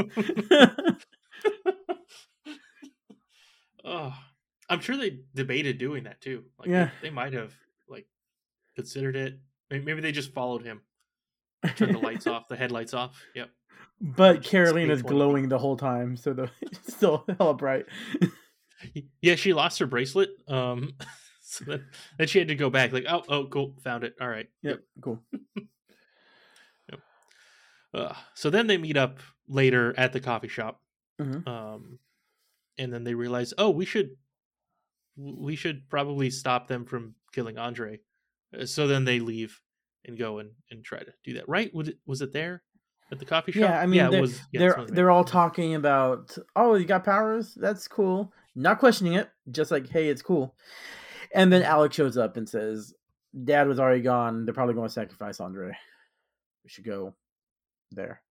Oh, 3.85 4.13
I'm 4.69 4.79
sure 4.79 4.95
they 4.97 5.19
debated 5.35 5.77
doing 5.77 6.03
that 6.05 6.21
too. 6.21 6.43
Like 6.59 6.69
Yeah. 6.69 6.89
they, 7.01 7.09
they 7.09 7.13
might 7.13 7.33
have 7.33 7.53
like 7.87 8.07
considered 8.75 9.15
it. 9.15 9.39
May- 9.69 9.79
Maybe 9.79 10.01
they 10.01 10.11
just 10.11 10.33
followed 10.33 10.63
him. 10.63 10.81
Turn 11.75 11.93
the 11.93 11.99
lights 11.99 12.27
off, 12.27 12.47
the 12.47 12.55
headlights 12.55 12.93
off. 12.93 13.15
Yep. 13.35 13.49
But 14.01 14.41
Karolina's 14.43 15.01
glowing 15.01 15.49
the 15.49 15.57
whole 15.57 15.77
time, 15.77 16.15
so 16.17 16.33
the 16.33 16.49
it's 16.61 16.93
still 16.93 17.25
hella 17.37 17.53
bright. 17.53 17.85
Yeah, 19.21 19.35
she 19.35 19.53
lost 19.53 19.79
her 19.79 19.85
bracelet. 19.85 20.29
Um, 20.47 20.93
so 21.41 21.63
then, 21.65 21.85
then 22.17 22.27
she 22.27 22.39
had 22.39 22.49
to 22.49 22.55
go 22.55 22.69
back. 22.69 22.91
Like, 22.91 23.05
oh, 23.07 23.23
oh, 23.29 23.45
cool, 23.45 23.75
found 23.83 24.03
it. 24.03 24.15
All 24.19 24.27
right. 24.27 24.49
Yep, 24.61 24.81
cool. 25.01 25.23
Uh, 27.93 28.13
so 28.33 28.49
then 28.49 28.65
they 28.67 28.77
meet 28.77 28.97
up 28.97 29.19
later 29.47 29.93
at 29.97 30.13
the 30.13 30.19
coffee 30.19 30.47
shop. 30.47 30.81
Mhm. 31.21 31.47
Um, 31.47 31.99
and 32.77 32.91
then 32.91 33.03
they 33.03 33.13
realize, 33.13 33.53
oh, 33.57 33.69
we 33.69 33.85
should, 33.85 34.17
we 35.15 35.55
should 35.55 35.89
probably 35.89 36.29
stop 36.29 36.67
them 36.67 36.85
from 36.85 37.15
killing 37.31 37.57
Andre. 37.57 37.99
Uh, 38.57 38.65
So 38.65 38.87
then 38.87 39.05
they 39.05 39.19
leave 39.19 39.59
and 40.05 40.17
go 40.17 40.39
and, 40.39 40.51
and 40.71 40.83
try 40.83 40.99
to 40.99 41.13
do 41.23 41.33
that. 41.33 41.47
Right? 41.47 41.73
Was 41.73 41.89
it 41.89 41.97
was 42.05 42.21
it 42.21 42.33
there 42.33 42.63
at 43.11 43.19
the 43.19 43.25
coffee 43.25 43.51
shop? 43.51 43.61
Yeah, 43.61 43.79
I 43.79 43.85
mean, 43.85 44.01
it 44.01 44.11
they're, 44.11 44.21
was. 44.21 44.41
Yeah, 44.51 44.59
they're 44.59 44.85
the 44.85 44.93
they're 44.93 45.11
all 45.11 45.23
talking 45.23 45.75
about, 45.75 46.37
oh, 46.55 46.75
you 46.75 46.85
got 46.85 47.03
powers? 47.03 47.53
That's 47.55 47.87
cool. 47.87 48.33
Not 48.55 48.79
questioning 48.79 49.13
it, 49.13 49.29
just 49.49 49.71
like, 49.71 49.89
hey, 49.89 50.09
it's 50.09 50.21
cool. 50.21 50.55
And 51.33 51.51
then 51.51 51.63
Alex 51.63 51.95
shows 51.95 52.17
up 52.17 52.37
and 52.37 52.47
says, 52.47 52.93
Dad 53.43 53.67
was 53.67 53.79
already 53.79 54.01
gone. 54.03 54.45
They're 54.45 54.53
probably 54.53 54.75
going 54.75 54.87
to 54.87 54.93
sacrifice 54.93 55.39
Andre. 55.39 55.75
We 56.63 56.69
should 56.69 56.85
go 56.85 57.15
there. 57.91 58.21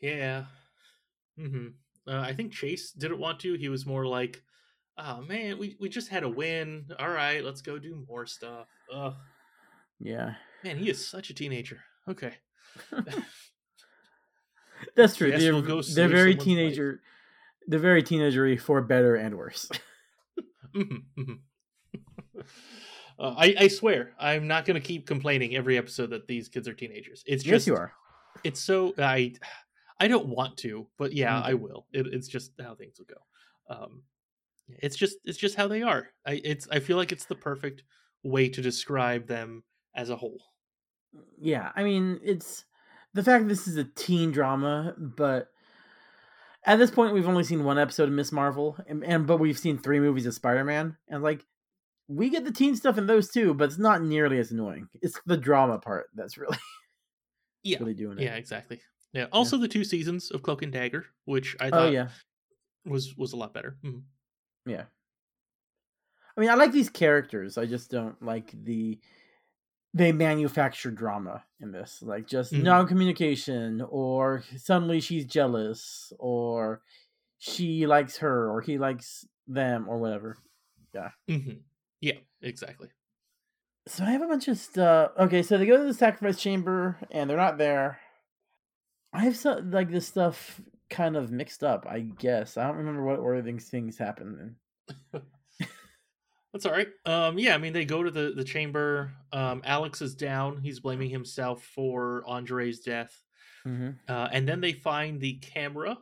Yeah. 0.00 0.44
hmm 1.36 1.68
Uh, 2.10 2.20
I 2.20 2.32
think 2.32 2.52
Chase 2.52 2.90
didn't 2.90 3.18
want 3.18 3.38
to. 3.40 3.54
He 3.54 3.68
was 3.68 3.86
more 3.86 4.04
like, 4.04 4.42
"Oh 4.98 5.20
man, 5.20 5.58
we, 5.58 5.76
we 5.78 5.88
just 5.88 6.08
had 6.08 6.24
a 6.24 6.28
win. 6.28 6.86
All 6.98 7.08
right, 7.08 7.44
let's 7.44 7.62
go 7.62 7.78
do 7.78 8.04
more 8.08 8.26
stuff." 8.26 8.66
Ugh, 8.92 9.14
Yeah, 10.00 10.34
man, 10.64 10.76
he 10.78 10.90
is 10.90 11.06
such 11.06 11.30
a 11.30 11.34
teenager. 11.34 11.80
Okay. 12.08 12.34
that's 14.96 15.14
true. 15.16 15.30
They're 15.30 15.54
we'll 15.54 15.82
they're 15.82 16.08
very 16.08 16.32
someone's 16.32 16.38
life. 16.38 16.44
teenager. 16.44 17.00
They're 17.68 17.78
very 17.78 18.02
teenagery 18.02 18.60
for 18.60 18.82
better 18.82 19.14
and 19.14 19.36
worse. 19.36 19.70
Mhm, 20.72 21.02
mhm. 21.18 21.38
uh, 23.18 23.34
I 23.36 23.56
I 23.58 23.68
swear, 23.68 24.12
I'm 24.20 24.46
not 24.46 24.64
going 24.64 24.80
to 24.80 24.86
keep 24.86 25.04
complaining 25.04 25.56
every 25.56 25.76
episode 25.76 26.10
that 26.10 26.28
these 26.28 26.48
kids 26.48 26.68
are 26.68 26.74
teenagers. 26.74 27.24
It's 27.26 27.42
just 27.42 27.52
yes, 27.52 27.66
you 27.66 27.74
are. 27.74 27.92
It's 28.44 28.60
so 28.60 28.94
I 28.98 29.34
I 30.00 30.08
don't 30.08 30.28
want 30.28 30.56
to, 30.58 30.86
but 30.98 31.12
yeah, 31.12 31.40
I 31.40 31.54
will. 31.54 31.86
It, 31.92 32.06
it's 32.10 32.26
just 32.26 32.52
how 32.60 32.74
things 32.74 32.98
will 32.98 33.06
go. 33.06 33.74
Um, 33.74 34.02
it's 34.68 34.96
just 34.96 35.18
it's 35.24 35.38
just 35.38 35.56
how 35.56 35.68
they 35.68 35.82
are. 35.82 36.08
I 36.26 36.40
it's 36.42 36.66
I 36.70 36.80
feel 36.80 36.96
like 36.96 37.12
it's 37.12 37.26
the 37.26 37.34
perfect 37.34 37.82
way 38.22 38.48
to 38.48 38.62
describe 38.62 39.26
them 39.26 39.62
as 39.94 40.10
a 40.10 40.16
whole. 40.16 40.40
Yeah, 41.38 41.70
I 41.76 41.82
mean, 41.82 42.18
it's 42.22 42.64
the 43.14 43.22
fact 43.22 43.48
this 43.48 43.66
is 43.68 43.76
a 43.76 43.84
teen 43.84 44.30
drama, 44.30 44.94
but 44.98 45.48
at 46.64 46.78
this 46.78 46.90
point 46.90 47.14
we've 47.14 47.28
only 47.28 47.44
seen 47.44 47.64
one 47.64 47.78
episode 47.78 48.04
of 48.08 48.14
Miss 48.14 48.32
Marvel, 48.32 48.76
and, 48.86 49.04
and 49.04 49.26
but 49.26 49.38
we've 49.38 49.58
seen 49.58 49.78
three 49.78 50.00
movies 50.00 50.26
of 50.26 50.34
Spider 50.34 50.64
Man, 50.64 50.96
and 51.08 51.22
like 51.22 51.44
we 52.08 52.30
get 52.30 52.44
the 52.44 52.52
teen 52.52 52.74
stuff 52.76 52.98
in 52.98 53.06
those 53.06 53.28
too, 53.30 53.54
but 53.54 53.64
it's 53.64 53.78
not 53.78 54.02
nearly 54.02 54.38
as 54.38 54.50
annoying. 54.50 54.88
It's 55.02 55.20
the 55.26 55.36
drama 55.36 55.78
part 55.78 56.06
that's 56.14 56.38
really 56.38 56.58
Yeah, 57.62 57.78
really 57.80 57.94
doing 57.94 58.18
it. 58.18 58.24
yeah, 58.24 58.36
exactly. 58.36 58.80
Yeah. 59.12 59.26
Also, 59.32 59.56
the 59.58 59.68
two 59.68 59.84
seasons 59.84 60.30
of 60.30 60.42
Cloak 60.42 60.62
and 60.62 60.72
Dagger, 60.72 61.06
which 61.24 61.56
I 61.60 61.70
Oh 61.72 61.78
thought 61.78 61.94
yeah, 61.94 62.10
was 62.84 63.16
was 63.16 63.32
a 63.32 63.36
lot 63.36 63.54
better. 63.54 63.78
Mhm. 63.84 64.04
yeah. 64.66 64.86
I 66.36 66.40
mean, 66.40 66.50
I 66.50 66.54
like 66.54 66.72
these 66.72 66.88
characters. 66.90 67.58
I 67.58 67.66
just 67.66 67.90
don't 67.90 68.20
like 68.22 68.52
the 68.52 69.00
they 69.94 70.12
manufacture 70.12 70.90
drama 70.90 71.44
in 71.60 71.72
this, 71.72 72.02
like 72.02 72.26
just 72.26 72.52
Mhm. 72.52 72.58
non-communication, 72.58 73.82
or 73.82 74.44
suddenly 74.56 75.00
she's 75.00 75.26
jealous, 75.26 76.12
or 76.18 76.82
she 77.38 77.86
likes 77.86 78.18
her, 78.18 78.50
or 78.50 78.60
he 78.62 78.78
likes 78.78 79.26
them 79.48 79.88
or 79.88 79.98
whatever. 79.98 80.38
Yeah. 80.94 81.10
hmm 81.28 81.62
Yeah, 82.00 82.18
exactly. 82.42 82.90
So 83.86 84.04
I 84.04 84.10
have 84.10 84.22
a 84.22 84.26
bunch 84.28 84.48
of 84.48 84.58
stuff. 84.58 85.12
Okay, 85.18 85.42
so 85.42 85.58
they 85.58 85.66
go 85.66 85.76
to 85.78 85.84
the 85.84 85.94
sacrifice 85.94 86.40
chamber 86.40 86.98
and 87.10 87.28
they're 87.28 87.36
not 87.36 87.58
there. 87.58 88.00
I 89.12 89.24
have 89.24 89.36
some 89.36 89.70
like 89.70 89.90
this 89.90 90.06
stuff 90.06 90.60
kind 90.88 91.16
of 91.16 91.30
mixed 91.30 91.64
up. 91.64 91.86
I 91.88 92.00
guess 92.00 92.56
I 92.56 92.66
don't 92.66 92.76
remember 92.76 93.04
what 93.04 93.18
order 93.18 93.42
these 93.42 93.68
things 93.68 93.98
happen 93.98 94.56
in. 95.12 95.22
That's 96.52 96.66
all 96.66 96.72
right. 96.72 96.88
Um, 97.06 97.38
yeah, 97.38 97.54
I 97.54 97.58
mean, 97.58 97.72
they 97.72 97.84
go 97.84 98.02
to 98.02 98.10
the 98.10 98.32
the 98.34 98.44
chamber. 98.44 99.12
Um, 99.32 99.62
Alex 99.64 100.02
is 100.02 100.14
down. 100.14 100.60
He's 100.62 100.80
blaming 100.80 101.10
himself 101.10 101.62
for 101.62 102.24
Andre's 102.26 102.80
death. 102.80 103.24
Mm-hmm. 103.66 103.90
Uh, 104.08 104.28
and 104.32 104.48
then 104.48 104.60
they 104.60 104.72
find 104.72 105.20
the 105.20 105.34
camera 105.34 105.98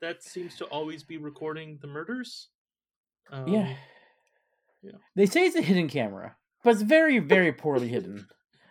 that 0.00 0.22
seems 0.22 0.56
to 0.56 0.64
always 0.66 1.02
be 1.02 1.16
recording 1.16 1.78
the 1.80 1.86
murders. 1.86 2.48
Um, 3.30 3.48
yeah. 3.48 3.74
yeah. 4.82 4.92
They 5.14 5.26
say 5.26 5.46
it's 5.46 5.56
a 5.56 5.62
hidden 5.62 5.88
camera, 5.88 6.36
but 6.64 6.70
it's 6.70 6.82
very, 6.82 7.18
very 7.18 7.52
poorly 7.52 7.88
hidden. 7.88 8.26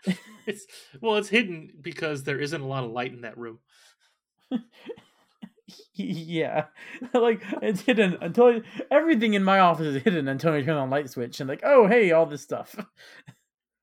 It's 0.47 0.65
well, 0.99 1.17
it's 1.17 1.29
hidden 1.29 1.69
because 1.79 2.23
there 2.23 2.39
isn't 2.39 2.61
a 2.61 2.65
lot 2.65 2.83
of 2.83 2.89
light 2.89 3.13
in 3.13 3.21
that 3.21 3.37
room. 3.37 3.59
yeah, 5.93 6.65
like 7.13 7.41
it's 7.61 7.81
hidden 7.81 8.17
until 8.21 8.61
everything 8.89 9.33
in 9.33 9.43
my 9.43 9.59
office 9.59 9.87
is 9.87 10.03
hidden 10.03 10.27
until 10.27 10.53
I 10.53 10.61
turn 10.61 10.77
on 10.77 10.89
light 10.89 11.09
switch 11.09 11.39
and 11.39 11.49
like, 11.49 11.61
oh 11.63 11.87
hey, 11.87 12.11
all 12.11 12.25
this 12.25 12.41
stuff. 12.41 12.75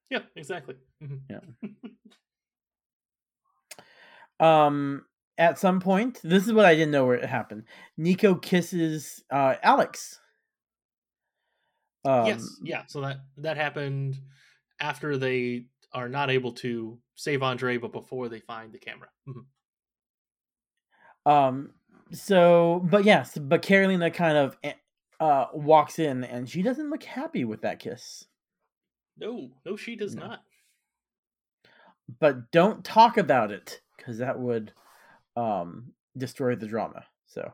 Yeah, 0.09 0.19
exactly. 0.37 0.75
yeah. 1.29 1.39
Um, 4.39 5.03
at 5.37 5.59
some 5.59 5.81
point, 5.81 6.21
this 6.23 6.47
is 6.47 6.53
what 6.53 6.65
I 6.65 6.75
didn't 6.75 6.91
know 6.91 7.05
where 7.05 7.17
it 7.17 7.25
happened. 7.25 7.63
Nico 7.97 8.35
kisses 8.35 9.21
uh 9.29 9.55
Alex. 9.61 10.21
Um, 12.05 12.25
yes, 12.25 12.57
yeah. 12.63 12.83
So 12.87 13.01
that 13.01 13.17
that 13.39 13.57
happened 13.57 14.17
after 14.79 15.17
they 15.17 15.65
are 15.91 16.07
not 16.07 16.29
able 16.29 16.53
to 16.53 16.97
save 17.15 17.43
Andre, 17.43 17.75
but 17.75 17.91
before 17.91 18.29
they 18.29 18.39
find 18.39 18.71
the 18.71 18.79
camera. 18.79 19.09
Um. 21.27 21.71
So, 22.11 22.81
but 22.89 23.03
yes, 23.03 23.37
but 23.37 23.61
Karolina 23.61 24.13
kind 24.13 24.37
of 24.37 24.57
eh, 24.63 24.73
uh 25.19 25.47
walks 25.53 25.99
in 25.99 26.23
and 26.23 26.49
she 26.49 26.61
doesn't 26.61 26.89
look 26.89 27.03
happy 27.03 27.43
with 27.43 27.61
that 27.61 27.79
kiss. 27.79 28.25
No, 29.17 29.49
no, 29.65 29.75
she 29.75 29.95
does 29.95 30.15
No. 30.15 30.27
not. 30.27 30.43
But 32.19 32.51
don't 32.51 32.83
talk 32.85 33.17
about 33.17 33.51
it 33.51 33.81
because 33.97 34.19
that 34.19 34.39
would 34.39 34.71
um 35.35 35.91
destroy 36.17 36.55
the 36.55 36.67
drama. 36.67 37.05
So, 37.25 37.51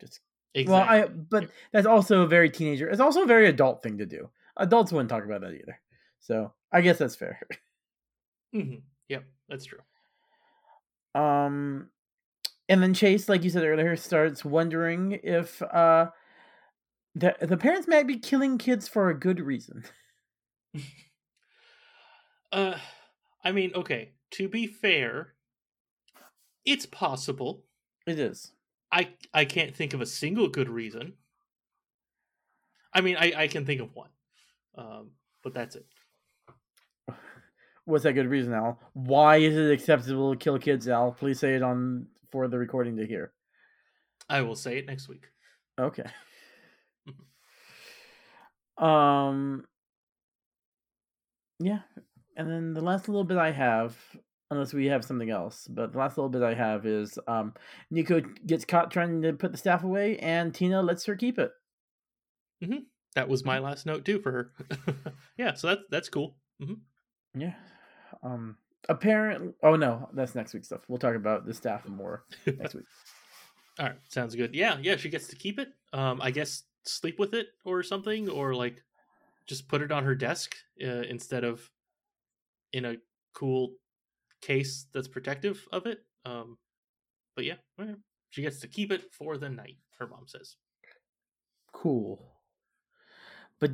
just 0.00 0.20
Exactly. 0.54 0.98
well, 0.98 1.04
I 1.04 1.06
but 1.08 1.50
that's 1.72 1.86
also 1.86 2.22
a 2.22 2.26
very 2.26 2.50
teenager. 2.50 2.88
It's 2.88 3.00
also 3.00 3.22
a 3.22 3.26
very 3.26 3.48
adult 3.48 3.82
thing 3.82 3.98
to 3.98 4.06
do. 4.06 4.28
Adults 4.58 4.92
wouldn't 4.92 5.10
talk 5.10 5.24
about 5.24 5.40
that 5.42 5.52
either. 5.54 5.80
So 6.20 6.52
I 6.72 6.80
guess 6.82 6.98
that's 6.98 7.16
fair. 7.16 7.40
Mhm. 8.54 8.82
Yep, 9.08 9.24
that's 9.48 9.64
true. 9.64 9.80
Um, 11.14 11.90
and 12.68 12.82
then 12.82 12.94
Chase, 12.94 13.28
like 13.28 13.44
you 13.44 13.50
said 13.50 13.64
earlier, 13.64 13.96
starts 13.96 14.44
wondering 14.44 15.20
if 15.22 15.62
uh 15.62 16.10
the 17.14 17.34
the 17.40 17.56
parents 17.56 17.88
might 17.88 18.06
be 18.06 18.18
killing 18.18 18.58
kids 18.58 18.88
for 18.88 19.08
a 19.08 19.18
good 19.18 19.40
reason. 19.40 19.84
Uh, 22.52 22.78
I 23.44 23.52
mean, 23.52 23.72
okay. 23.74 24.12
To 24.30 24.48
be 24.48 24.66
fair, 24.66 25.34
it's 26.64 26.86
possible. 26.86 27.64
It 28.06 28.18
is. 28.18 28.52
I 28.90 29.10
I 29.34 29.44
can't 29.44 29.74
think 29.74 29.94
of 29.94 30.00
a 30.00 30.06
single 30.06 30.48
good 30.48 30.68
reason. 30.68 31.14
I 32.94 33.00
mean, 33.00 33.16
I 33.18 33.32
I 33.36 33.48
can 33.48 33.66
think 33.66 33.80
of 33.80 33.94
one, 33.94 34.10
um, 34.76 35.10
but 35.42 35.54
that's 35.54 35.76
it. 35.76 35.86
What's 37.84 38.04
that 38.04 38.14
good 38.14 38.28
reason, 38.28 38.52
Al? 38.52 38.80
Why 38.94 39.36
is 39.36 39.56
it 39.56 39.70
acceptable 39.70 40.32
to 40.32 40.38
kill 40.38 40.58
kids, 40.58 40.88
Al? 40.88 41.12
Please 41.12 41.38
say 41.38 41.54
it 41.54 41.62
on 41.62 42.06
for 42.30 42.48
the 42.48 42.58
recording 42.58 42.96
to 42.96 43.06
hear. 43.06 43.32
I 44.28 44.42
will 44.42 44.56
say 44.56 44.78
it 44.78 44.86
next 44.86 45.08
week. 45.08 45.26
Okay. 45.78 46.06
um. 48.78 49.64
Yeah, 51.58 51.80
and 52.36 52.50
then 52.50 52.74
the 52.74 52.82
last 52.82 53.08
little 53.08 53.24
bit 53.24 53.38
I 53.38 53.50
have, 53.50 53.96
unless 54.50 54.74
we 54.74 54.86
have 54.86 55.04
something 55.04 55.30
else, 55.30 55.66
but 55.66 55.92
the 55.92 55.98
last 55.98 56.18
little 56.18 56.28
bit 56.28 56.42
I 56.42 56.54
have 56.54 56.84
is 56.84 57.18
um, 57.26 57.54
Nico 57.90 58.20
gets 58.20 58.64
caught 58.64 58.90
trying 58.90 59.22
to 59.22 59.32
put 59.32 59.52
the 59.52 59.58
staff 59.58 59.84
away, 59.84 60.18
and 60.18 60.54
Tina 60.54 60.82
lets 60.82 61.06
her 61.06 61.16
keep 61.16 61.38
it. 61.38 61.50
That 63.14 63.28
was 63.28 63.44
my 63.44 63.58
last 63.58 63.86
note 63.86 64.04
too 64.04 64.20
for 64.20 64.32
her. 64.32 64.52
yeah, 65.38 65.54
so 65.54 65.68
that's 65.68 65.82
that's 65.90 66.08
cool. 66.10 66.36
hmm 66.62 66.74
Yeah. 67.34 67.54
Um. 68.22 68.58
Apparently, 68.88 69.52
oh 69.62 69.76
no, 69.76 70.08
that's 70.12 70.34
next 70.34 70.54
week's 70.54 70.68
stuff. 70.68 70.82
We'll 70.88 70.98
talk 70.98 71.14
about 71.14 71.46
the 71.46 71.54
staff 71.54 71.86
more 71.88 72.24
next 72.46 72.74
week. 72.74 72.84
All 73.78 73.86
right, 73.86 73.96
sounds 74.08 74.34
good. 74.34 74.54
Yeah, 74.54 74.78
yeah, 74.80 74.96
she 74.96 75.08
gets 75.08 75.26
to 75.28 75.36
keep 75.36 75.58
it. 75.58 75.68
Um, 75.92 76.20
I 76.22 76.30
guess 76.30 76.62
sleep 76.84 77.18
with 77.18 77.34
it 77.34 77.48
or 77.64 77.82
something, 77.82 78.28
or 78.28 78.54
like 78.54 78.82
just 79.46 79.68
put 79.68 79.82
it 79.82 79.92
on 79.92 80.04
her 80.04 80.14
desk 80.14 80.56
uh, 80.82 81.02
instead 81.08 81.44
of 81.44 81.68
in 82.72 82.84
a 82.84 82.96
cool 83.34 83.74
case 84.40 84.86
that's 84.92 85.08
protective 85.08 85.66
of 85.72 85.86
it. 85.86 86.00
Um, 86.24 86.58
but 87.34 87.44
yeah, 87.44 87.56
she 88.30 88.42
gets 88.42 88.60
to 88.60 88.68
keep 88.68 88.92
it 88.92 89.12
for 89.12 89.36
the 89.36 89.48
night. 89.48 89.76
Her 89.98 90.06
mom 90.06 90.24
says. 90.26 90.56
Cool. 91.72 92.32
But 93.60 93.72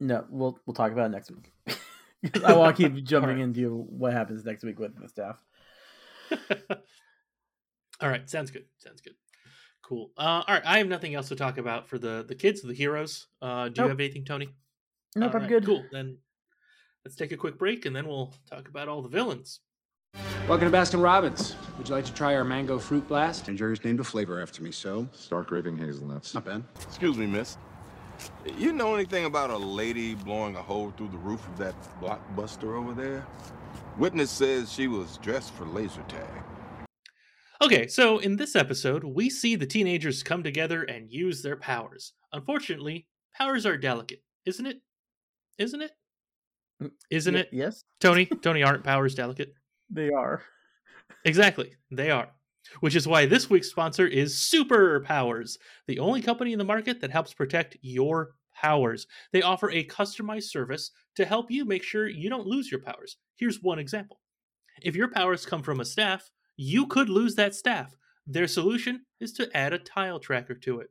no, 0.00 0.24
we'll 0.30 0.58
we'll 0.66 0.74
talk 0.74 0.92
about 0.92 1.06
it 1.06 1.10
next 1.10 1.30
week. 1.30 1.52
'Cause 2.32 2.42
I 2.44 2.52
want 2.56 2.76
to 2.76 2.82
keep 2.88 2.94
jumping 3.04 3.30
Alright. 3.30 3.42
into 3.44 3.76
what 3.88 4.12
happens 4.12 4.44
next 4.44 4.62
week 4.64 4.78
with 4.78 5.00
the 5.00 5.08
staff. 5.08 5.42
all 8.00 8.08
right, 8.08 8.28
sounds 8.28 8.50
good. 8.50 8.64
Sounds 8.78 9.00
good. 9.00 9.14
Cool. 9.82 10.10
Uh, 10.16 10.42
all 10.46 10.54
right, 10.54 10.62
I 10.64 10.78
have 10.78 10.86
nothing 10.86 11.14
else 11.14 11.28
to 11.28 11.36
talk 11.36 11.58
about 11.58 11.88
for 11.88 11.98
the 11.98 12.24
the 12.26 12.34
kids, 12.34 12.62
the 12.62 12.72
heroes. 12.74 13.26
Uh, 13.40 13.68
do 13.68 13.82
you 13.82 13.88
have 13.88 13.98
anything, 14.00 14.24
Tony? 14.24 14.48
Nope, 15.16 15.30
All 15.30 15.36
I'm 15.36 15.42
right, 15.42 15.48
good. 15.48 15.66
Cool. 15.66 15.84
Then 15.92 16.18
let's 17.04 17.16
take 17.16 17.32
a 17.32 17.36
quick 17.36 17.58
break, 17.58 17.84
and 17.84 17.94
then 17.94 18.06
we'll 18.06 18.32
talk 18.48 18.68
about 18.68 18.88
all 18.88 19.02
the 19.02 19.08
villains. 19.08 19.60
Welcome 20.48 20.70
to 20.70 20.76
Baskin 20.76 21.02
Robbins. 21.02 21.54
Would 21.78 21.88
you 21.88 21.94
like 21.94 22.04
to 22.04 22.12
try 22.14 22.34
our 22.34 22.44
mango 22.44 22.78
fruit 22.78 23.06
blast? 23.08 23.48
And 23.48 23.56
Jerry's 23.56 23.82
named 23.84 24.00
a 24.00 24.04
flavor 24.04 24.40
after 24.40 24.62
me, 24.62 24.70
so 24.70 25.06
Stark 25.12 25.50
raving 25.50 25.76
hazelnuts. 25.78 26.34
not 26.34 26.44
bad. 26.44 26.64
Excuse 26.82 27.16
me, 27.16 27.26
miss. 27.26 27.56
You 28.58 28.72
know 28.72 28.94
anything 28.94 29.24
about 29.24 29.50
a 29.50 29.56
lady 29.56 30.14
blowing 30.14 30.56
a 30.56 30.62
hole 30.62 30.90
through 30.96 31.08
the 31.08 31.18
roof 31.18 31.46
of 31.48 31.58
that 31.58 31.74
blockbuster 32.00 32.76
over 32.76 32.92
there? 32.94 33.26
Witness 33.98 34.30
says 34.30 34.72
she 34.72 34.88
was 34.88 35.18
dressed 35.18 35.52
for 35.54 35.64
laser 35.66 36.02
tag. 36.08 36.42
Okay, 37.60 37.86
so 37.86 38.18
in 38.18 38.36
this 38.36 38.56
episode, 38.56 39.04
we 39.04 39.30
see 39.30 39.54
the 39.54 39.66
teenagers 39.66 40.22
come 40.22 40.42
together 40.42 40.82
and 40.82 41.10
use 41.10 41.42
their 41.42 41.56
powers. 41.56 42.12
Unfortunately, 42.32 43.06
powers 43.36 43.64
are 43.66 43.76
delicate, 43.76 44.22
isn't 44.46 44.66
it? 44.66 44.80
Isn't 45.58 45.82
it? 45.82 45.92
Mm, 46.82 46.90
Isn't 47.10 47.34
Ye- 47.34 47.40
it? 47.40 47.48
Yes, 47.52 47.84
Tony, 48.00 48.26
Tony, 48.42 48.62
aren't 48.62 48.82
powers 48.84 49.14
delicate? 49.14 49.54
they 49.90 50.10
are. 50.10 50.42
Exactly, 51.24 51.74
they 51.92 52.10
are. 52.10 52.30
Which 52.80 52.96
is 52.96 53.08
why 53.08 53.26
this 53.26 53.50
week's 53.50 53.70
sponsor 53.70 54.06
is 54.06 54.34
Superpowers, 54.34 55.58
the 55.86 55.98
only 55.98 56.22
company 56.22 56.52
in 56.52 56.58
the 56.58 56.64
market 56.64 57.00
that 57.00 57.10
helps 57.10 57.34
protect 57.34 57.76
your 57.82 58.30
powers. 58.54 59.06
They 59.32 59.42
offer 59.42 59.70
a 59.70 59.84
customized 59.84 60.44
service 60.44 60.90
to 61.16 61.24
help 61.24 61.50
you 61.50 61.64
make 61.64 61.82
sure 61.82 62.08
you 62.08 62.30
don't 62.30 62.46
lose 62.46 62.70
your 62.70 62.80
powers. 62.80 63.16
Here's 63.36 63.62
one 63.62 63.78
example. 63.78 64.20
If 64.82 64.96
your 64.96 65.08
powers 65.08 65.44
come 65.46 65.62
from 65.62 65.80
a 65.80 65.84
staff, 65.84 66.30
you 66.56 66.86
could 66.86 67.08
lose 67.08 67.34
that 67.34 67.54
staff. 67.54 67.94
Their 68.26 68.46
solution 68.46 69.04
is 69.20 69.32
to 69.34 69.54
add 69.56 69.72
a 69.72 69.78
tile 69.78 70.20
tracker 70.20 70.54
to 70.54 70.80
it. 70.80 70.90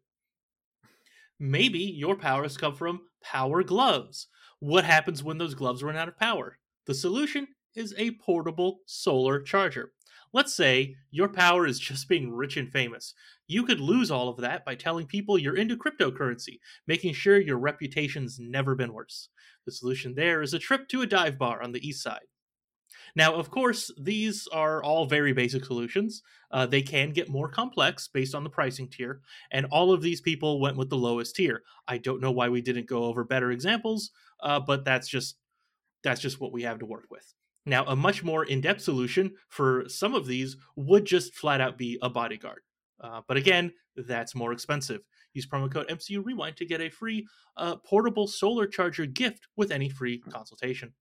Maybe 1.40 1.80
your 1.80 2.16
powers 2.16 2.58
come 2.58 2.76
from 2.76 3.02
power 3.24 3.64
gloves. 3.64 4.28
What 4.60 4.84
happens 4.84 5.24
when 5.24 5.38
those 5.38 5.56
gloves 5.56 5.82
run 5.82 5.96
out 5.96 6.08
of 6.08 6.18
power? 6.18 6.58
The 6.86 6.94
solution 6.94 7.48
is 7.76 7.96
a 7.98 8.12
portable 8.12 8.80
solar 8.86 9.42
charger. 9.42 9.94
Let's 10.34 10.56
say 10.56 10.96
your 11.10 11.28
power 11.28 11.68
is 11.68 11.80
just 11.80 12.08
being 12.08 12.32
rich 12.32 12.56
and 12.56 12.72
famous. 12.72 13.14
You 13.48 13.64
could 13.64 13.82
lose 13.82 14.10
all 14.10 14.30
of 14.30 14.38
that 14.38 14.64
by 14.64 14.76
telling 14.76 15.06
people 15.08 15.38
you're 15.38 15.58
into 15.58 15.76
cryptocurrency, 15.76 16.60
making 16.88 17.14
sure 17.14 17.40
your 17.40 17.60
reputation's 17.60 18.40
never 18.40 18.74
been 18.76 18.94
worse. 18.94 19.28
The 19.66 19.74
solution 19.74 20.16
there 20.16 20.42
is 20.42 20.54
a 20.54 20.60
trip 20.60 20.88
to 20.90 21.02
a 21.02 21.08
dive 21.08 21.38
bar 21.38 21.62
on 21.62 21.74
the 21.74 21.86
east 21.86 22.02
side. 22.02 22.28
Now, 23.16 23.36
of 23.36 23.50
course, 23.50 23.92
these 24.00 24.48
are 24.54 24.82
all 24.82 25.06
very 25.06 25.34
basic 25.34 25.66
solutions. 25.66 26.24
Uh, 26.50 26.66
they 26.66 26.82
can 26.82 27.12
get 27.12 27.30
more 27.30 27.50
complex 27.50 28.08
based 28.08 28.34
on 28.34 28.44
the 28.44 28.50
pricing 28.50 28.90
tier, 28.90 29.22
and 29.52 29.66
all 29.66 29.92
of 29.92 30.02
these 30.02 30.22
people 30.22 30.62
went 30.62 30.78
with 30.78 30.90
the 30.90 30.98
lowest 30.98 31.36
tier. 31.36 31.64
I 31.88 31.98
don't 31.98 32.22
know 32.22 32.32
why 32.32 32.50
we 32.50 32.62
didn't 32.62 32.88
go 32.88 33.04
over 33.06 33.24
better 33.24 33.52
examples, 33.52 34.12
uh, 34.42 34.60
but 34.60 34.86
that's 34.86 35.08
just 35.08 35.38
that's 36.04 36.22
just 36.22 36.40
what 36.40 36.52
we 36.52 36.64
have 36.64 36.80
to 36.80 36.86
work 36.86 37.06
with. 37.10 37.34
Now, 37.66 37.86
a 37.86 37.96
much 37.96 38.24
more 38.24 38.44
in-depth 38.46 38.82
solution 38.82 39.36
for 39.50 39.88
some 39.88 40.16
of 40.16 40.26
these 40.26 40.58
would 40.76 41.06
just 41.06 41.36
flat 41.36 41.62
out 41.62 41.78
be 41.78 42.00
a 42.02 42.10
bodyguard. 42.10 42.62
Uh, 43.00 43.22
but 43.28 43.38
again, 43.38 43.72
that's 43.96 44.34
more 44.36 44.52
expensive. 44.52 45.02
Use 45.34 45.46
promo 45.48 45.72
code 45.72 45.88
MCU 45.88 46.24
Rewind 46.26 46.58
to 46.58 46.66
get 46.66 46.82
a 46.82 46.90
free 46.90 47.26
uh, 47.58 47.76
portable 47.78 48.28
solar 48.28 48.68
charger 48.68 49.06
gift 49.06 49.48
with 49.56 49.72
any 49.72 49.90
free 49.90 50.20
consultation. 50.20 50.94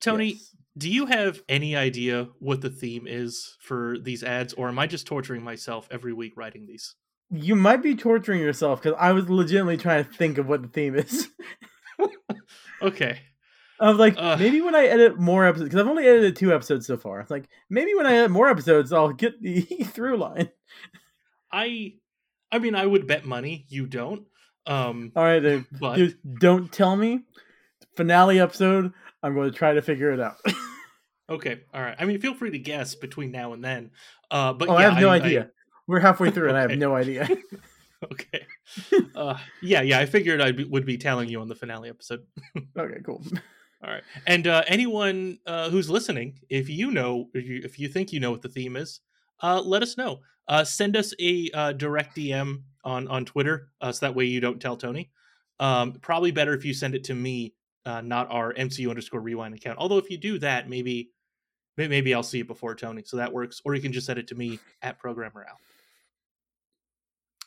Tony, 0.00 0.32
Yes. 0.32 0.56
do 0.78 0.88
you 0.90 1.06
have 1.06 1.42
any 1.48 1.76
idea 1.76 2.28
what 2.38 2.60
the 2.62 2.70
theme 2.70 3.06
is 3.06 3.56
for 3.60 3.98
these 3.98 4.22
ads, 4.22 4.54
or 4.54 4.68
am 4.68 4.78
I 4.78 4.86
just 4.86 5.06
torturing 5.06 5.42
myself 5.42 5.86
every 5.90 6.12
week 6.12 6.32
writing 6.36 6.66
these? 6.66 6.94
You 7.30 7.54
might 7.54 7.82
be 7.82 7.94
torturing 7.94 8.40
yourself 8.40 8.82
because 8.82 8.96
I 8.98 9.12
was 9.12 9.28
legitimately 9.28 9.76
trying 9.76 10.04
to 10.04 10.10
think 10.12 10.38
of 10.38 10.46
what 10.48 10.62
the 10.62 10.68
theme 10.68 10.94
is. 10.94 11.28
Okay. 12.82 13.20
I 13.80 13.88
was 13.88 13.98
like, 13.98 14.14
Ugh. 14.18 14.38
maybe 14.38 14.60
when 14.60 14.74
I 14.74 14.84
edit 14.84 15.18
more 15.18 15.46
episodes, 15.46 15.70
because 15.70 15.80
I've 15.80 15.88
only 15.88 16.06
edited 16.06 16.36
two 16.36 16.52
episodes 16.54 16.86
so 16.86 16.98
far. 16.98 17.24
Like 17.30 17.48
maybe 17.70 17.94
when 17.94 18.06
I 18.06 18.14
edit 18.14 18.30
more 18.30 18.48
episodes, 18.48 18.92
I'll 18.92 19.12
get 19.12 19.40
the 19.40 19.62
through 19.84 20.18
line. 20.18 20.50
I 21.50 21.94
I 22.52 22.58
mean 22.58 22.74
I 22.74 22.84
would 22.84 23.06
bet 23.06 23.24
money 23.24 23.64
you 23.68 23.86
don't. 23.86 24.24
Um 24.66 25.12
All 25.16 25.24
right, 25.24 25.40
Dave. 25.40 25.66
but 25.80 25.96
Dude, 25.96 26.18
don't 26.38 26.70
tell 26.70 26.94
me. 26.94 27.22
Finale 27.96 28.38
episode. 28.38 28.92
I'm 29.22 29.34
going 29.34 29.50
to 29.50 29.56
try 29.56 29.72
to 29.72 29.82
figure 29.82 30.12
it 30.12 30.20
out. 30.20 30.36
okay, 31.30 31.60
all 31.72 31.80
right. 31.82 31.96
I 31.98 32.04
mean 32.04 32.20
feel 32.20 32.34
free 32.34 32.50
to 32.50 32.58
guess 32.58 32.94
between 32.94 33.32
now 33.32 33.54
and 33.54 33.64
then. 33.64 33.92
Uh 34.30 34.52
but 34.52 34.68
oh, 34.68 34.76
I 34.76 34.82
have 34.82 35.00
no 35.00 35.08
idea. 35.08 35.50
We're 35.86 36.00
halfway 36.00 36.30
through, 36.30 36.48
and 36.48 36.56
I 36.56 36.60
have 36.60 36.78
no 36.78 36.94
idea. 36.94 37.26
okay. 38.12 38.46
Uh 39.16 39.38
yeah, 39.62 39.80
yeah, 39.80 39.98
I 39.98 40.06
figured 40.06 40.42
I 40.42 40.52
would 40.68 40.84
be 40.84 40.98
telling 40.98 41.30
you 41.30 41.40
on 41.40 41.48
the 41.48 41.54
finale 41.56 41.88
episode. 41.88 42.26
okay, 42.76 43.00
cool. 43.04 43.22
All 43.82 43.90
right. 43.90 44.02
And 44.26 44.46
uh, 44.46 44.62
anyone 44.66 45.38
uh, 45.46 45.70
who's 45.70 45.88
listening, 45.88 46.38
if 46.50 46.68
you 46.68 46.90
know, 46.90 47.30
if 47.32 47.46
you, 47.46 47.62
if 47.64 47.78
you 47.78 47.88
think 47.88 48.12
you 48.12 48.20
know 48.20 48.30
what 48.30 48.42
the 48.42 48.48
theme 48.48 48.76
is, 48.76 49.00
uh, 49.42 49.60
let 49.60 49.82
us 49.82 49.96
know. 49.96 50.20
Uh, 50.48 50.64
send 50.64 50.96
us 50.96 51.14
a 51.20 51.48
uh, 51.54 51.72
direct 51.72 52.16
DM 52.16 52.62
on 52.84 53.08
on 53.08 53.24
Twitter, 53.24 53.68
uh, 53.80 53.92
so 53.92 54.06
that 54.06 54.14
way 54.14 54.24
you 54.24 54.40
don't 54.40 54.60
tell 54.60 54.76
Tony. 54.76 55.10
Um, 55.60 55.92
probably 55.92 56.30
better 56.30 56.54
if 56.54 56.64
you 56.64 56.74
send 56.74 56.94
it 56.94 57.04
to 57.04 57.14
me, 57.14 57.54
uh, 57.86 58.00
not 58.00 58.30
our 58.30 58.52
MCU 58.54 58.88
underscore 58.90 59.20
rewind 59.20 59.54
account. 59.54 59.78
Although 59.78 59.98
if 59.98 60.10
you 60.10 60.18
do 60.18 60.38
that, 60.40 60.68
maybe 60.68 61.10
maybe 61.76 62.12
I'll 62.14 62.22
see 62.22 62.40
it 62.40 62.48
before 62.48 62.74
Tony, 62.74 63.02
so 63.04 63.16
that 63.18 63.32
works. 63.32 63.62
Or 63.64 63.74
you 63.74 63.80
can 63.80 63.92
just 63.92 64.06
send 64.06 64.18
it 64.18 64.26
to 64.28 64.34
me 64.34 64.58
at 64.82 64.98
Programmer 64.98 65.46
Al. 65.48 65.58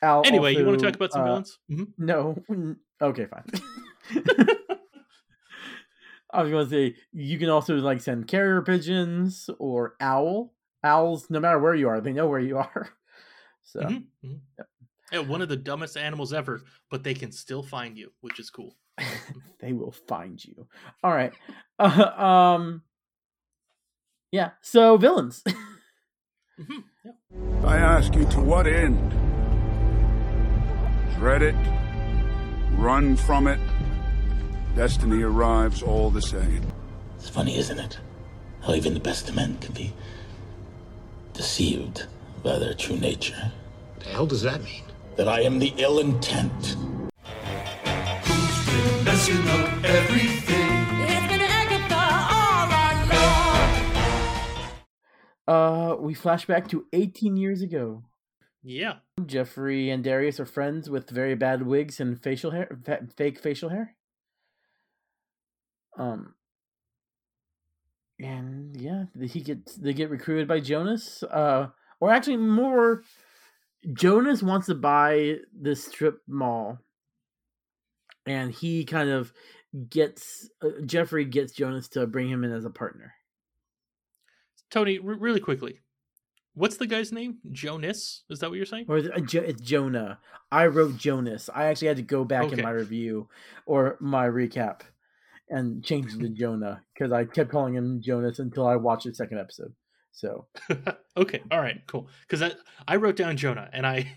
Al 0.02 0.26
Anyway, 0.26 0.56
you 0.56 0.66
want 0.66 0.80
to 0.80 0.86
talk 0.86 0.96
about 0.96 1.12
some 1.12 1.22
uh, 1.22 1.26
villains? 1.26 1.60
hmm 1.70 1.84
No. 1.98 2.42
Okay, 3.02 3.26
fine. 3.26 3.44
I 6.34 6.42
was 6.42 6.52
going 6.52 6.66
to 6.66 6.70
say 6.70 6.96
you 7.12 7.38
can 7.38 7.50
also 7.50 7.76
like 7.76 8.02
send 8.02 8.28
carrier 8.28 8.62
pigeons 8.62 9.50
or 9.60 9.96
owl. 10.02 10.54
Owls, 10.84 11.30
no 11.30 11.40
matter 11.40 11.60
where 11.60 11.76
you 11.76 11.88
are, 11.88 12.02
they 12.02 12.12
know 12.12 12.28
where 12.28 12.40
you 12.40 12.58
are. 12.58 12.90
So 13.66 13.80
Mhm, 13.80 14.04
mhm. 14.26 14.40
Yeah, 15.10 15.20
one 15.20 15.42
of 15.42 15.48
the 15.48 15.56
dumbest 15.56 15.96
animals 15.96 16.34
ever, 16.34 16.64
but 16.92 17.02
they 17.06 17.14
can 17.14 17.32
still 17.32 17.64
find 17.64 17.98
you, 17.98 18.12
which 18.20 18.38
is 18.38 18.50
cool. 18.50 18.76
they 19.62 19.72
will 19.72 19.94
find 19.94 20.44
you. 20.44 20.68
All 21.02 21.14
right. 21.16 21.32
Uh, 21.80 22.12
um. 22.58 22.82
Yeah. 24.34 24.52
So 24.62 24.98
villains. 24.98 25.44
Mhm, 26.60 26.84
yeah. 27.06 27.12
I 27.66 27.78
ask 27.78 28.14
you 28.16 28.26
to 28.32 28.42
what 28.42 28.68
end? 28.68 29.12
Dread 31.18 31.42
it? 31.42 31.56
Run 32.78 33.16
from 33.16 33.48
it? 33.48 33.60
Destiny 34.76 35.22
arrives 35.22 35.84
all 35.84 36.10
the 36.10 36.22
same. 36.22 36.64
It's 37.18 37.30
funny, 37.30 37.58
isn't 37.58 37.78
it? 37.78 38.00
How 38.64 38.74
even 38.74 38.96
the 38.96 39.00
best 39.00 39.30
of 39.30 39.36
men 39.36 39.58
can 39.60 39.72
be 39.74 39.94
deceived 41.34 42.08
by 42.44 42.58
their 42.58 42.74
true 42.74 42.98
nature. 42.98 43.52
The 44.00 44.06
hell 44.06 44.26
does 44.26 44.42
that 44.42 44.64
mean? 44.64 44.84
That 45.16 45.28
I 45.28 45.42
am 45.42 45.60
the 45.60 45.74
ill 45.78 46.00
intent. 46.00 46.76
Messing 49.06 49.48
up 49.48 49.84
everything. 49.86 50.72
It's 51.06 51.28
been 51.28 51.42
Agatha 51.42 52.34
all 55.48 55.54
uh, 55.56 55.96
we 56.00 56.16
flash 56.16 56.46
back 56.46 56.68
to 56.70 56.88
18 56.94 57.38
years 57.38 57.62
ago. 57.62 58.06
Yeah. 58.64 58.96
Geoffrey 59.24 59.92
and 59.92 60.04
Darius 60.04 60.40
are 60.40 60.46
friends 60.46 60.90
with 60.90 61.12
very 61.12 61.36
bad 61.36 61.64
wigs 61.64 62.00
and 62.00 62.20
facial 62.20 62.52
hair, 62.52 62.76
fa- 62.84 63.06
fake 63.16 63.38
facial 63.40 63.70
hair. 63.70 63.96
Um, 65.98 66.34
and 68.20 68.76
yeah, 68.80 69.06
he 69.22 69.42
gets 69.42 69.76
they 69.76 69.94
get 69.94 70.10
recruited 70.10 70.48
by 70.48 70.60
Jonas. 70.60 71.24
Uh, 71.24 71.68
or 72.00 72.12
actually, 72.12 72.38
more, 72.38 73.04
Jonas 73.94 74.44
wants 74.44 74.68
to 74.68 74.76
buy 74.76 75.38
this 75.54 75.86
strip 75.86 76.20
mall, 76.28 76.80
and 78.26 78.52
he 78.52 78.86
kind 78.86 79.10
of 79.10 79.34
gets 79.90 80.50
uh, 80.62 80.82
Geoffrey 80.86 81.26
gets 81.26 81.54
Jonas 81.54 81.88
to 81.90 82.08
bring 82.08 82.30
him 82.30 82.44
in 82.44 82.52
as 82.52 82.66
a 82.66 82.70
partner. 82.70 83.14
Tony, 84.70 84.98
r- 85.00 85.04
really 85.04 85.40
quickly, 85.40 85.80
what's 86.54 86.78
the 86.78 86.88
guy's 86.88 87.12
name? 87.12 87.38
Jonas? 87.52 88.24
Is 88.30 88.40
that 88.40 88.50
what 88.50 88.56
you're 88.56 88.66
saying? 88.66 88.86
Or 88.88 88.98
is 88.98 89.06
it, 89.06 89.16
uh, 89.16 89.20
Jo- 89.20 89.42
it's 89.42 89.62
Jonah. 89.62 90.20
I 90.52 90.68
wrote 90.68 90.98
Jonas. 90.98 91.50
I 91.54 91.66
actually 91.66 91.90
had 91.90 91.98
to 91.98 92.04
go 92.04 92.24
back 92.24 92.52
in 92.52 92.62
my 92.62 92.72
review 92.72 93.28
or 93.66 93.98
my 94.00 94.28
recap 94.28 94.82
and 95.50 95.84
change 95.84 96.14
it 96.14 96.20
to 96.20 96.30
Jonah 96.30 96.82
because 96.94 97.12
I 97.12 97.26
kept 97.26 97.52
calling 97.52 97.76
him 97.76 98.02
Jonas 98.02 98.40
until 98.40 98.68
I 98.68 98.76
watched 98.76 99.06
the 99.06 99.14
second 99.14 99.40
episode. 99.40 99.74
So 100.12 100.48
okay, 101.18 101.42
all 101.52 101.60
right, 101.60 101.82
cool. 101.88 102.08
Because 102.22 102.42
I 102.42 102.52
I 102.88 102.96
wrote 102.98 103.16
down 103.16 103.36
Jonah, 103.36 103.70
and 103.74 103.86
I 103.86 104.12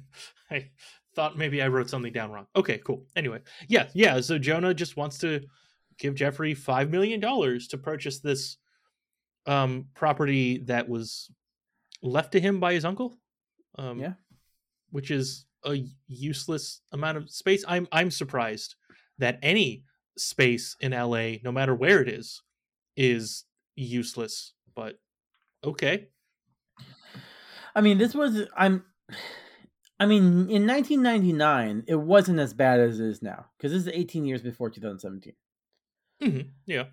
I 0.50 0.70
thought 1.14 1.36
maybe 1.36 1.62
I 1.62 1.68
wrote 1.68 1.90
something 1.90 2.12
down 2.12 2.30
wrong. 2.30 2.46
Okay, 2.56 2.78
cool. 2.78 3.06
Anyway, 3.16 3.40
yeah, 3.68 3.88
yeah. 3.94 4.20
So 4.20 4.38
Jonah 4.38 4.74
just 4.74 4.96
wants 4.96 5.18
to 5.18 5.40
give 5.98 6.14
Geoffrey 6.14 6.54
five 6.54 6.90
million 6.90 7.20
dollars 7.20 7.68
to 7.68 7.78
purchase 7.78 8.20
this 8.20 8.56
um 9.46 9.86
property 9.94 10.58
that 10.58 10.88
was 10.88 11.30
left 12.02 12.32
to 12.32 12.40
him 12.40 12.60
by 12.60 12.72
his 12.72 12.84
uncle. 12.84 13.18
Um, 13.78 14.00
yeah, 14.00 14.14
which 14.90 15.10
is 15.10 15.46
a 15.64 15.84
useless 16.08 16.80
amount 16.92 17.18
of 17.18 17.30
space. 17.30 17.64
I'm 17.68 17.86
I'm 17.92 18.10
surprised 18.10 18.74
that 19.18 19.38
any 19.42 19.84
space 20.18 20.76
in 20.80 20.92
LA, 20.92 21.40
no 21.44 21.52
matter 21.52 21.74
where 21.74 22.00
it 22.02 22.08
is, 22.08 22.42
is 22.96 23.44
useless. 23.76 24.54
But 24.74 25.00
okay, 25.64 26.10
I 27.74 27.80
mean, 27.80 27.98
this 27.98 28.14
was 28.14 28.46
I'm. 28.56 28.84
I 29.98 30.04
mean, 30.06 30.50
in 30.50 30.66
1999, 30.66 31.84
it 31.86 31.94
wasn't 31.96 32.40
as 32.40 32.52
bad 32.52 32.78
as 32.80 32.98
it 33.00 33.06
is 33.06 33.22
now 33.22 33.50
because 33.56 33.72
this 33.72 33.82
is 33.82 33.88
18 33.88 34.24
years 34.26 34.42
before 34.42 34.68
2017. 34.70 35.34
hmm 36.20 36.54
yeah, 36.66 36.90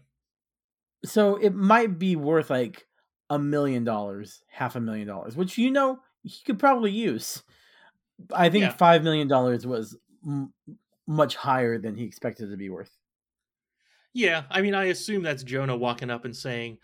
So 1.05 1.35
it 1.37 1.53
might 1.53 1.97
be 1.97 2.15
worth 2.15 2.49
like 2.49 2.87
a 3.29 3.39
million 3.39 3.83
dollars, 3.83 4.43
half 4.49 4.75
a 4.75 4.79
million 4.81 5.07
dollars, 5.07 5.35
which 5.37 5.57
you 5.57 5.71
know 5.71 5.99
he 6.23 6.43
could 6.45 6.59
probably 6.59 6.91
use. 6.91 7.43
I 8.33 8.49
think 8.51 8.63
Yeah. 8.63 8.73
five 8.73 9.03
million 9.03 9.27
dollars 9.29 9.67
was 9.67 9.97
m- 10.25 10.53
much 11.07 11.37
higher 11.37 11.79
than 11.79 11.95
he 11.97 12.05
expected 12.05 12.51
to 12.51 12.57
be 12.57 12.69
worth. 12.69 12.98
Yeah. 14.13 14.43
I 14.49 14.61
mean, 14.61 14.73
I 14.75 14.85
assume 14.85 15.23
that's 15.23 15.43
Jonah 15.43 15.75
walking 15.75 16.09
up 16.09 16.25
and 16.25 16.35
saying, 16.35 16.77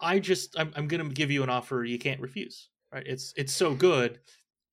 "I 0.00 0.18
just 0.18 0.58
I'm 0.58 0.72
I'm 0.76 0.88
gonna 0.88 1.08
give 1.08 1.30
you 1.30 1.42
an 1.42 1.50
offer 1.50 1.84
you 1.84 1.98
can't 1.98 2.20
refuse." 2.20 2.68
Right? 2.92 3.06
It's 3.06 3.32
it's 3.36 3.52
so 3.52 3.74
good, 3.74 4.20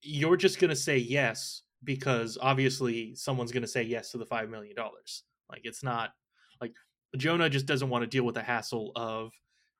you're 0.02 0.36
just 0.36 0.58
gonna 0.58 0.76
say 0.76 0.98
yes 0.98 1.62
because 1.84 2.36
obviously 2.40 3.14
someone's 3.14 3.52
gonna 3.52 3.66
say 3.66 3.82
yes 3.82 4.10
to 4.12 4.18
the 4.18 4.26
five 4.26 4.48
million 4.50 4.74
dollars. 4.74 5.24
Like 5.50 5.62
it's 5.64 5.82
not 5.82 6.10
like 6.60 6.74
Jonah 7.16 7.48
just 7.48 7.66
doesn't 7.66 7.88
want 7.88 8.02
to 8.02 8.06
deal 8.08 8.24
with 8.24 8.34
the 8.34 8.42
hassle 8.42 8.92
of 8.96 9.32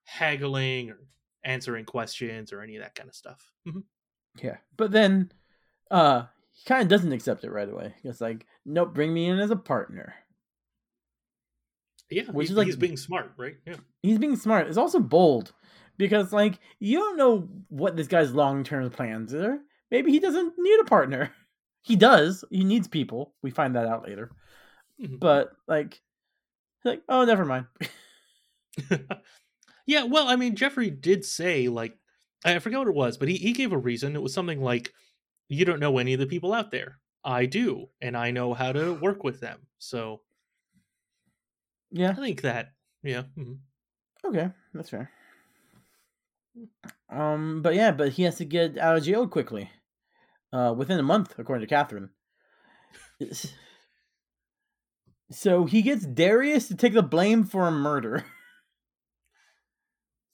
haggling 0.04 0.90
or 0.90 0.98
answering 1.44 1.84
questions 1.84 2.52
or 2.52 2.62
any 2.62 2.76
of 2.76 2.82
that 2.82 2.94
kind 2.94 3.08
of 3.08 3.14
stuff. 3.14 3.50
Mhm. 3.66 3.82
Yeah, 4.42 4.58
but 4.76 4.90
then 4.92 5.32
uh 5.90 6.24
he 6.52 6.64
kind 6.64 6.82
of 6.82 6.88
doesn't 6.88 7.12
accept 7.12 7.44
it 7.44 7.50
right 7.52 7.68
away. 7.68 7.94
It's 8.02 8.20
like, 8.20 8.46
nope, 8.64 8.92
bring 8.94 9.12
me 9.14 9.26
in 9.26 9.38
as 9.38 9.50
a 9.50 9.56
partner. 9.56 10.14
Yeah, 12.10 12.24
Which 12.30 12.48
he- 12.48 12.52
is 12.52 12.56
like- 12.56 12.66
he's 12.66 12.76
being 12.76 12.96
smart, 12.96 13.32
right? 13.36 13.56
Yeah. 13.66 13.76
He's 14.02 14.18
being 14.18 14.36
smart. 14.36 14.66
It's 14.68 14.76
also 14.78 14.98
bold 15.00 15.52
because 15.98 16.32
like 16.32 16.58
you 16.80 16.98
don't 16.98 17.16
know 17.16 17.48
what 17.68 17.96
this 17.96 18.06
guy's 18.08 18.32
long 18.32 18.64
term 18.64 18.88
plans 18.90 19.34
are. 19.34 19.58
Maybe 19.90 20.10
he 20.12 20.18
doesn't 20.20 20.54
need 20.58 20.80
a 20.80 20.84
partner. 20.84 21.32
He 21.82 21.96
does. 21.96 22.44
He 22.50 22.64
needs 22.64 22.86
people. 22.88 23.32
We 23.40 23.50
find 23.50 23.74
that 23.76 23.86
out 23.86 24.02
later. 24.06 24.30
Mhm. 25.00 25.18
But 25.20 25.52
like, 25.66 26.02
like 26.84 27.02
oh, 27.08 27.24
never 27.24 27.44
mind. 27.46 27.66
Yeah, 29.86 30.02
well, 30.04 30.28
I 30.28 30.36
mean, 30.36 30.54
Geoffrey 30.54 30.90
did 30.90 31.24
say 31.24 31.68
like 31.68 31.96
I 32.44 32.58
forget 32.58 32.78
what 32.80 32.88
it 32.88 32.94
was, 32.94 33.16
but 33.16 33.28
he, 33.28 33.36
he 33.36 33.52
gave 33.52 33.72
a 33.72 33.78
reason. 33.78 34.14
It 34.16 34.22
was 34.22 34.34
something 34.34 34.60
like, 34.60 34.92
"You 35.48 35.64
don't 35.64 35.80
know 35.80 35.96
any 35.98 36.12
of 36.12 36.20
the 36.20 36.26
people 36.26 36.52
out 36.52 36.70
there. 36.70 36.98
I 37.24 37.46
do, 37.46 37.88
and 38.02 38.16
I 38.16 38.30
know 38.32 38.52
how 38.54 38.72
to 38.72 38.92
work 38.94 39.24
with 39.24 39.40
them." 39.40 39.60
So 39.78 40.20
yeah. 41.90 42.10
I 42.10 42.14
think 42.14 42.42
that, 42.42 42.72
yeah, 43.02 43.22
mhm. 43.36 43.58
Okay, 44.24 44.50
that's 44.74 44.90
fair. 44.90 45.10
Um, 47.10 47.62
but 47.62 47.74
yeah, 47.74 47.92
but 47.92 48.10
he 48.12 48.24
has 48.24 48.36
to 48.36 48.44
get 48.44 48.76
out 48.78 48.96
of 48.96 49.04
jail 49.04 49.26
quickly, 49.28 49.70
uh, 50.52 50.74
within 50.76 50.98
a 50.98 51.02
month, 51.02 51.38
according 51.38 51.66
to 51.66 51.74
Catherine. 51.74 52.10
So 55.30 55.66
he 55.66 55.82
gets 55.82 56.06
Darius 56.06 56.68
to 56.68 56.74
take 56.74 56.94
the 56.94 57.02
blame 57.02 57.44
for 57.44 57.66
a 57.66 57.70
murder. 57.70 58.24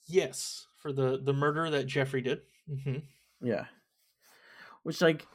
Yes, 0.07 0.67
for 0.81 0.93
the 0.93 1.19
the 1.19 1.33
murder 1.33 1.67
that 1.71 1.87
Geoffrey 1.87 2.21
did. 2.21 2.41
hmm 2.67 2.97
Yeah. 3.41 3.65
Which 4.83 5.01
like 5.01 5.25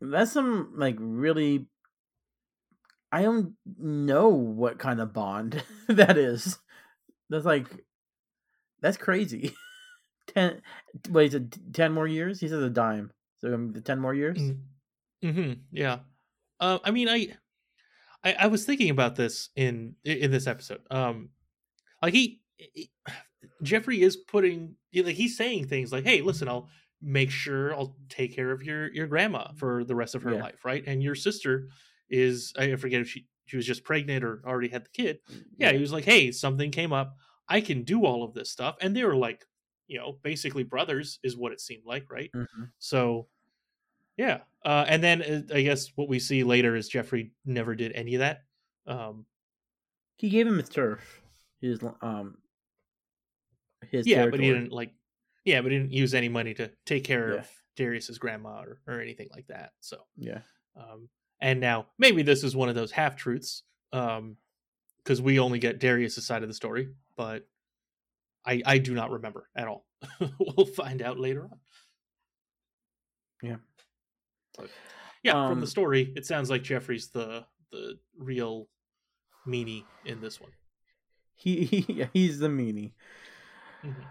that's 0.00 0.32
some 0.32 0.72
like 0.76 0.96
really 0.98 1.66
I 3.10 3.22
don't 3.22 3.54
know 3.78 4.28
what 4.28 4.78
kind 4.78 5.00
of 5.00 5.12
bond 5.12 5.62
that 5.88 6.18
is. 6.18 6.58
That's 7.30 7.44
like 7.44 7.66
that's 8.80 8.96
crazy. 8.96 9.54
ten 10.28 10.62
wait, 11.10 11.28
is 11.28 11.34
it 11.34 11.72
ten 11.72 11.92
more 11.92 12.06
years? 12.06 12.40
He 12.40 12.48
says 12.48 12.62
a 12.62 12.70
dime. 12.70 13.10
So 13.38 13.54
um, 13.54 13.72
the 13.72 13.80
ten 13.80 13.98
more 14.00 14.14
years? 14.14 14.52
hmm 15.22 15.52
Yeah. 15.72 16.00
Uh, 16.60 16.78
I 16.84 16.90
mean, 16.90 17.08
I, 17.08 17.28
I, 18.24 18.32
I 18.40 18.46
was 18.48 18.64
thinking 18.64 18.90
about 18.90 19.14
this 19.16 19.50
in 19.56 19.94
in 20.04 20.30
this 20.30 20.46
episode. 20.46 20.80
Um, 20.90 21.30
like 22.02 22.14
he, 22.14 22.40
he- 22.56 22.90
Geoffrey 23.62 24.02
is 24.02 24.16
putting 24.16 24.74
like 24.94 25.14
he's 25.14 25.36
saying 25.36 25.68
things 25.68 25.92
like, 25.92 26.04
"Hey, 26.04 26.20
listen, 26.22 26.48
I'll 26.48 26.68
make 27.00 27.30
sure 27.30 27.72
I'll 27.74 27.96
take 28.08 28.34
care 28.34 28.50
of 28.50 28.62
your 28.62 28.92
your 28.92 29.06
grandma 29.06 29.52
for 29.56 29.84
the 29.84 29.94
rest 29.94 30.14
of 30.14 30.22
her 30.24 30.32
Yeah. 30.32 30.40
life, 30.42 30.64
right? 30.64 30.82
And 30.86 31.02
your 31.02 31.14
sister 31.14 31.68
is 32.10 32.52
I 32.58 32.74
forget 32.76 33.00
if 33.00 33.08
she 33.10 33.26
she 33.46 33.56
was 33.56 33.66
just 33.66 33.84
pregnant 33.84 34.24
or 34.24 34.42
already 34.46 34.68
had 34.68 34.84
the 34.84 34.90
kid. 34.90 35.20
Yeah, 35.58 35.72
he 35.72 35.78
was 35.78 35.92
like, 35.92 36.04
"Hey, 36.04 36.32
something 36.32 36.70
came 36.70 36.92
up. 36.92 37.16
I 37.48 37.60
can 37.60 37.82
do 37.84 38.04
all 38.04 38.22
of 38.24 38.34
this 38.34 38.50
stuff," 38.50 38.76
and 38.80 38.94
they 38.94 39.04
were 39.04 39.16
like, 39.16 39.44
you 39.86 39.98
know, 39.98 40.18
basically 40.22 40.64
brothers 40.64 41.18
is 41.22 41.36
what 41.36 41.52
it 41.52 41.60
seemed 41.60 41.84
like, 41.86 42.10
right? 42.10 42.30
Mhm. 42.34 42.70
So, 42.78 43.28
yeah. 44.16 44.42
Uh, 44.64 44.84
and 44.88 45.02
then 45.02 45.22
uh, 45.22 45.54
I 45.54 45.62
guess 45.62 45.88
what 45.96 46.08
we 46.08 46.18
see 46.20 46.44
later 46.44 46.76
is 46.76 46.88
Geoffrey 46.88 47.32
never 47.44 47.74
did 47.74 47.92
any 47.92 48.14
of 48.16 48.20
that. 48.20 48.44
Um, 48.86 49.26
He 50.16 50.30
gave 50.30 50.46
him 50.46 50.58
his 50.58 50.68
turf. 50.68 51.22
His 51.60 51.80
um 52.02 52.38
his 53.90 54.06
yeah, 54.06 54.26
but 54.26 54.40
he 54.40 54.46
didn't 54.52 54.72
like. 54.72 54.94
Yeah, 55.44 55.62
but 55.62 55.72
he 55.72 55.78
didn't 55.78 55.92
use 55.92 56.14
any 56.14 56.28
money 56.28 56.52
to 56.54 56.70
take 56.84 57.04
care 57.04 57.32
Yeah. 57.34 57.40
of 57.40 57.50
Darius's 57.76 58.18
grandma 58.18 58.60
or, 58.62 58.80
or 58.86 59.00
anything 59.00 59.28
like 59.30 59.46
that. 59.46 59.72
So, 59.80 60.04
Yeah. 60.16 60.42
um, 60.76 61.08
and 61.40 61.60
now 61.60 61.86
maybe 61.98 62.22
this 62.22 62.44
is 62.44 62.54
one 62.56 62.68
of 62.68 62.74
those 62.74 62.90
half 62.92 63.16
truths, 63.16 63.62
um, 63.92 64.36
because 64.98 65.22
we 65.22 65.38
only 65.38 65.58
get 65.58 65.78
Darius's 65.80 66.26
side 66.26 66.42
of 66.42 66.48
the 66.48 66.54
story, 66.54 66.88
but 67.16 67.46
I 68.44 68.62
I 68.64 68.78
do 68.78 68.94
not 68.94 69.10
remember 69.10 69.48
at 69.56 69.68
all. 69.68 69.86
we'll 70.38 70.66
find 70.66 71.02
out 71.02 71.18
later 71.18 71.44
on. 71.44 71.58
Yeah. 73.42 73.56
But, 74.56 74.70
yeah, 75.22 75.32
from 75.32 75.52
Um, 75.52 75.60
the 75.60 75.66
story, 75.66 76.12
it 76.16 76.26
sounds 76.26 76.50
like 76.50 76.62
Geoffrey's 76.62 77.08
the 77.08 77.46
the 77.70 77.98
real 78.16 78.68
meanie 79.46 79.84
in 80.04 80.20
this 80.20 80.40
one. 80.40 80.52
He, 81.34 81.64
he 81.66 82.06
he's 82.12 82.38
the 82.38 82.48
meanie. 82.48 82.92
Mhm. 83.84 84.04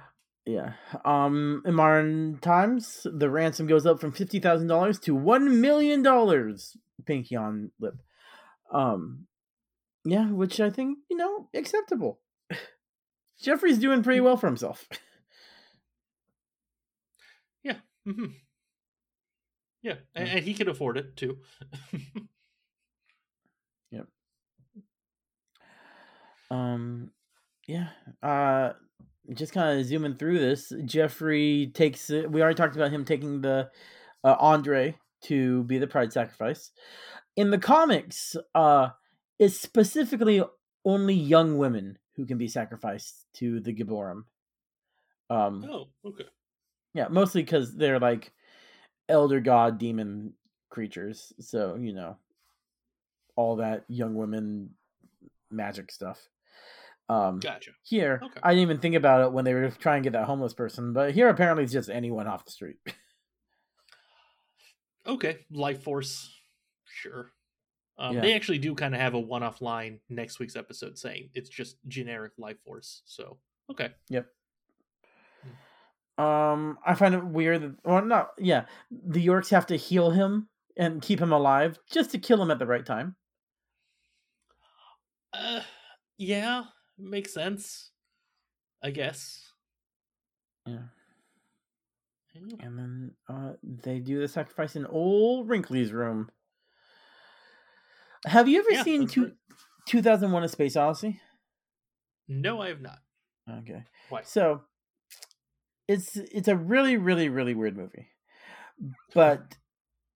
Yeah. 0.47 0.73
Um 1.03 1.61
in 1.65 1.75
modern 1.75 2.39
times, 2.39 3.05
the 3.05 3.29
ransom 3.29 3.67
goes 3.67 3.85
up 3.85 3.99
from 3.99 4.13
fifty 4.13 4.39
thousand 4.39 4.67
dollars 4.67 4.97
to 5.01 5.13
one 5.13 5.59
million 5.61 6.01
dollars. 6.01 6.77
Pinky 7.05 7.35
on 7.35 7.71
lip. 7.79 7.95
Um 8.71 9.27
yeah, 10.05 10.27
which 10.31 10.61
I 10.61 10.69
think, 10.69 10.99
you 11.09 11.17
know, 11.17 11.49
acceptable. 11.53 12.21
Geoffrey's 13.41 13.77
doing 13.77 14.03
pretty 14.03 14.21
well 14.21 14.37
for 14.37 14.47
himself. 14.47 14.87
Yeah. 17.63 17.77
Mm-hmm. 18.07 18.31
Yeah, 19.81 19.95
and, 20.15 20.29
and 20.29 20.45
he 20.45 20.53
can 20.53 20.69
afford 20.69 20.97
it 20.97 21.17
too. 21.17 21.39
Yep. 23.91 24.07
Um, 26.51 27.11
yeah. 27.67 27.89
Uh, 28.21 28.73
just 29.33 29.53
kind 29.53 29.79
of 29.79 29.85
zooming 29.85 30.15
through 30.15 30.39
this, 30.39 30.71
Geoffrey 30.85 31.71
takes. 31.73 32.09
We 32.09 32.41
already 32.41 32.55
talked 32.55 32.75
about 32.75 32.91
him 32.91 33.05
taking 33.05 33.41
the 33.41 33.69
uh, 34.23 34.35
Andre 34.39 34.97
to 35.23 35.63
be 35.63 35.77
the 35.77 35.87
pride 35.87 36.13
sacrifice. 36.13 36.71
In 37.35 37.51
the 37.51 37.57
comics, 37.57 38.35
uh, 38.55 38.89
it's 39.39 39.59
specifically 39.59 40.43
only 40.85 41.13
young 41.13 41.57
women 41.57 41.97
who 42.15 42.25
can 42.25 42.37
be 42.37 42.47
sacrificed 42.47 43.25
to 43.35 43.59
the 43.59 43.73
Gibborim. 43.73 44.23
Um, 45.29 45.65
oh, 45.69 45.87
okay. 46.05 46.25
yeah, 46.93 47.07
mostly 47.09 47.43
because 47.43 47.75
they're 47.75 47.99
like 47.99 48.31
elder 49.09 49.39
god 49.39 49.77
demon 49.77 50.33
creatures. 50.69 51.33
So, 51.39 51.75
you 51.75 51.93
know, 51.93 52.17
all 53.35 53.57
that 53.57 53.83
young 53.87 54.15
women 54.15 54.71
magic 55.51 55.91
stuff. 55.91 56.29
Um, 57.09 57.39
Gotcha. 57.39 57.71
Here, 57.83 58.19
Okay. 58.21 58.39
I 58.43 58.49
didn't 58.51 58.63
even 58.63 58.79
think 58.79 58.95
about 58.95 59.21
it 59.21 59.31
when 59.31 59.45
they 59.45 59.53
were 59.53 59.69
trying 59.69 60.03
to 60.03 60.07
get 60.09 60.13
that 60.13 60.25
homeless 60.25 60.53
person, 60.53 60.91
but 60.93 61.13
here 61.13 61.29
apparently 61.29 61.63
it's 61.63 61.71
just 61.73 61.89
anyone 61.89 62.27
off 62.27 62.45
the 62.45 62.51
street. 62.51 62.77
Okay, 65.05 65.37
Life 65.49 65.83
Force, 65.83 66.29
sure. 66.85 67.31
Um, 67.97 68.15
Yeah. 68.15 68.21
They 68.21 68.33
actually 68.33 68.57
do 68.57 68.75
kind 68.75 68.93
of 68.93 68.99
have 68.99 69.13
a 69.13 69.19
one-off 69.21 69.61
line 69.61 70.01
next 70.09 70.37
week's 70.37 70.57
episode 70.57 70.97
saying 70.97 71.29
it's 71.33 71.47
just 71.49 71.77
generic 71.87 72.33
Life 72.37 72.61
Force. 72.65 73.03
So 73.05 73.37
okay, 73.71 73.91
Yep. 74.09 74.27
Um, 76.17 76.77
I 76.85 76.93
find 76.95 77.13
it 77.15 77.23
weird 77.23 77.61
that, 77.61 77.75
well, 77.85 78.03
not, 78.03 78.31
yeah, 78.37 78.65
the 78.91 79.21
Yorkes 79.21 79.51
have 79.51 79.67
to 79.67 79.77
heal 79.77 80.09
him 80.09 80.49
and 80.75 81.01
keep 81.01 81.21
him 81.21 81.31
alive 81.31 81.79
just 81.89 82.11
to 82.11 82.17
kill 82.19 82.41
him 82.41 82.51
at 82.51 82.59
the 82.59 82.65
right 82.65 82.85
time. 82.85 83.15
uh, 85.33 85.61
yeah, 86.17 86.63
makes 86.97 87.33
sense. 87.33 87.91
I 88.81 88.91
guess. 88.91 89.53
Yeah. 90.65 90.89
And 92.59 92.77
then 92.77 93.11
uh, 93.27 93.53
they 93.63 93.99
do 93.99 94.19
the 94.19 94.27
sacrifice 94.27 94.75
in 94.75 94.85
old 94.85 95.49
Wrinkly's 95.49 95.91
room. 95.91 96.29
Have 98.25 98.47
you 98.47 98.59
ever 98.59 98.71
Yeah, 98.71 98.83
seen 98.83 99.07
two, 99.07 99.31
2001 99.87 100.43
A 100.43 100.47
Space 100.47 100.75
Odyssey? 100.75 101.19
No, 102.27 102.61
I 102.61 102.69
have 102.69 102.81
not. 102.81 102.99
Okay. 103.49 103.83
Why? 104.09 104.23
So 104.23 104.63
it's 105.87 106.17
it's 106.17 106.47
a 106.47 106.55
really 106.55 106.97
really 106.97 107.29
really 107.29 107.53
weird 107.53 107.77
movie. 107.77 108.07
But 109.13 109.55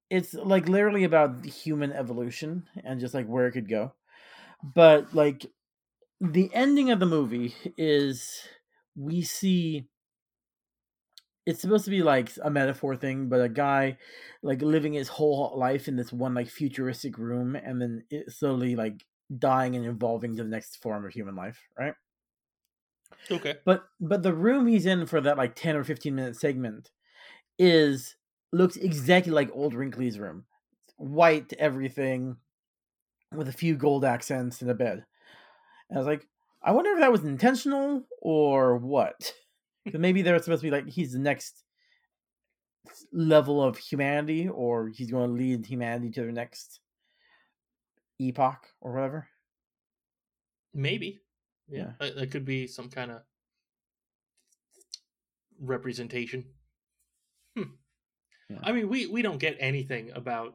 it's 0.09 0.33
like 0.33 0.67
literally 0.67 1.03
about 1.03 1.45
human 1.45 1.91
evolution 1.93 2.67
and 2.83 2.99
just 2.99 3.13
like 3.13 3.27
where 3.27 3.47
it 3.47 3.53
could 3.53 3.69
go. 3.69 3.93
But 4.63 5.13
like 5.13 5.45
the 6.21 6.53
ending 6.53 6.91
of 6.91 6.99
the 6.99 7.05
movie 7.05 7.55
is 7.77 8.47
we 8.95 9.23
see 9.23 9.87
it's 11.45 11.61
supposed 11.61 11.85
to 11.85 11.91
be 11.91 12.03
like 12.03 12.29
a 12.43 12.49
metaphor 12.49 12.95
thing, 12.95 13.27
but 13.27 13.41
a 13.41 13.49
guy 13.49 13.97
like 14.43 14.61
living 14.61 14.93
his 14.93 15.07
whole 15.07 15.57
life 15.57 15.87
in 15.87 15.95
this 15.95 16.13
one 16.13 16.35
like 16.35 16.47
futuristic 16.49 17.17
room 17.17 17.55
and 17.55 17.81
then 17.81 18.05
it 18.11 18.31
slowly 18.31 18.75
like 18.75 19.05
dying 19.39 19.75
and 19.75 19.85
evolving 19.85 20.35
to 20.37 20.43
the 20.43 20.49
next 20.49 20.77
form 20.81 21.03
of 21.05 21.13
human 21.13 21.35
life, 21.35 21.67
right? 21.77 21.95
Okay. 23.29 23.57
But 23.65 23.85
but 23.99 24.23
the 24.23 24.33
room 24.33 24.67
he's 24.67 24.85
in 24.85 25.05
for 25.05 25.21
that 25.21 25.37
like 25.37 25.55
10 25.55 25.75
or 25.75 25.83
15 25.83 26.15
minute 26.15 26.35
segment 26.35 26.91
is 27.59 28.17
looks 28.51 28.77
exactly 28.77 29.33
like 29.33 29.51
old 29.53 29.73
Wrinkly's 29.73 30.19
room. 30.19 30.45
White 30.97 31.53
everything 31.53 32.37
with 33.33 33.47
a 33.47 33.53
few 33.53 33.75
gold 33.75 34.05
accents 34.05 34.61
and 34.61 34.71
a 34.71 34.75
bed. 34.75 35.05
And 35.91 35.97
I 35.97 35.99
was 35.99 36.07
like, 36.07 36.25
I 36.63 36.71
wonder 36.71 36.91
if 36.91 36.99
that 36.99 37.11
was 37.11 37.23
intentional 37.25 38.03
or 38.21 38.77
what. 38.77 39.33
maybe 39.93 40.21
they're 40.21 40.41
supposed 40.41 40.61
to 40.61 40.67
be 40.67 40.71
like 40.71 40.87
he's 40.87 41.11
the 41.11 41.19
next 41.19 41.63
level 43.11 43.61
of 43.61 43.77
humanity 43.77 44.47
or 44.47 44.87
he's 44.87 45.11
going 45.11 45.27
to 45.29 45.33
lead 45.35 45.65
humanity 45.65 46.09
to 46.11 46.21
the 46.25 46.31
next 46.31 46.79
epoch 48.19 48.67
or 48.79 48.93
whatever. 48.93 49.27
Maybe. 50.73 51.19
Yeah, 51.67 51.77
Yeah. 51.77 51.91
That, 51.99 52.15
that 52.15 52.31
could 52.31 52.45
be 52.45 52.67
some 52.67 52.89
kind 52.89 53.11
of 53.11 53.21
representation. 55.59 56.45
Hmm. 57.57 57.63
Yeah. 58.49 58.59
I 58.63 58.71
mean, 58.71 58.87
we 58.87 59.07
we 59.07 59.21
don't 59.21 59.39
get 59.39 59.57
anything 59.59 60.11
about 60.15 60.53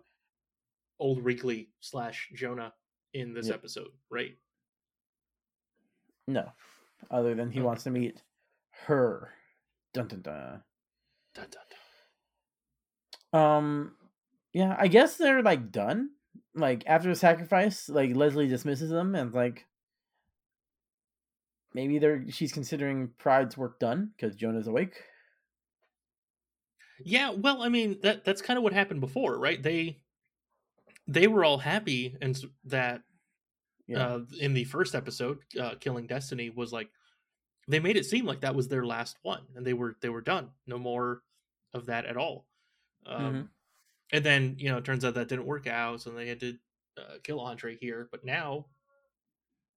old 0.99 1.23
Wrinkly 1.23 1.69
slash 1.81 2.31
Jonah 2.35 2.73
in 3.13 3.35
this 3.35 3.49
Yeah. 3.49 3.55
episode, 3.55 3.91
right? 4.11 4.37
No. 6.27 6.53
Other 7.11 7.35
than 7.35 7.51
he 7.51 7.61
Okay. 7.61 7.67
wants 7.67 7.85
to 7.85 7.91
meet 7.91 8.23
her. 8.87 9.33
Dun 9.93 10.09
dun 10.09 10.23
dun. 10.23 10.63
Dun, 11.35 11.47
dun, 11.51 11.63
dun. 13.33 13.41
Um 13.41 13.97
yeah, 14.53 14.75
I 14.79 14.89
guess 14.89 15.17
they're 15.17 15.43
like 15.43 15.71
done. 15.71 16.11
Like 16.55 16.85
after 16.87 17.09
the 17.09 17.15
sacrifice, 17.15 17.89
like 17.89 18.15
Leslie 18.17 18.49
dismisses 18.49 18.91
them 18.91 19.15
and 19.15 19.33
like 19.35 19.67
maybe 21.75 21.99
they're 21.99 22.25
she's 22.31 22.53
considering 22.53 23.11
Pride's 23.19 23.57
work 23.57 23.79
done 23.79 24.13
because 24.17 24.35
Jonah's 24.37 24.67
awake. 24.67 25.03
Yeah, 27.05 27.31
well, 27.31 27.63
I 27.63 27.69
mean 27.69 27.99
that 28.03 28.25
that's 28.25 28.41
kind 28.43 28.57
of 28.57 28.63
what 28.63 28.73
happened 28.73 29.01
before, 29.01 29.39
right? 29.39 29.63
They 29.63 29.99
they 31.07 31.27
were 31.27 31.45
all 31.45 31.59
happy 31.59 32.17
and 32.23 32.43
that 32.65 33.03
Yeah. 33.87 34.07
uh, 34.07 34.21
in 34.41 34.53
the 34.55 34.65
first 34.65 34.95
episode, 34.95 35.39
uh, 35.61 35.75
killing 35.81 36.07
Destiny 36.07 36.51
was 36.51 36.73
like 36.73 36.91
they 37.69 37.81
made 37.81 37.97
it 37.97 38.05
seem 38.07 38.27
like 38.27 38.41
that 38.41 38.55
was 38.55 38.69
their 38.69 38.85
last 38.87 39.19
one, 39.23 39.43
and 39.55 39.67
they 39.67 39.75
were 39.75 39.97
they 40.01 40.09
were 40.09 40.21
done. 40.21 40.51
No 40.67 40.79
more 40.79 41.23
of 41.75 41.87
that 41.87 42.07
at 42.07 42.17
all. 42.17 42.47
Um, 43.07 43.35
Mhm. 43.35 43.49
And 44.13 44.25
then 44.25 44.55
you 44.59 44.69
know, 44.71 44.79
it 44.79 44.85
turns 44.85 45.05
out 45.05 45.15
that 45.15 45.29
didn't 45.29 45.47
work 45.47 45.67
out, 45.67 46.01
so 46.01 46.11
they 46.11 46.29
had 46.29 46.41
to 46.41 46.59
uh, 46.97 47.19
kill 47.23 47.41
Andre 47.41 47.77
here. 47.77 48.09
But 48.11 48.25
now, 48.25 48.67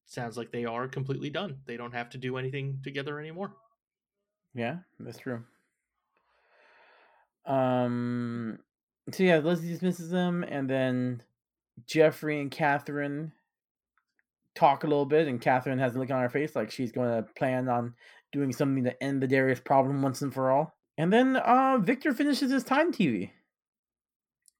sounds 0.05 0.37
like 0.37 0.51
they 0.51 0.65
are 0.65 0.87
completely 0.87 1.29
done. 1.31 1.61
They 1.65 1.77
don't 1.77 1.93
have 1.93 2.09
to 2.11 2.17
do 2.19 2.37
anything 2.37 2.79
together 2.83 3.19
anymore. 3.19 3.55
Yeah, 4.53 4.79
that's 4.99 5.17
true. 5.19 5.43
Um. 7.45 8.59
So 9.11 9.23
yeah, 9.23 9.37
Leslie 9.37 9.67
dismisses 9.69 10.11
them, 10.11 10.43
and 10.43 10.69
then 10.69 11.23
Geoffrey 11.87 12.39
and 12.39 12.51
Catherine 12.51 13.31
talk 14.59 14.83
a 14.83 14.87
little 14.87 15.05
bit, 15.05 15.27
and 15.27 15.41
Catherine 15.41 15.79
has 15.79 15.95
a 15.95 15.99
look 15.99 16.11
on 16.11 16.21
her 16.21 16.29
face 16.29 16.55
like 16.55 16.69
she's 16.71 16.91
going 16.91 17.09
to 17.09 17.27
plan 17.35 17.69
on 17.69 17.93
doing 18.31 18.51
something 18.51 18.83
to 18.83 19.03
end 19.03 19.21
the 19.21 19.27
Darius 19.27 19.59
problem 19.59 20.01
once 20.01 20.21
and 20.21 20.33
for 20.33 20.51
all. 20.51 20.75
And 20.97 21.13
then 21.13 21.37
uh 21.37 21.77
Victor 21.77 22.13
finishes 22.13 22.51
his 22.51 22.63
time 22.63 22.91
TV. 22.91 23.31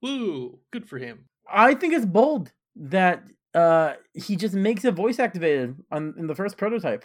Woo! 0.02 0.60
Good 0.72 0.88
for 0.88 0.98
him. 0.98 1.26
I 1.52 1.76
think 1.76 1.94
it's 1.94 2.06
bold 2.06 2.52
that 2.76 3.24
uh 3.54 3.94
he 4.14 4.36
just 4.36 4.54
makes 4.54 4.86
it 4.86 4.94
voice 4.94 5.20
activated 5.20 5.76
on 5.92 6.16
in 6.18 6.28
the 6.28 6.36
first 6.36 6.58
prototype. 6.58 7.04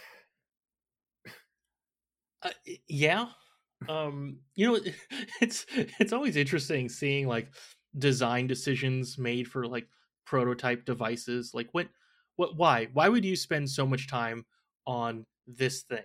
Uh, 2.41 2.49
yeah. 2.87 3.25
Um, 3.89 4.37
you 4.55 4.67
know, 4.67 4.79
it's 5.41 5.65
it's 5.99 6.13
always 6.13 6.37
interesting 6.37 6.87
seeing 6.89 7.27
like 7.27 7.49
design 7.97 8.47
decisions 8.47 9.17
made 9.17 9.47
for 9.47 9.67
like 9.67 9.87
prototype 10.25 10.85
devices. 10.85 11.51
Like 11.53 11.67
what 11.73 11.87
what 12.35 12.55
why? 12.55 12.87
Why 12.93 13.09
would 13.09 13.25
you 13.25 13.35
spend 13.35 13.69
so 13.69 13.85
much 13.85 14.07
time 14.07 14.45
on 14.85 15.25
this 15.47 15.83
thing? 15.83 16.03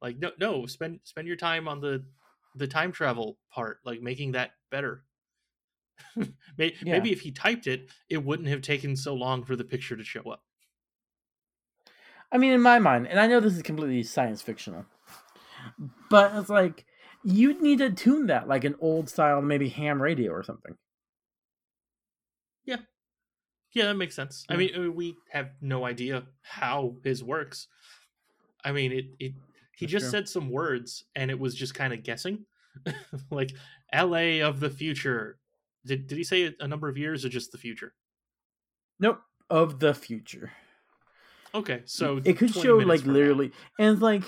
Like 0.00 0.18
no 0.18 0.32
no, 0.38 0.66
spend 0.66 1.00
spend 1.04 1.28
your 1.28 1.36
time 1.36 1.68
on 1.68 1.80
the 1.80 2.04
the 2.54 2.66
time 2.66 2.92
travel 2.92 3.38
part, 3.50 3.78
like 3.84 4.00
making 4.02 4.32
that 4.32 4.52
better. 4.70 5.04
May- 6.58 6.76
Yeah. 6.82 6.92
Maybe 6.92 7.12
if 7.12 7.20
he 7.20 7.32
typed 7.32 7.66
it, 7.66 7.90
it 8.08 8.18
wouldn't 8.24 8.48
have 8.48 8.62
taken 8.62 8.96
so 8.96 9.14
long 9.14 9.44
for 9.44 9.56
the 9.56 9.64
picture 9.64 9.96
to 9.96 10.04
show 10.04 10.22
up. 10.30 10.42
I 12.30 12.38
mean, 12.38 12.52
in 12.52 12.62
my 12.62 12.78
mind, 12.78 13.06
and 13.08 13.20
I 13.20 13.26
know 13.26 13.40
this 13.40 13.54
is 13.54 13.62
completely 13.62 14.02
science 14.02 14.40
fictional, 14.42 14.86
but 16.10 16.34
it's 16.34 16.48
like 16.48 16.86
you'd 17.24 17.60
need 17.60 17.78
to 17.78 17.90
tune 17.90 18.26
that 18.26 18.48
like 18.48 18.64
an 18.64 18.76
old 18.80 19.08
style, 19.08 19.40
maybe 19.42 19.68
ham 19.68 20.00
radio 20.00 20.32
or 20.32 20.42
something. 20.42 20.76
Yeah. 22.64 22.78
Yeah, 23.72 23.86
that 23.86 23.94
makes 23.94 24.14
sense. 24.14 24.44
I 24.48 24.56
mean, 24.56 24.70
uh, 24.76 24.90
we 24.90 25.16
have 25.30 25.50
no 25.60 25.84
idea 25.86 26.24
how 26.42 26.96
his 27.04 27.24
works. 27.24 27.68
I 28.64 28.72
mean, 28.72 28.92
it, 28.92 29.06
it 29.18 29.32
he 29.76 29.86
That's 29.86 29.92
just 29.92 30.04
true. 30.04 30.10
said 30.10 30.28
some 30.28 30.50
words 30.50 31.04
and 31.16 31.30
it 31.30 31.38
was 31.38 31.54
just 31.54 31.74
kind 31.74 31.92
of 31.92 32.02
guessing. 32.02 32.44
like 33.30 33.52
LA 33.94 34.40
of 34.46 34.60
the 34.60 34.70
future. 34.70 35.38
Did 35.84 36.06
did 36.06 36.16
he 36.18 36.24
say 36.24 36.54
a- 36.60 36.68
number 36.68 36.88
of 36.88 36.96
years 36.96 37.24
or 37.24 37.28
just 37.28 37.52
the 37.52 37.58
future? 37.58 37.94
Nope, 39.00 39.20
of 39.50 39.78
the 39.80 39.94
future. 39.94 40.52
Okay, 41.54 41.82
so 41.84 42.20
it 42.24 42.38
could 42.38 42.54
show 42.54 42.76
like 42.76 43.00
from 43.00 43.08
now. 43.08 43.18
literally, 43.18 43.52
and 43.78 43.92
it's 43.92 44.00
like, 44.00 44.22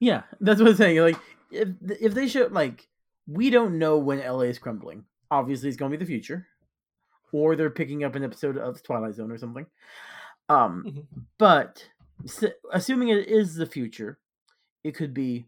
yeah, 0.00 0.22
that's 0.40 0.60
what 0.60 0.70
I'm 0.70 0.76
saying. 0.76 0.98
Like, 0.98 1.16
if 1.50 1.68
if 2.00 2.12
they 2.12 2.28
show 2.28 2.48
like, 2.50 2.88
we 3.26 3.48
don't 3.50 3.78
know 3.78 3.98
when 3.98 4.18
LA 4.18 4.40
is 4.42 4.58
crumbling. 4.58 5.04
Obviously, 5.30 5.68
it's 5.68 5.78
going 5.78 5.90
to 5.90 5.96
be 5.96 6.04
the 6.04 6.08
future, 6.08 6.46
or 7.36 7.54
they're 7.54 7.68
picking 7.70 8.02
up 8.02 8.14
an 8.14 8.24
episode 8.24 8.56
of 8.56 8.82
Twilight 8.82 9.14
Zone 9.14 9.30
or 9.30 9.36
something. 9.36 9.66
Um, 10.48 10.84
Mhm. 10.84 11.06
but 11.38 11.90
s- 12.24 12.44
assuming 12.72 13.08
it 13.08 13.28
is 13.28 13.56
the 13.56 13.66
future, 13.66 14.18
it 14.82 14.92
could 14.94 15.12
be 15.12 15.46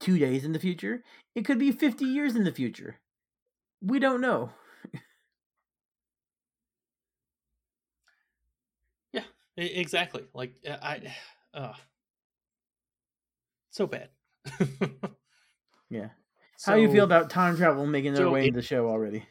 two 0.00 0.18
days 0.18 0.44
in 0.44 0.52
the 0.52 0.58
future. 0.58 1.04
It 1.34 1.44
could 1.44 1.58
be 1.58 1.70
fifty 1.70 2.06
years 2.06 2.34
in 2.34 2.42
the 2.44 2.50
future. 2.52 2.98
We 3.80 3.98
don't 4.00 4.20
know. 4.20 4.52
Yeah, 9.12 9.22
exactly. 9.56 10.24
Like 10.34 10.54
uh, 10.68 10.76
I 10.82 11.14
uh 11.54 11.74
so 13.70 13.86
bad. 13.86 14.08
Yeah. 15.92 16.10
How 16.64 16.76
do 16.76 16.82
you 16.82 16.88
feel 16.92 17.02
about 17.02 17.30
time 17.30 17.56
travel 17.56 17.84
making 17.84 18.14
their 18.14 18.26
so 18.26 18.30
way 18.30 18.46
into 18.46 18.60
the 18.60 18.62
show 18.62 18.86
already? 18.88 19.24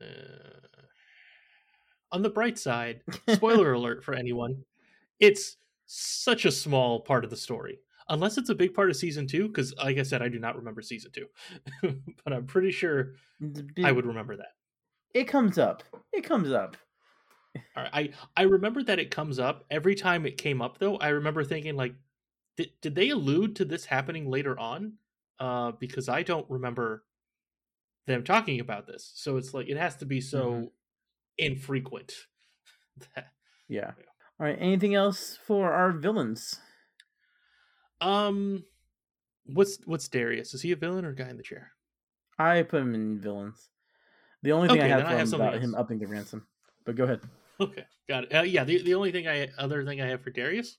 Uh, 0.00 0.60
on 2.12 2.22
the 2.22 2.30
bright 2.30 2.58
side, 2.58 3.02
spoiler 3.28 3.72
alert 3.74 4.02
for 4.04 4.14
anyone, 4.14 4.64
it's 5.18 5.56
such 5.86 6.44
a 6.44 6.52
small 6.52 7.00
part 7.00 7.24
of 7.24 7.30
the 7.30 7.36
story. 7.36 7.78
Unless 8.08 8.38
it's 8.38 8.50
a 8.50 8.54
big 8.54 8.74
part 8.74 8.90
of 8.90 8.96
season 8.96 9.28
two, 9.28 9.46
because 9.46 9.72
like 9.76 9.98
I 9.98 10.02
said, 10.02 10.20
I 10.20 10.28
do 10.28 10.40
not 10.40 10.56
remember 10.56 10.82
season 10.82 11.12
two, 11.12 11.26
but 12.24 12.32
I'm 12.32 12.46
pretty 12.46 12.72
sure 12.72 13.12
I 13.84 13.92
would 13.92 14.06
remember 14.06 14.36
that. 14.36 14.54
It 15.14 15.24
comes 15.24 15.58
up. 15.58 15.84
It 16.12 16.24
comes 16.24 16.50
up. 16.50 16.76
All 17.76 17.84
right, 17.84 17.90
I 18.36 18.42
I 18.42 18.42
remember 18.44 18.82
that 18.84 18.98
it 18.98 19.10
comes 19.10 19.38
up 19.38 19.64
every 19.70 19.94
time 19.94 20.26
it 20.26 20.36
came 20.36 20.60
up 20.60 20.78
though. 20.78 20.96
I 20.96 21.08
remember 21.08 21.44
thinking 21.44 21.76
like, 21.76 21.94
did 22.56 22.70
did 22.80 22.94
they 22.94 23.10
allude 23.10 23.56
to 23.56 23.64
this 23.64 23.84
happening 23.84 24.28
later 24.28 24.58
on? 24.58 24.94
Uh, 25.38 25.72
because 25.72 26.08
I 26.08 26.22
don't 26.22 26.48
remember 26.50 27.04
them 28.06 28.24
talking 28.24 28.60
about 28.60 28.86
this. 28.86 29.12
So 29.14 29.36
it's 29.36 29.54
like 29.54 29.68
it 29.68 29.76
has 29.76 29.96
to 29.96 30.06
be 30.06 30.20
so 30.20 30.50
Mhm. 30.52 30.70
infrequent. 31.38 32.12
that- 33.14 33.32
Yeah. 33.68 33.92
All 34.38 34.46
right. 34.46 34.56
Anything 34.58 34.94
else 34.94 35.36
for 35.46 35.72
our 35.72 35.92
villains? 35.92 36.60
um, 38.00 38.64
what's 39.44 39.78
what's 39.84 40.08
Darius? 40.08 40.54
Is 40.54 40.62
he 40.62 40.72
a 40.72 40.76
villain 40.76 41.04
or 41.04 41.10
a 41.10 41.14
guy 41.14 41.28
in 41.28 41.36
the 41.36 41.42
chair? 41.42 41.72
I 42.38 42.62
put 42.62 42.80
him 42.82 42.94
in 42.94 43.20
villains. 43.20 43.68
The 44.42 44.52
only 44.52 44.68
thing 44.68 44.80
I 44.80 44.86
have 44.88 45.04
I 45.04 45.14
have 45.16 45.32
about 45.34 45.60
him 45.60 45.74
upping 45.74 45.98
the 45.98 46.06
ransom. 46.06 46.46
But 46.84 46.96
go 46.96 47.04
ahead. 47.04 47.20
Okay, 47.60 47.84
got 48.08 48.24
it. 48.24 48.34
Uh, 48.34 48.40
yeah, 48.40 48.64
the 48.64 48.82
the 48.82 48.94
only 48.94 49.12
thing 49.12 49.28
I 49.28 49.48
other 49.58 49.84
thing 49.84 50.00
I 50.00 50.06
have 50.06 50.22
for 50.22 50.30
Darius, 50.30 50.78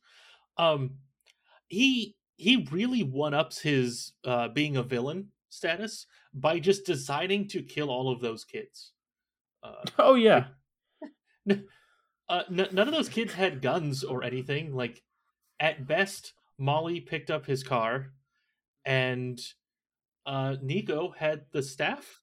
um, 0.58 0.98
he 1.68 2.16
he 2.38 2.68
really 2.72 3.04
one 3.04 3.36
ups 3.36 3.60
his 3.60 4.14
uh 4.24 4.48
being 4.48 4.78
a 4.78 4.82
villain 4.82 5.28
status 5.52 6.08
by 6.34 6.60
just 6.60 6.86
deciding 6.86 7.48
to 7.50 7.62
kill 7.62 7.90
all 7.90 8.12
of 8.12 8.22
those 8.22 8.44
kids. 8.46 8.92
Uh, 9.64 9.84
Oh 10.00 10.16
yeah. 10.16 10.46
uh, 11.50 12.44
n- 12.50 12.68
none 12.72 12.88
of 12.88 12.94
those 12.94 13.10
kids 13.10 13.34
had 13.34 13.62
guns 13.62 14.04
or 14.04 14.24
anything. 14.24 14.74
Like, 14.76 15.02
at 15.60 15.88
best, 15.88 16.34
Molly 16.58 17.00
picked 17.00 17.30
up 17.32 17.46
his 17.46 17.64
car, 17.64 18.12
and 18.86 19.40
uh, 20.26 20.56
Nico 20.62 21.14
had 21.18 21.44
the 21.52 21.62
staff. 21.64 22.22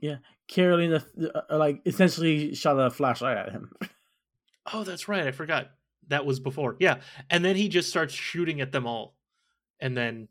Yeah. 0.00 0.16
Karolina, 0.48 1.04
uh, 1.50 1.56
like 1.58 1.82
essentially 1.84 2.54
shot 2.54 2.78
a 2.78 2.90
flashlight 2.90 3.36
at 3.38 3.52
him. 3.52 3.72
Oh, 4.72 4.82
that's 4.82 5.08
right. 5.08 5.26
I 5.26 5.30
forgot. 5.30 5.72
That 6.08 6.24
was 6.24 6.40
before. 6.40 6.76
Yeah. 6.80 7.00
And 7.28 7.44
then 7.44 7.54
he 7.54 7.68
just 7.68 7.90
starts 7.90 8.14
shooting 8.14 8.62
at 8.62 8.72
them 8.72 8.86
all. 8.86 9.14
And 9.78 9.94
then 9.94 10.28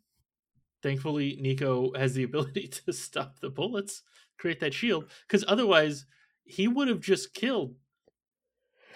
thankfully 0.84 1.38
Nico 1.40 1.92
has 1.96 2.14
the 2.14 2.24
ability 2.30 2.68
to 2.86 2.94
stop 2.94 3.40
the 3.40 3.50
bullets, 3.50 4.04
create 4.38 4.60
that 4.60 4.74
shield. 4.74 5.10
Because 5.28 5.44
otherwise 5.48 6.06
he 6.46 6.68
would 6.68 6.90
have 6.90 7.00
just 7.00 7.34
killed 7.34 7.76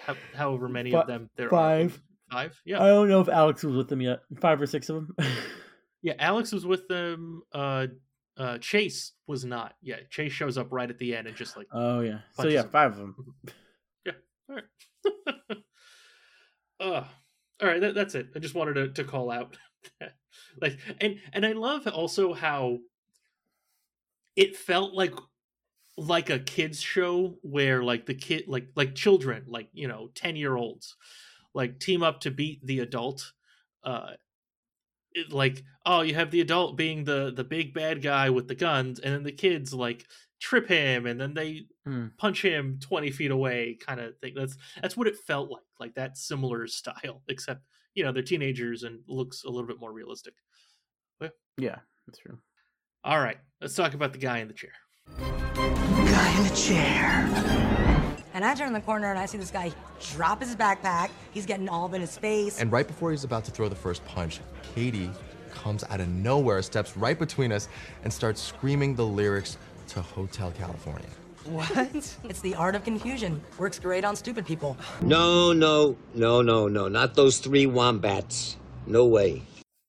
ho- 0.06 0.16
however 0.36 0.68
many 0.68 0.94
of 0.94 1.08
them 1.08 1.30
there 1.38 1.50
five. 1.50 1.86
are. 1.86 1.90
Five? 1.90 2.02
five. 2.32 2.62
Yeah. 2.66 2.84
I 2.84 2.88
don't 2.88 3.10
know 3.10 3.22
if 3.22 3.30
Alex 3.30 3.64
was 3.64 3.76
with 3.76 3.88
them 3.88 4.02
yet. 4.02 4.20
Five 4.42 4.62
or 4.62 4.68
six 4.68 4.90
of 4.90 4.96
them. 4.96 5.16
yeah. 6.02 6.14
Alex 6.20 6.52
was 6.52 6.66
with 6.66 6.88
them. 6.88 7.42
Uh 7.54 7.88
uh 8.38 8.58
Chase 8.60 9.14
was 9.28 9.46
not. 9.46 9.74
Yeah. 9.82 9.98
Chase 10.10 10.34
shows 10.34 10.58
up 10.58 10.68
right 10.72 10.90
at 10.90 10.98
the 11.00 11.16
end 11.16 11.28
and 11.28 11.36
just 11.36 11.56
like 11.56 11.68
oh 11.72 12.02
yeah. 12.02 12.20
So 12.34 12.48
yeah, 12.48 12.64
five 12.64 12.92
of 12.92 12.98
them. 12.98 13.16
Yeah. 14.06 14.12
All 14.50 14.56
right. 14.56 14.64
uh, 16.80 17.04
all 17.62 17.68
right. 17.68 17.82
That, 17.82 17.96
that's 17.96 18.16
it. 18.16 18.28
I 18.36 18.40
just 18.40 18.56
wanted 18.56 18.74
to, 18.74 18.90
to 18.90 19.04
call 19.04 19.32
out, 19.32 19.58
like, 20.62 20.80
and 21.02 21.22
and 21.34 21.46
I 21.46 21.54
love 21.54 21.88
also 21.88 22.34
how 22.34 22.80
it 24.36 24.56
felt 24.56 24.94
like 24.94 25.14
like 25.98 26.30
a 26.30 26.40
kids 26.40 26.82
show 26.82 27.40
where 27.44 27.84
like 27.84 28.06
the 28.08 28.16
kid 28.16 28.46
like 28.48 28.70
like 28.76 28.96
children 28.96 29.46
like 29.48 29.70
you 29.74 29.88
know 29.88 30.10
10 30.16 30.36
year 30.36 30.56
olds 30.58 30.96
like 31.54 31.80
team 31.80 32.04
up 32.04 32.22
to 32.22 32.32
beat 32.32 32.66
the 32.66 32.80
adult 32.80 33.34
uh 33.84 34.14
it, 35.14 35.32
like 35.32 35.64
oh 35.86 36.02
you 36.02 36.16
have 36.16 36.32
the 36.32 36.42
adult 36.42 36.78
being 36.78 37.04
the 37.04 37.32
the 37.32 37.44
big 37.44 37.74
bad 37.74 38.02
guy 38.02 38.30
with 38.30 38.48
the 38.48 38.56
guns 38.56 39.00
and 39.00 39.14
then 39.14 39.24
the 39.24 39.32
kids 39.32 39.74
like 39.74 40.08
trip 40.40 40.68
him 40.68 41.06
and 41.06 41.20
then 41.20 41.34
they 41.34 41.68
Hmm. 41.86 42.08
punch 42.18 42.44
him 42.44 42.80
20 42.80 43.12
feet 43.12 43.32
away 43.32 43.76
kind 43.76 44.00
of 44.00 44.18
thing 44.20 44.34
that's 44.36 44.58
that's 44.82 44.98
what 44.98 45.08
it 45.08 45.18
felt 45.18 45.52
like 45.52 45.64
like 45.80 45.96
that 45.96 46.18
similar 46.18 46.68
style 46.70 47.24
except 47.28 47.64
you 47.94 48.04
know 48.04 48.12
they're 48.12 48.24
teenagers 48.24 48.84
and 48.84 49.04
looks 49.08 49.44
a 49.44 49.50
little 49.50 49.68
bit 49.68 49.80
more 49.80 49.94
realistic 49.94 50.36
Yeah, 51.58 51.78
that's 52.06 52.20
true. 52.20 52.38
all 53.04 53.20
right 53.20 53.38
let's 53.62 53.76
talk 53.76 53.94
about 53.94 54.14
the 54.14 54.20
guy 54.20 54.40
in 54.40 54.48
the 54.48 54.54
chair 54.54 54.72
Guy 55.18 56.38
in 56.38 56.44
the 56.44 56.56
chair. 56.56 57.28
And 58.34 58.46
I 58.46 58.54
turn 58.54 58.74
the 58.74 58.82
corner 58.82 59.10
and 59.10 59.18
I 59.18 59.26
see 59.26 59.38
this 59.38 59.52
guy 59.52 59.72
drop 60.14 60.42
his 60.42 60.56
backpack. 60.56 61.10
He's 61.32 61.46
getting 61.46 61.68
all 61.70 61.86
up 61.86 61.94
in 61.94 62.02
his 62.02 62.18
face. 62.18 62.60
And 62.60 62.72
right 62.72 62.86
before 62.86 63.12
he's 63.12 63.24
about 63.24 63.46
to 63.46 63.52
throw 63.52 63.68
the 63.68 63.76
first 63.76 64.06
punch, 64.06 64.40
Katie 64.76 65.10
comes 65.52 65.84
out 65.90 66.00
of 66.00 66.08
nowhere, 66.08 66.62
steps 66.62 66.96
right 66.96 67.18
between 67.18 67.52
us, 67.52 67.68
and 68.04 68.14
starts 68.14 68.42
screaming 68.42 68.96
the 68.96 69.06
lyrics 69.06 69.58
to 69.90 70.02
Hotel 70.02 70.52
California. 70.52 71.10
What? 71.46 72.18
it's 72.26 72.42
the 72.42 72.54
art 72.56 72.76
of 72.76 72.84
confusion. 72.84 73.42
Works 73.58 73.80
great 73.80 74.04
on 74.04 74.16
stupid 74.16 74.46
people. 74.46 74.78
No, 75.02 75.54
no, 75.54 75.96
no, 76.14 76.42
no, 76.42 76.68
no. 76.68 76.88
Not 76.88 77.16
those 77.16 77.40
three 77.40 77.66
wombats. 77.66 78.58
No 78.86 79.06
way. 79.06 79.42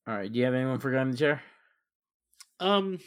All 0.06 0.14
right. 0.14 0.32
Do 0.32 0.38
you 0.38 0.44
have 0.46 0.54
anyone 0.54 0.78
for 0.78 0.90
guy 0.90 1.02
in 1.02 1.10
the 1.10 1.16
chair? 1.16 1.42
Um, 2.60 2.98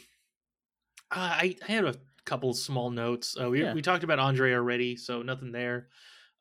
I 1.10 1.56
I 1.68 1.72
had 1.72 1.84
a 1.84 1.94
couple 2.24 2.52
small 2.54 2.90
notes. 2.90 3.36
Uh, 3.40 3.50
we 3.50 3.62
Yeah. 3.62 3.74
we 3.74 3.82
talked 3.82 4.04
about 4.04 4.18
Andre 4.18 4.52
already, 4.54 4.96
so 4.96 5.22
nothing 5.22 5.52
there. 5.52 5.88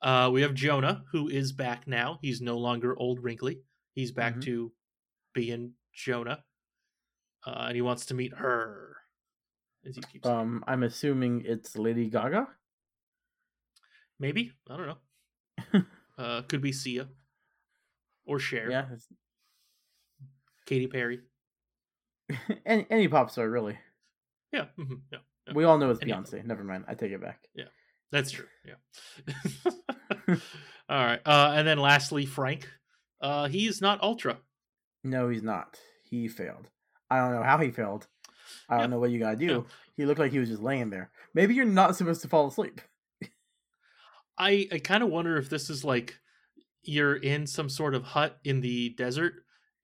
Uh, 0.02 0.30
we 0.34 0.42
have 0.42 0.54
Jonah, 0.54 1.04
who 1.12 1.28
is 1.28 1.52
back 1.52 1.88
now. 1.88 2.18
He's 2.22 2.42
no 2.42 2.58
longer 2.58 2.98
old 2.98 3.24
wrinkly. 3.24 3.62
He's 3.94 4.12
back 4.12 4.36
Mhm. 4.36 4.44
to 4.44 4.74
being 5.34 5.76
Jonah, 5.94 6.44
uh, 7.46 7.66
and 7.68 7.76
he 7.76 7.82
wants 7.82 8.06
to 8.08 8.14
meet 8.14 8.34
her. 8.34 8.98
As 9.84 9.96
he 9.96 10.02
keeps 10.04 10.28
Um, 10.28 10.64
I'm 10.68 10.84
assuming 10.84 11.42
it's 11.46 11.76
Lady 11.76 12.10
Gaga. 12.10 12.48
maybe 14.20 14.54
I 14.70 14.78
don't 14.78 14.88
know. 14.88 15.02
uh, 16.18 16.42
could 16.44 16.62
be 16.62 16.72
Sia 16.72 17.10
or 18.26 18.40
Cher. 18.40 18.70
Yeah, 18.70 18.86
it's- 18.86 19.12
Katy 20.68 20.88
Perry. 20.88 21.22
any 22.66 22.86
any 22.90 23.08
pop 23.08 23.32
star 23.32 23.50
really. 23.50 23.78
Yeah, 24.52 24.66
mhm, 24.78 25.02
yeah, 25.12 25.20
yeah. 25.48 25.54
We 25.54 25.64
all 25.64 25.78
know 25.78 25.90
it's 25.92 26.02
Any 26.02 26.12
Beyonce. 26.12 26.44
Never 26.46 26.64
mind. 26.64 26.86
I 26.88 26.94
take 26.94 27.12
it 27.12 27.22
back. 27.22 27.40
Yeah, 27.56 27.66
that's 28.12 28.32
true. 28.32 28.48
Yeah. 28.66 29.36
All 30.90 31.06
right, 31.06 31.22
uh, 31.26 31.54
and 31.56 31.68
then 31.68 31.78
lastly, 31.78 32.26
Frank. 32.26 32.68
Uh, 33.22 33.48
he's 33.48 33.82
not 33.82 34.02
Ultra. 34.02 34.38
No, 35.04 35.30
he's 35.30 35.44
not. 35.44 35.80
He 36.10 36.28
failed. 36.28 36.70
I 37.10 37.18
don't 37.20 37.34
know 37.34 37.44
how 37.44 37.58
he 37.60 37.72
failed. 37.72 38.08
I 38.68 38.80
don't 38.80 38.90
know 38.90 39.00
what 39.00 39.12
you 39.12 39.20
gotta 39.20 39.38
do. 39.38 39.66
He 39.96 40.06
looked 40.06 40.20
like 40.20 40.32
he 40.32 40.40
was 40.40 40.50
just 40.50 40.62
laying 40.62 40.90
there. 40.90 41.12
Maybe 41.34 41.54
you're 41.54 41.66
not 41.66 41.96
supposed 41.96 42.22
to 42.24 42.28
fall 42.28 42.48
asleep. 42.48 42.82
I 44.38 44.68
I 44.72 44.80
kind 44.80 45.04
of 45.04 45.10
wonder 45.10 45.38
if 45.38 45.50
this 45.50 45.70
is 45.70 45.84
like 45.84 46.18
you're 46.84 47.16
in 47.16 47.46
some 47.46 47.70
sort 47.70 47.94
of 47.94 48.04
hut 48.04 48.40
in 48.44 48.62
the 48.62 48.90
desert 48.98 49.34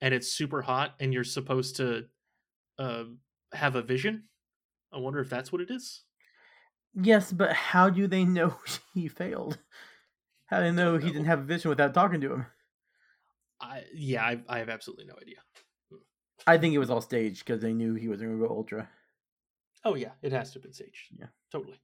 and 0.01 0.13
it's 0.13 0.33
super 0.33 0.61
hot 0.61 0.95
and 0.99 1.13
you're 1.13 1.23
supposed 1.23 1.75
to 1.77 2.05
uh, 2.80 3.03
have 3.53 3.75
a 3.75 3.82
vision. 3.82 4.23
I 4.91 4.97
wonder 4.97 5.19
if 5.19 5.30
that's 5.30 5.51
what 5.51 5.61
it 5.61 5.69
is. 5.71 6.03
Yes, 6.93 7.32
but 7.32 7.53
how 7.53 7.89
do 7.89 8.07
they 8.07 8.25
know 8.25 8.55
he 8.93 9.07
failed? 9.07 9.59
How 10.47 10.59
do 10.59 10.65
they 10.65 10.71
know 10.71 10.97
he 10.97 11.07
didn't 11.07 11.25
have 11.25 11.39
a 11.39 11.43
vision 11.43 11.69
without 11.69 11.93
talking 11.93 12.21
to 12.21 12.34
him? 12.34 12.45
I 13.59 13.84
yeah, 13.93 14.23
I, 14.23 14.39
I 14.47 14.59
have 14.59 14.69
absolutely 14.69 15.05
no 15.05 15.15
idea. 15.21 15.38
I 16.45 16.57
think 16.57 16.73
it 16.73 16.80
was 16.80 16.89
all 16.89 17.01
staged 17.01 17.45
because 17.45 17.61
they 17.61 17.73
knew 17.73 17.95
he 17.95 18.07
was 18.07 18.21
going 18.21 18.39
to 18.39 18.47
go 18.47 18.53
ultra. 18.53 18.88
Oh 19.84 19.95
yeah, 19.95 20.11
it 20.21 20.32
has 20.32 20.51
to 20.51 20.55
have 20.55 20.63
been 20.63 20.73
staged. 20.73 21.07
Yeah, 21.11 21.28
totally. 21.51 21.80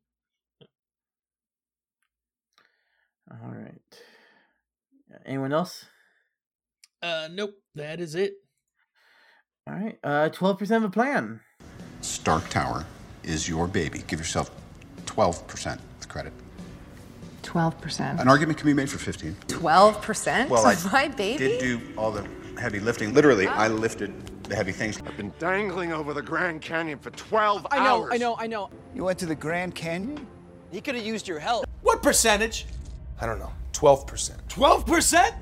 All 3.32 3.52
right. 3.54 3.82
Anyone 5.26 5.54
else? 5.54 5.86
Uh, 7.02 7.28
nope, 7.32 7.56
that 7.76 8.00
is 8.00 8.16
it. 8.16 8.36
All 9.68 9.74
right. 9.76 9.98
Uh, 10.04 10.30
twelve 10.30 10.58
percent 10.60 10.84
of 10.84 10.90
a 10.90 10.94
plan. 10.94 11.40
Stark 12.02 12.50
Tower 12.50 12.86
is 13.24 13.48
your 13.48 13.68
baby. 13.68 14.04
Give 14.08 14.20
yourself 14.20 14.52
12% 15.06 15.80
credit. 16.10 16.34
12%. 17.44 18.20
An 18.20 18.28
argument 18.28 18.58
can 18.60 18.68
be 18.68 18.74
made 18.74 18.90
for 18.90 18.98
15. 18.98 19.36
12%? 19.48 20.50
Well, 20.50 20.66
I 20.66 20.76
My 20.92 21.08
baby? 21.08 21.38
did 21.38 21.60
do 21.60 21.82
all 21.98 22.12
the 22.12 22.28
heavy 22.60 22.80
lifting. 22.80 23.14
Literally, 23.14 23.48
I 23.48 23.68
lifted 23.68 24.14
the 24.44 24.56
heavy 24.56 24.72
things. 24.74 25.00
I've 25.06 25.16
been 25.18 25.34
dangling 25.40 25.94
over 25.94 26.14
the 26.14 26.22
Grand 26.22 26.62
Canyon 26.62 27.00
for 27.00 27.10
12 27.12 27.66
I 27.72 27.78
know, 27.80 28.04
hours. 28.04 28.10
I 28.14 28.18
know, 28.18 28.36
I 28.38 28.48
know. 28.48 28.70
You 28.94 29.06
went 29.06 29.18
to 29.20 29.26
the 29.26 29.36
Grand 29.36 29.74
Canyon? 29.76 30.26
He 30.72 30.82
could 30.82 30.96
have 30.96 31.06
used 31.06 31.28
your 31.28 31.40
help. 31.40 31.66
What 31.82 32.04
percentage? 32.04 32.66
I 33.20 33.26
don't 33.26 33.40
know. 33.40 33.52
12%. 33.74 34.32
12%? 34.50 35.34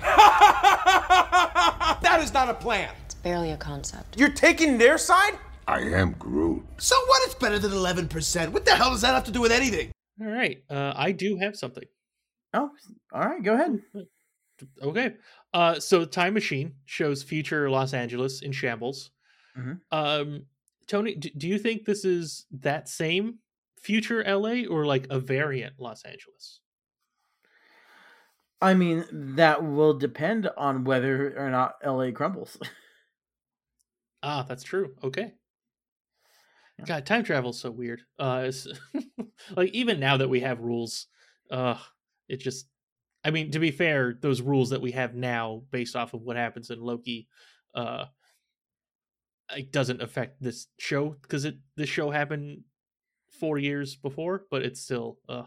that 2.02 2.20
is 2.22 2.32
not 2.32 2.48
a 2.48 2.54
plan. 2.54 2.90
It's 3.20 3.24
barely 3.24 3.50
a 3.50 3.56
concept. 3.58 4.18
You're 4.18 4.30
taking 4.30 4.78
their 4.78 4.96
side? 4.96 5.38
I 5.68 5.80
am 5.80 6.12
Groot. 6.12 6.64
So 6.78 6.96
what? 7.04 7.22
It's 7.24 7.34
better 7.34 7.58
than 7.58 7.70
11%. 7.70 8.48
What 8.48 8.64
the 8.64 8.74
hell 8.74 8.92
does 8.92 9.02
that 9.02 9.12
have 9.12 9.24
to 9.24 9.30
do 9.30 9.42
with 9.42 9.52
anything? 9.52 9.92
All 10.22 10.26
right, 10.26 10.64
uh, 10.70 10.94
I 10.96 11.12
do 11.12 11.36
have 11.36 11.54
something. 11.54 11.84
Oh, 12.54 12.70
all 13.12 13.20
right. 13.20 13.42
Go 13.42 13.52
ahead. 13.54 13.78
Okay. 14.82 15.16
Uh, 15.52 15.78
so 15.78 16.06
Time 16.06 16.32
Machine 16.32 16.72
shows 16.86 17.22
future 17.22 17.68
Los 17.68 17.92
Angeles 17.92 18.40
in 18.40 18.52
shambles. 18.52 19.10
Mhm. 19.54 19.80
Um, 19.92 20.46
Tony, 20.86 21.14
do, 21.14 21.28
do 21.36 21.46
you 21.46 21.58
think 21.58 21.84
this 21.84 22.06
is 22.06 22.46
that 22.50 22.88
same 22.88 23.40
future 23.78 24.24
LA 24.24 24.64
or 24.66 24.86
like 24.86 25.06
a 25.10 25.20
variant 25.20 25.74
Los 25.78 26.04
Angeles? 26.06 26.60
I 28.62 28.72
mean, 28.72 29.04
that 29.12 29.62
will 29.62 29.92
depend 29.92 30.48
on 30.56 30.84
whether 30.84 31.36
or 31.38 31.50
not 31.50 31.74
LA 31.84 32.12
crumbles. 32.12 32.56
Ah, 34.22 34.44
that's 34.46 34.62
true. 34.62 34.94
Okay. 35.02 35.32
God, 36.86 37.06
time 37.06 37.24
travel's 37.24 37.60
so 37.60 37.70
weird. 37.70 38.02
Uh, 38.18 38.44
it's, 38.46 38.66
like 39.56 39.70
even 39.72 40.00
now 40.00 40.16
that 40.16 40.28
we 40.28 40.40
have 40.40 40.60
rules, 40.60 41.06
uh, 41.50 41.78
it 42.28 42.38
just. 42.38 42.66
I 43.22 43.30
mean, 43.30 43.50
to 43.50 43.58
be 43.58 43.70
fair, 43.70 44.16
those 44.18 44.40
rules 44.40 44.70
that 44.70 44.80
we 44.80 44.92
have 44.92 45.14
now, 45.14 45.64
based 45.70 45.94
off 45.94 46.14
of 46.14 46.22
what 46.22 46.36
happens 46.36 46.70
in 46.70 46.80
Loki, 46.80 47.28
uh, 47.74 48.06
it 49.54 49.72
doesn't 49.72 50.00
affect 50.00 50.40
this 50.42 50.68
show 50.78 51.10
because 51.20 51.44
it 51.44 51.56
this 51.76 51.90
show 51.90 52.10
happened 52.10 52.62
four 53.38 53.58
years 53.58 53.96
before, 53.96 54.46
but 54.50 54.62
it's 54.62 54.80
still. 54.80 55.18
Uh, 55.28 55.44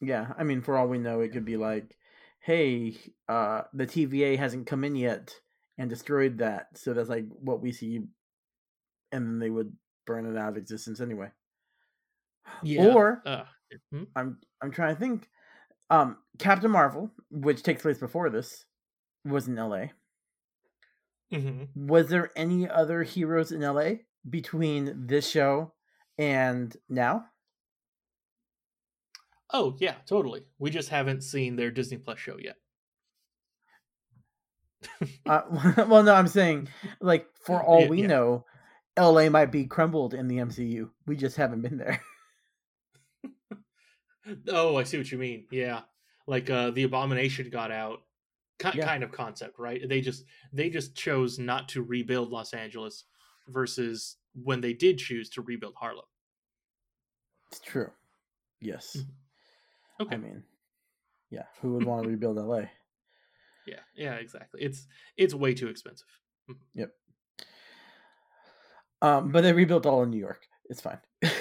yeah, 0.00 0.32
I 0.36 0.42
mean, 0.42 0.60
for 0.60 0.76
all 0.76 0.88
we 0.88 0.98
know, 0.98 1.20
it 1.20 1.32
could 1.32 1.44
be 1.44 1.56
like, 1.56 1.96
hey, 2.40 2.96
uh, 3.28 3.62
the 3.72 3.86
TVA 3.86 4.36
hasn't 4.36 4.66
come 4.66 4.82
in 4.82 4.96
yet 4.96 5.34
and 5.78 5.88
destroyed 5.88 6.38
that, 6.38 6.76
so 6.76 6.92
that's 6.92 7.08
like 7.08 7.26
what 7.30 7.60
we 7.62 7.72
see, 7.72 7.96
and 9.12 9.26
then 9.26 9.38
they 9.38 9.50
would 9.50 9.74
burn 10.06 10.26
it 10.26 10.38
out 10.38 10.50
of 10.50 10.56
existence 10.56 11.00
anyway. 11.00 11.30
yeah. 12.62 12.94
Or 12.94 13.22
uh, 13.26 13.44
hmm? 13.92 14.04
I'm 14.16 14.38
I'm 14.62 14.70
trying 14.70 14.94
to 14.94 15.00
think. 15.00 15.28
Um, 15.90 16.18
Captain 16.38 16.70
Marvel, 16.70 17.10
which 17.30 17.62
takes 17.62 17.82
place 17.82 17.98
before 17.98 18.28
this, 18.28 18.66
was 19.24 19.48
in 19.48 19.58
L.A. 19.58 19.92
Mhm. 21.32 21.68
Was 21.74 22.08
there 22.08 22.30
any 22.36 22.68
other 22.68 23.02
heroes 23.02 23.52
in 23.52 23.62
L.A. 23.62 24.06
between 24.28 25.06
this 25.06 25.28
show 25.28 25.74
and 26.18 26.76
now? 26.88 27.30
Oh 29.52 29.76
yeah, 29.78 29.96
totally. 30.06 30.46
We 30.58 30.70
just 30.70 30.88
haven't 30.90 31.22
seen 31.22 31.56
their 31.56 31.70
Disney 31.70 31.98
Plus 31.98 32.18
show 32.18 32.38
yet. 32.38 32.56
Uh, 35.26 35.42
well, 35.88 36.02
no, 36.02 36.14
I'm 36.14 36.28
saying 36.28 36.68
like 37.00 37.26
for 37.44 37.62
all 37.62 37.82
Yeah, 37.82 37.88
we 37.88 38.02
yeah. 38.02 38.06
know, 38.08 38.44
L.A. 38.96 39.28
might 39.28 39.52
be 39.52 39.66
crumbled 39.66 40.14
in 40.14 40.28
the 40.28 40.38
MCU. 40.38 40.90
We 41.06 41.16
just 41.16 41.36
haven't 41.36 41.62
been 41.62 41.78
there. 41.78 42.00
Oh, 44.48 44.76
I 44.76 44.82
see 44.82 44.98
what 44.98 45.10
you 45.10 45.16
mean. 45.16 45.46
Yeah, 45.50 45.80
like 46.26 46.50
uh, 46.50 46.70
the 46.70 46.82
Abomination 46.82 47.48
got 47.48 47.70
out, 47.70 48.00
ki- 48.58 48.72
Yeah. 48.74 48.84
kind 48.84 49.02
of 49.02 49.10
concept, 49.10 49.58
right? 49.58 49.80
They 49.88 50.02
just 50.02 50.24
they 50.52 50.68
just 50.68 50.94
chose 50.94 51.38
not 51.38 51.66
to 51.70 51.82
rebuild 51.82 52.28
Los 52.30 52.52
Angeles, 52.52 53.04
versus 53.48 54.16
when 54.34 54.60
they 54.60 54.74
did 54.74 54.98
choose 54.98 55.30
to 55.30 55.42
rebuild 55.42 55.74
Harlem. 55.76 56.04
It's 57.50 57.60
true. 57.60 57.90
Yes. 58.60 58.98
Okay. 60.00 60.14
I 60.14 60.18
mean, 60.18 60.42
yeah, 61.30 61.44
who 61.62 61.72
would 61.74 61.84
want 61.86 62.02
to 62.02 62.08
rebuild 62.10 62.38
L.A.? 62.38 62.70
Yeah, 63.68 63.80
yeah, 63.94 64.14
exactly. 64.14 64.62
It's 64.62 64.86
it's 65.16 65.34
way 65.34 65.52
too 65.54 65.68
expensive. 65.68 66.08
Yep. 66.74 66.90
Um, 69.02 69.30
but 69.30 69.42
they 69.42 69.52
rebuilt 69.52 69.86
all 69.86 70.02
in 70.02 70.10
New 70.10 70.18
York. 70.18 70.46
It's 70.68 70.80
fine. 70.80 70.98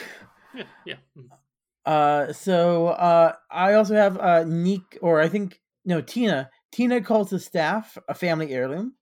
Yeah, 0.53 0.63
yeah. 0.85 0.95
mhm. 1.15 1.27
Uh, 1.85 2.33
so 2.33 2.87
uh, 2.87 3.33
I 3.51 3.73
also 3.73 3.93
have 3.93 4.17
uh, 4.17 4.43
Nick, 4.43 4.97
or 5.01 5.21
I 5.21 5.29
think 5.29 5.61
no, 5.85 6.01
Tina. 6.01 6.49
Tina 6.71 6.99
calls 6.99 7.29
the 7.29 7.39
staff 7.39 7.95
a 8.09 8.15
family 8.15 8.51
heirloom, 8.51 8.95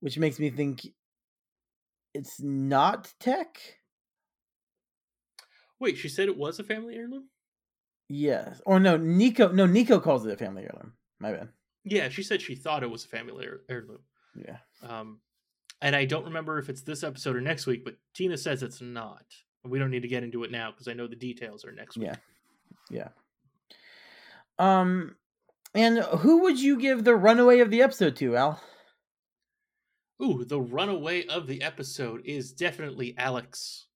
which 0.00 0.18
makes 0.18 0.38
me 0.38 0.48
think 0.50 0.86
it's 2.14 2.40
not 2.40 3.12
tech. 3.20 3.60
Wait, 5.78 5.98
she 5.98 6.08
said 6.08 6.28
it 6.28 6.36
was 6.36 6.58
a 6.58 6.64
family 6.64 6.94
heirloom. 6.94 7.28
Yes, 8.08 8.62
or 8.64 8.80
no, 8.80 8.96
Nico. 8.96 9.52
No, 9.52 9.66
Nico 9.66 10.00
calls 10.00 10.24
it 10.24 10.32
a 10.32 10.36
family 10.36 10.62
heirloom. 10.62 10.94
My 11.20 11.32
bad. 11.32 11.48
Yeah, 11.84 12.08
she 12.08 12.22
said 12.22 12.40
she 12.40 12.54
thought 12.54 12.82
it 12.82 12.90
was 12.90 13.04
a 13.04 13.08
family 13.08 13.46
heirloom. 13.68 14.00
Yeah. 14.34 14.56
Um, 14.82 15.20
and 15.82 15.94
I 15.94 16.06
don't 16.06 16.24
remember 16.24 16.58
if 16.58 16.68
it's 16.68 16.82
this 16.82 17.04
episode 17.04 17.36
or 17.36 17.40
next 17.40 17.66
week, 17.66 17.84
but 17.84 17.96
Tina 18.14 18.38
says 18.38 18.62
it's 18.62 18.80
not. 18.80 19.24
We 19.64 19.78
don't 19.78 19.90
need 19.90 20.02
to 20.02 20.08
get 20.08 20.22
into 20.22 20.44
it 20.44 20.50
now 20.50 20.70
because 20.70 20.88
I 20.88 20.94
know 20.94 21.06
the 21.06 21.16
details 21.16 21.64
are 21.64 21.72
next 21.72 21.96
week. 21.96 22.08
Yeah. 22.08 22.16
Yeah. 22.90 23.08
Um, 24.58 25.16
and 25.74 25.98
who 25.98 26.42
would 26.42 26.60
you 26.60 26.78
give 26.78 27.04
the 27.04 27.16
runaway 27.16 27.60
of 27.60 27.70
the 27.70 27.82
episode 27.82 28.16
to, 28.16 28.36
Al? 28.36 28.62
Ooh, 30.22 30.44
the 30.44 30.60
runaway 30.60 31.26
of 31.26 31.46
the 31.46 31.60
episode 31.62 32.22
is 32.24 32.52
definitely 32.52 33.14
Alex, 33.18 33.86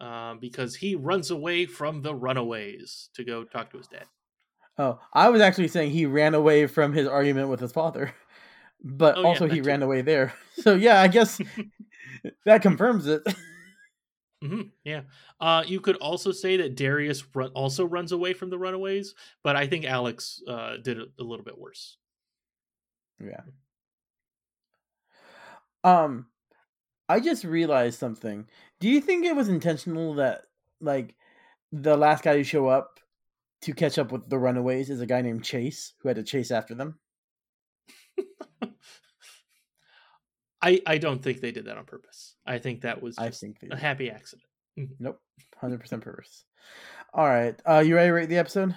uh, 0.00 0.34
because 0.34 0.76
he 0.76 0.94
runs 0.94 1.30
away 1.30 1.66
from 1.66 2.02
the 2.02 2.14
runaways 2.14 3.10
to 3.14 3.24
go 3.24 3.44
talk 3.44 3.70
to 3.70 3.78
his 3.78 3.88
dad. 3.88 4.04
Oh, 4.78 5.00
I 5.12 5.28
was 5.28 5.40
actually 5.40 5.68
saying 5.68 5.90
he 5.92 6.06
ran 6.06 6.34
away 6.34 6.66
from 6.66 6.92
his 6.92 7.06
argument 7.06 7.48
with 7.48 7.60
his 7.60 7.72
father, 7.72 8.12
but 8.84 9.16
Oh, 9.16 9.24
also 9.24 9.46
that 9.46 9.54
he 9.54 9.60
too. 9.62 9.68
ran 9.68 9.82
away 9.82 10.02
there. 10.02 10.34
So 10.56 10.74
yeah, 10.76 11.00
I 11.02 11.08
guess 11.08 11.40
that 12.46 12.62
confirms 12.62 13.06
it. 13.06 13.22
hmm 14.42 14.62
yeah. 14.84 15.02
Uh, 15.40 15.64
you 15.66 15.80
could 15.80 15.96
also 15.96 16.32
say 16.32 16.56
that 16.58 16.74
Darius 16.76 17.24
run- 17.34 17.50
also 17.50 17.84
runs 17.84 18.12
away 18.12 18.32
from 18.34 18.50
the 18.50 18.58
runaways, 18.58 19.14
but 19.42 19.56
I 19.56 19.66
think 19.66 19.84
Alex 19.84 20.42
uh, 20.46 20.76
did 20.76 20.98
it 20.98 21.08
a 21.18 21.22
little 21.22 21.44
bit 21.44 21.58
worse. 21.58 21.96
Yeah. 23.20 23.42
Um, 25.82 26.26
I 27.08 27.20
just 27.20 27.44
realized 27.44 27.98
something. 27.98 28.48
Do 28.80 28.88
you 28.88 29.00
think 29.00 29.24
it 29.24 29.36
was 29.36 29.48
intentional 29.48 30.14
that 30.14 30.44
like 30.80 31.16
the 31.72 31.96
last 31.96 32.24
guy 32.24 32.36
to 32.36 32.44
show 32.44 32.68
up 32.68 33.00
to 33.64 33.72
catch 33.72 33.98
up 33.98 34.12
with 34.12 34.28
the 34.28 34.38
runaways 34.38 34.90
is 34.90 35.00
a 35.00 35.06
guy 35.06 35.22
named 35.22 35.42
Chase 35.42 35.94
who 36.00 36.08
had 36.08 36.16
to 36.16 36.22
chase 36.22 36.50
after 36.50 36.74
them? 36.74 36.98
I 40.62 40.80
I 40.86 40.98
don't 40.98 41.22
think 41.22 41.40
they 41.40 41.52
did 41.52 41.66
that 41.66 41.76
on 41.76 41.84
purpose. 41.84 42.36
I 42.46 42.58
think 42.58 42.82
that 42.82 43.02
was 43.02 43.18
I 43.18 43.30
think 43.30 43.58
a 43.70 43.76
happy 43.76 44.10
accident. 44.10 44.48
Nope, 44.98 45.20
hundred 45.58 45.80
percent 45.80 46.02
purpose. 46.02 46.44
All 47.12 47.26
right, 47.26 47.54
uh, 47.66 47.78
you 47.84 47.94
ready 47.94 48.08
to 48.08 48.12
rate 48.14 48.28
the 48.28 48.38
episode? 48.38 48.74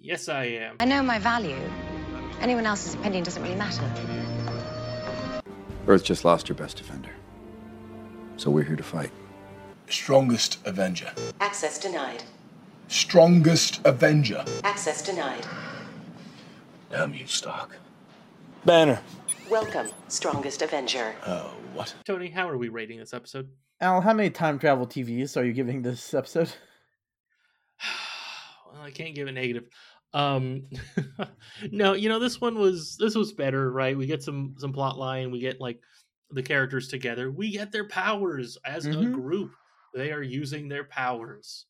Yes, 0.00 0.28
I 0.28 0.44
am. 0.44 0.76
I 0.80 0.84
know 0.84 1.02
my 1.02 1.18
value. 1.18 1.56
Anyone 2.40 2.66
else's 2.66 2.94
opinion 2.94 3.24
doesn't 3.24 3.42
really 3.42 3.54
matter. 3.54 3.82
Earth 5.86 6.04
just 6.04 6.24
lost 6.24 6.46
her 6.48 6.54
best 6.54 6.76
defender. 6.76 7.10
So 8.36 8.50
we're 8.50 8.64
here 8.64 8.76
to 8.76 8.82
fight. 8.82 9.10
Strongest 9.88 10.58
Avenger. 10.66 11.12
Access 11.40 11.78
denied. 11.78 12.22
Strongest 12.88 13.80
Avenger. 13.84 14.44
Access 14.64 15.02
denied. 15.02 15.46
Damn 16.90 17.12
you, 17.14 17.26
Stark. 17.26 17.78
Banner. 18.64 19.00
Welcome, 19.50 19.88
strongest 20.08 20.62
Avenger. 20.62 21.14
Oh, 21.26 21.52
what? 21.74 21.94
Tony, 22.04 22.28
how 22.30 22.48
are 22.48 22.56
we 22.58 22.68
rating 22.70 22.98
this 22.98 23.12
episode? 23.14 23.48
Al, 23.80 24.00
how 24.00 24.12
many 24.14 24.30
time 24.30 24.58
travel 24.58 24.86
TVs 24.86 25.36
are 25.36 25.44
you 25.44 25.52
giving 25.52 25.82
this 25.82 26.12
episode? 26.14 26.52
Well, 28.70 28.82
I 28.82 28.90
can't 28.90 29.14
give 29.14 29.26
a 29.28 29.32
negative. 29.32 29.64
Um, 30.12 30.64
no, 31.72 31.94
you 31.94 32.10
know 32.10 32.18
this 32.18 32.38
one 32.38 32.58
was 32.58 32.98
this 32.98 33.14
was 33.14 33.32
better, 33.32 33.72
right? 33.72 33.96
We 33.96 34.06
get 34.06 34.22
some 34.22 34.56
some 34.58 34.74
plot 34.74 34.98
line. 34.98 35.30
We 35.30 35.40
get 35.40 35.58
like 35.58 35.80
the 36.30 36.42
characters 36.42 36.88
together. 36.88 37.30
We 37.30 37.50
get 37.50 37.72
their 37.72 37.88
powers 37.88 38.58
as 38.66 38.84
a 38.84 38.90
Mhm. 38.90 39.12
group. 39.14 39.52
They 39.94 40.12
are 40.12 40.22
using 40.22 40.68
their 40.68 40.84
powers, 40.84 41.64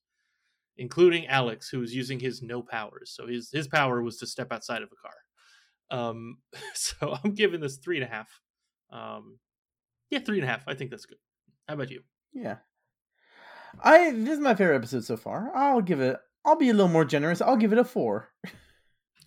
including 0.78 1.26
Alex, 1.26 1.68
who 1.68 1.80
was 1.80 1.94
using 1.94 2.18
his 2.18 2.42
no 2.42 2.62
powers. 2.62 3.12
So 3.14 3.26
his 3.26 3.50
his 3.52 3.68
power 3.68 4.02
was 4.02 4.16
to 4.18 4.26
step 4.26 4.52
outside 4.52 4.82
of 4.82 4.90
a 4.92 4.96
car. 4.96 6.08
Um, 6.08 6.38
so 6.74 7.16
I'm 7.22 7.34
giving 7.34 7.60
this 7.60 7.76
three 7.76 8.00
and 8.00 8.04
a 8.04 8.14
half. 8.14 8.40
Um, 8.90 9.38
yeah, 10.10 10.20
three 10.20 10.38
and 10.38 10.48
a 10.48 10.50
half. 10.50 10.64
I 10.66 10.74
think 10.74 10.90
that's 10.90 11.06
good. 11.06 11.18
How 11.68 11.74
about 11.74 11.90
you? 11.90 12.02
Yeah. 12.32 12.56
I 13.82 14.12
this 14.12 14.34
is 14.34 14.40
my 14.40 14.54
favorite 14.54 14.76
episode 14.76 15.04
so 15.04 15.16
far. 15.16 15.50
I'll 15.54 15.82
give 15.82 16.00
it. 16.00 16.18
I'll 16.44 16.56
be 16.56 16.70
a 16.70 16.72
little 16.72 16.88
more 16.88 17.04
generous. 17.04 17.42
I'll 17.42 17.56
give 17.56 17.72
it 17.72 17.78
a 17.78 17.84
four. 17.84 18.30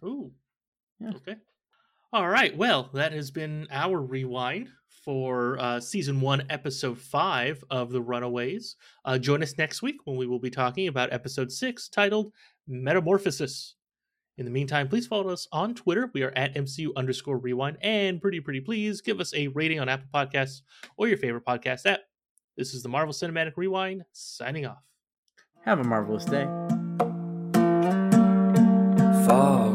Ooh. 0.04 0.32
Yeah. 1.04 1.14
Okay. 1.16 1.36
All 2.14 2.28
right. 2.28 2.55
Well, 2.57 2.89
that 2.93 3.14
has 3.14 3.32
been 3.32 3.68
our 3.72 4.01
rewind 4.01 4.68
for 5.05 5.57
uh, 5.59 5.80
season 5.80 6.20
one, 6.20 6.43
episode 6.49 6.99
five 6.99 7.64
of 7.70 7.91
The 7.91 8.01
Runaways. 8.01 8.76
Uh, 9.05 9.18
join 9.18 9.41
us 9.41 9.57
next 9.57 9.82
week 9.82 9.95
when 10.03 10.18
we 10.18 10.28
will 10.28 10.38
be 10.38 10.49
talking 10.49 10.89
about 10.89 11.14
episode 11.14 11.49
six, 11.49 11.88
titled 11.88 12.34
Metamorphosis. 12.68 13.76
In 14.38 14.43
the 14.43 14.51
meantime, 14.51 14.89
please 14.89 15.07
follow 15.07 15.30
us 15.30 15.47
on 15.53 15.74
Twitter. 15.74 16.12
We 16.14 16.24
are 16.24 16.34
at 16.36 16.53
MCU 16.55 16.89
underscore 16.97 17.38
rewind. 17.38 17.78
And 17.82 18.22
pretty, 18.22 18.41
pretty 18.41 18.59
please 18.59 18.99
give 18.99 19.22
us 19.22 19.34
a 19.34 19.47
rating 19.47 19.80
on 19.80 19.88
Apple 19.88 20.09
Podcasts 20.14 20.64
or 20.97 21.07
your 21.07 21.18
favorite 21.18 21.45
podcast 21.45 21.86
app. 21.86 22.01
This 22.57 22.74
is 22.74 22.84
the 22.84 22.89
Marvel 22.89 23.14
Cinematic 23.14 23.53
Rewind 23.55 24.03
signing 24.12 24.66
off. 24.66 24.84
Have 25.64 25.80
a 25.80 25.84
marvelous 25.86 26.26
day. 26.26 26.43
Fall 29.26 29.70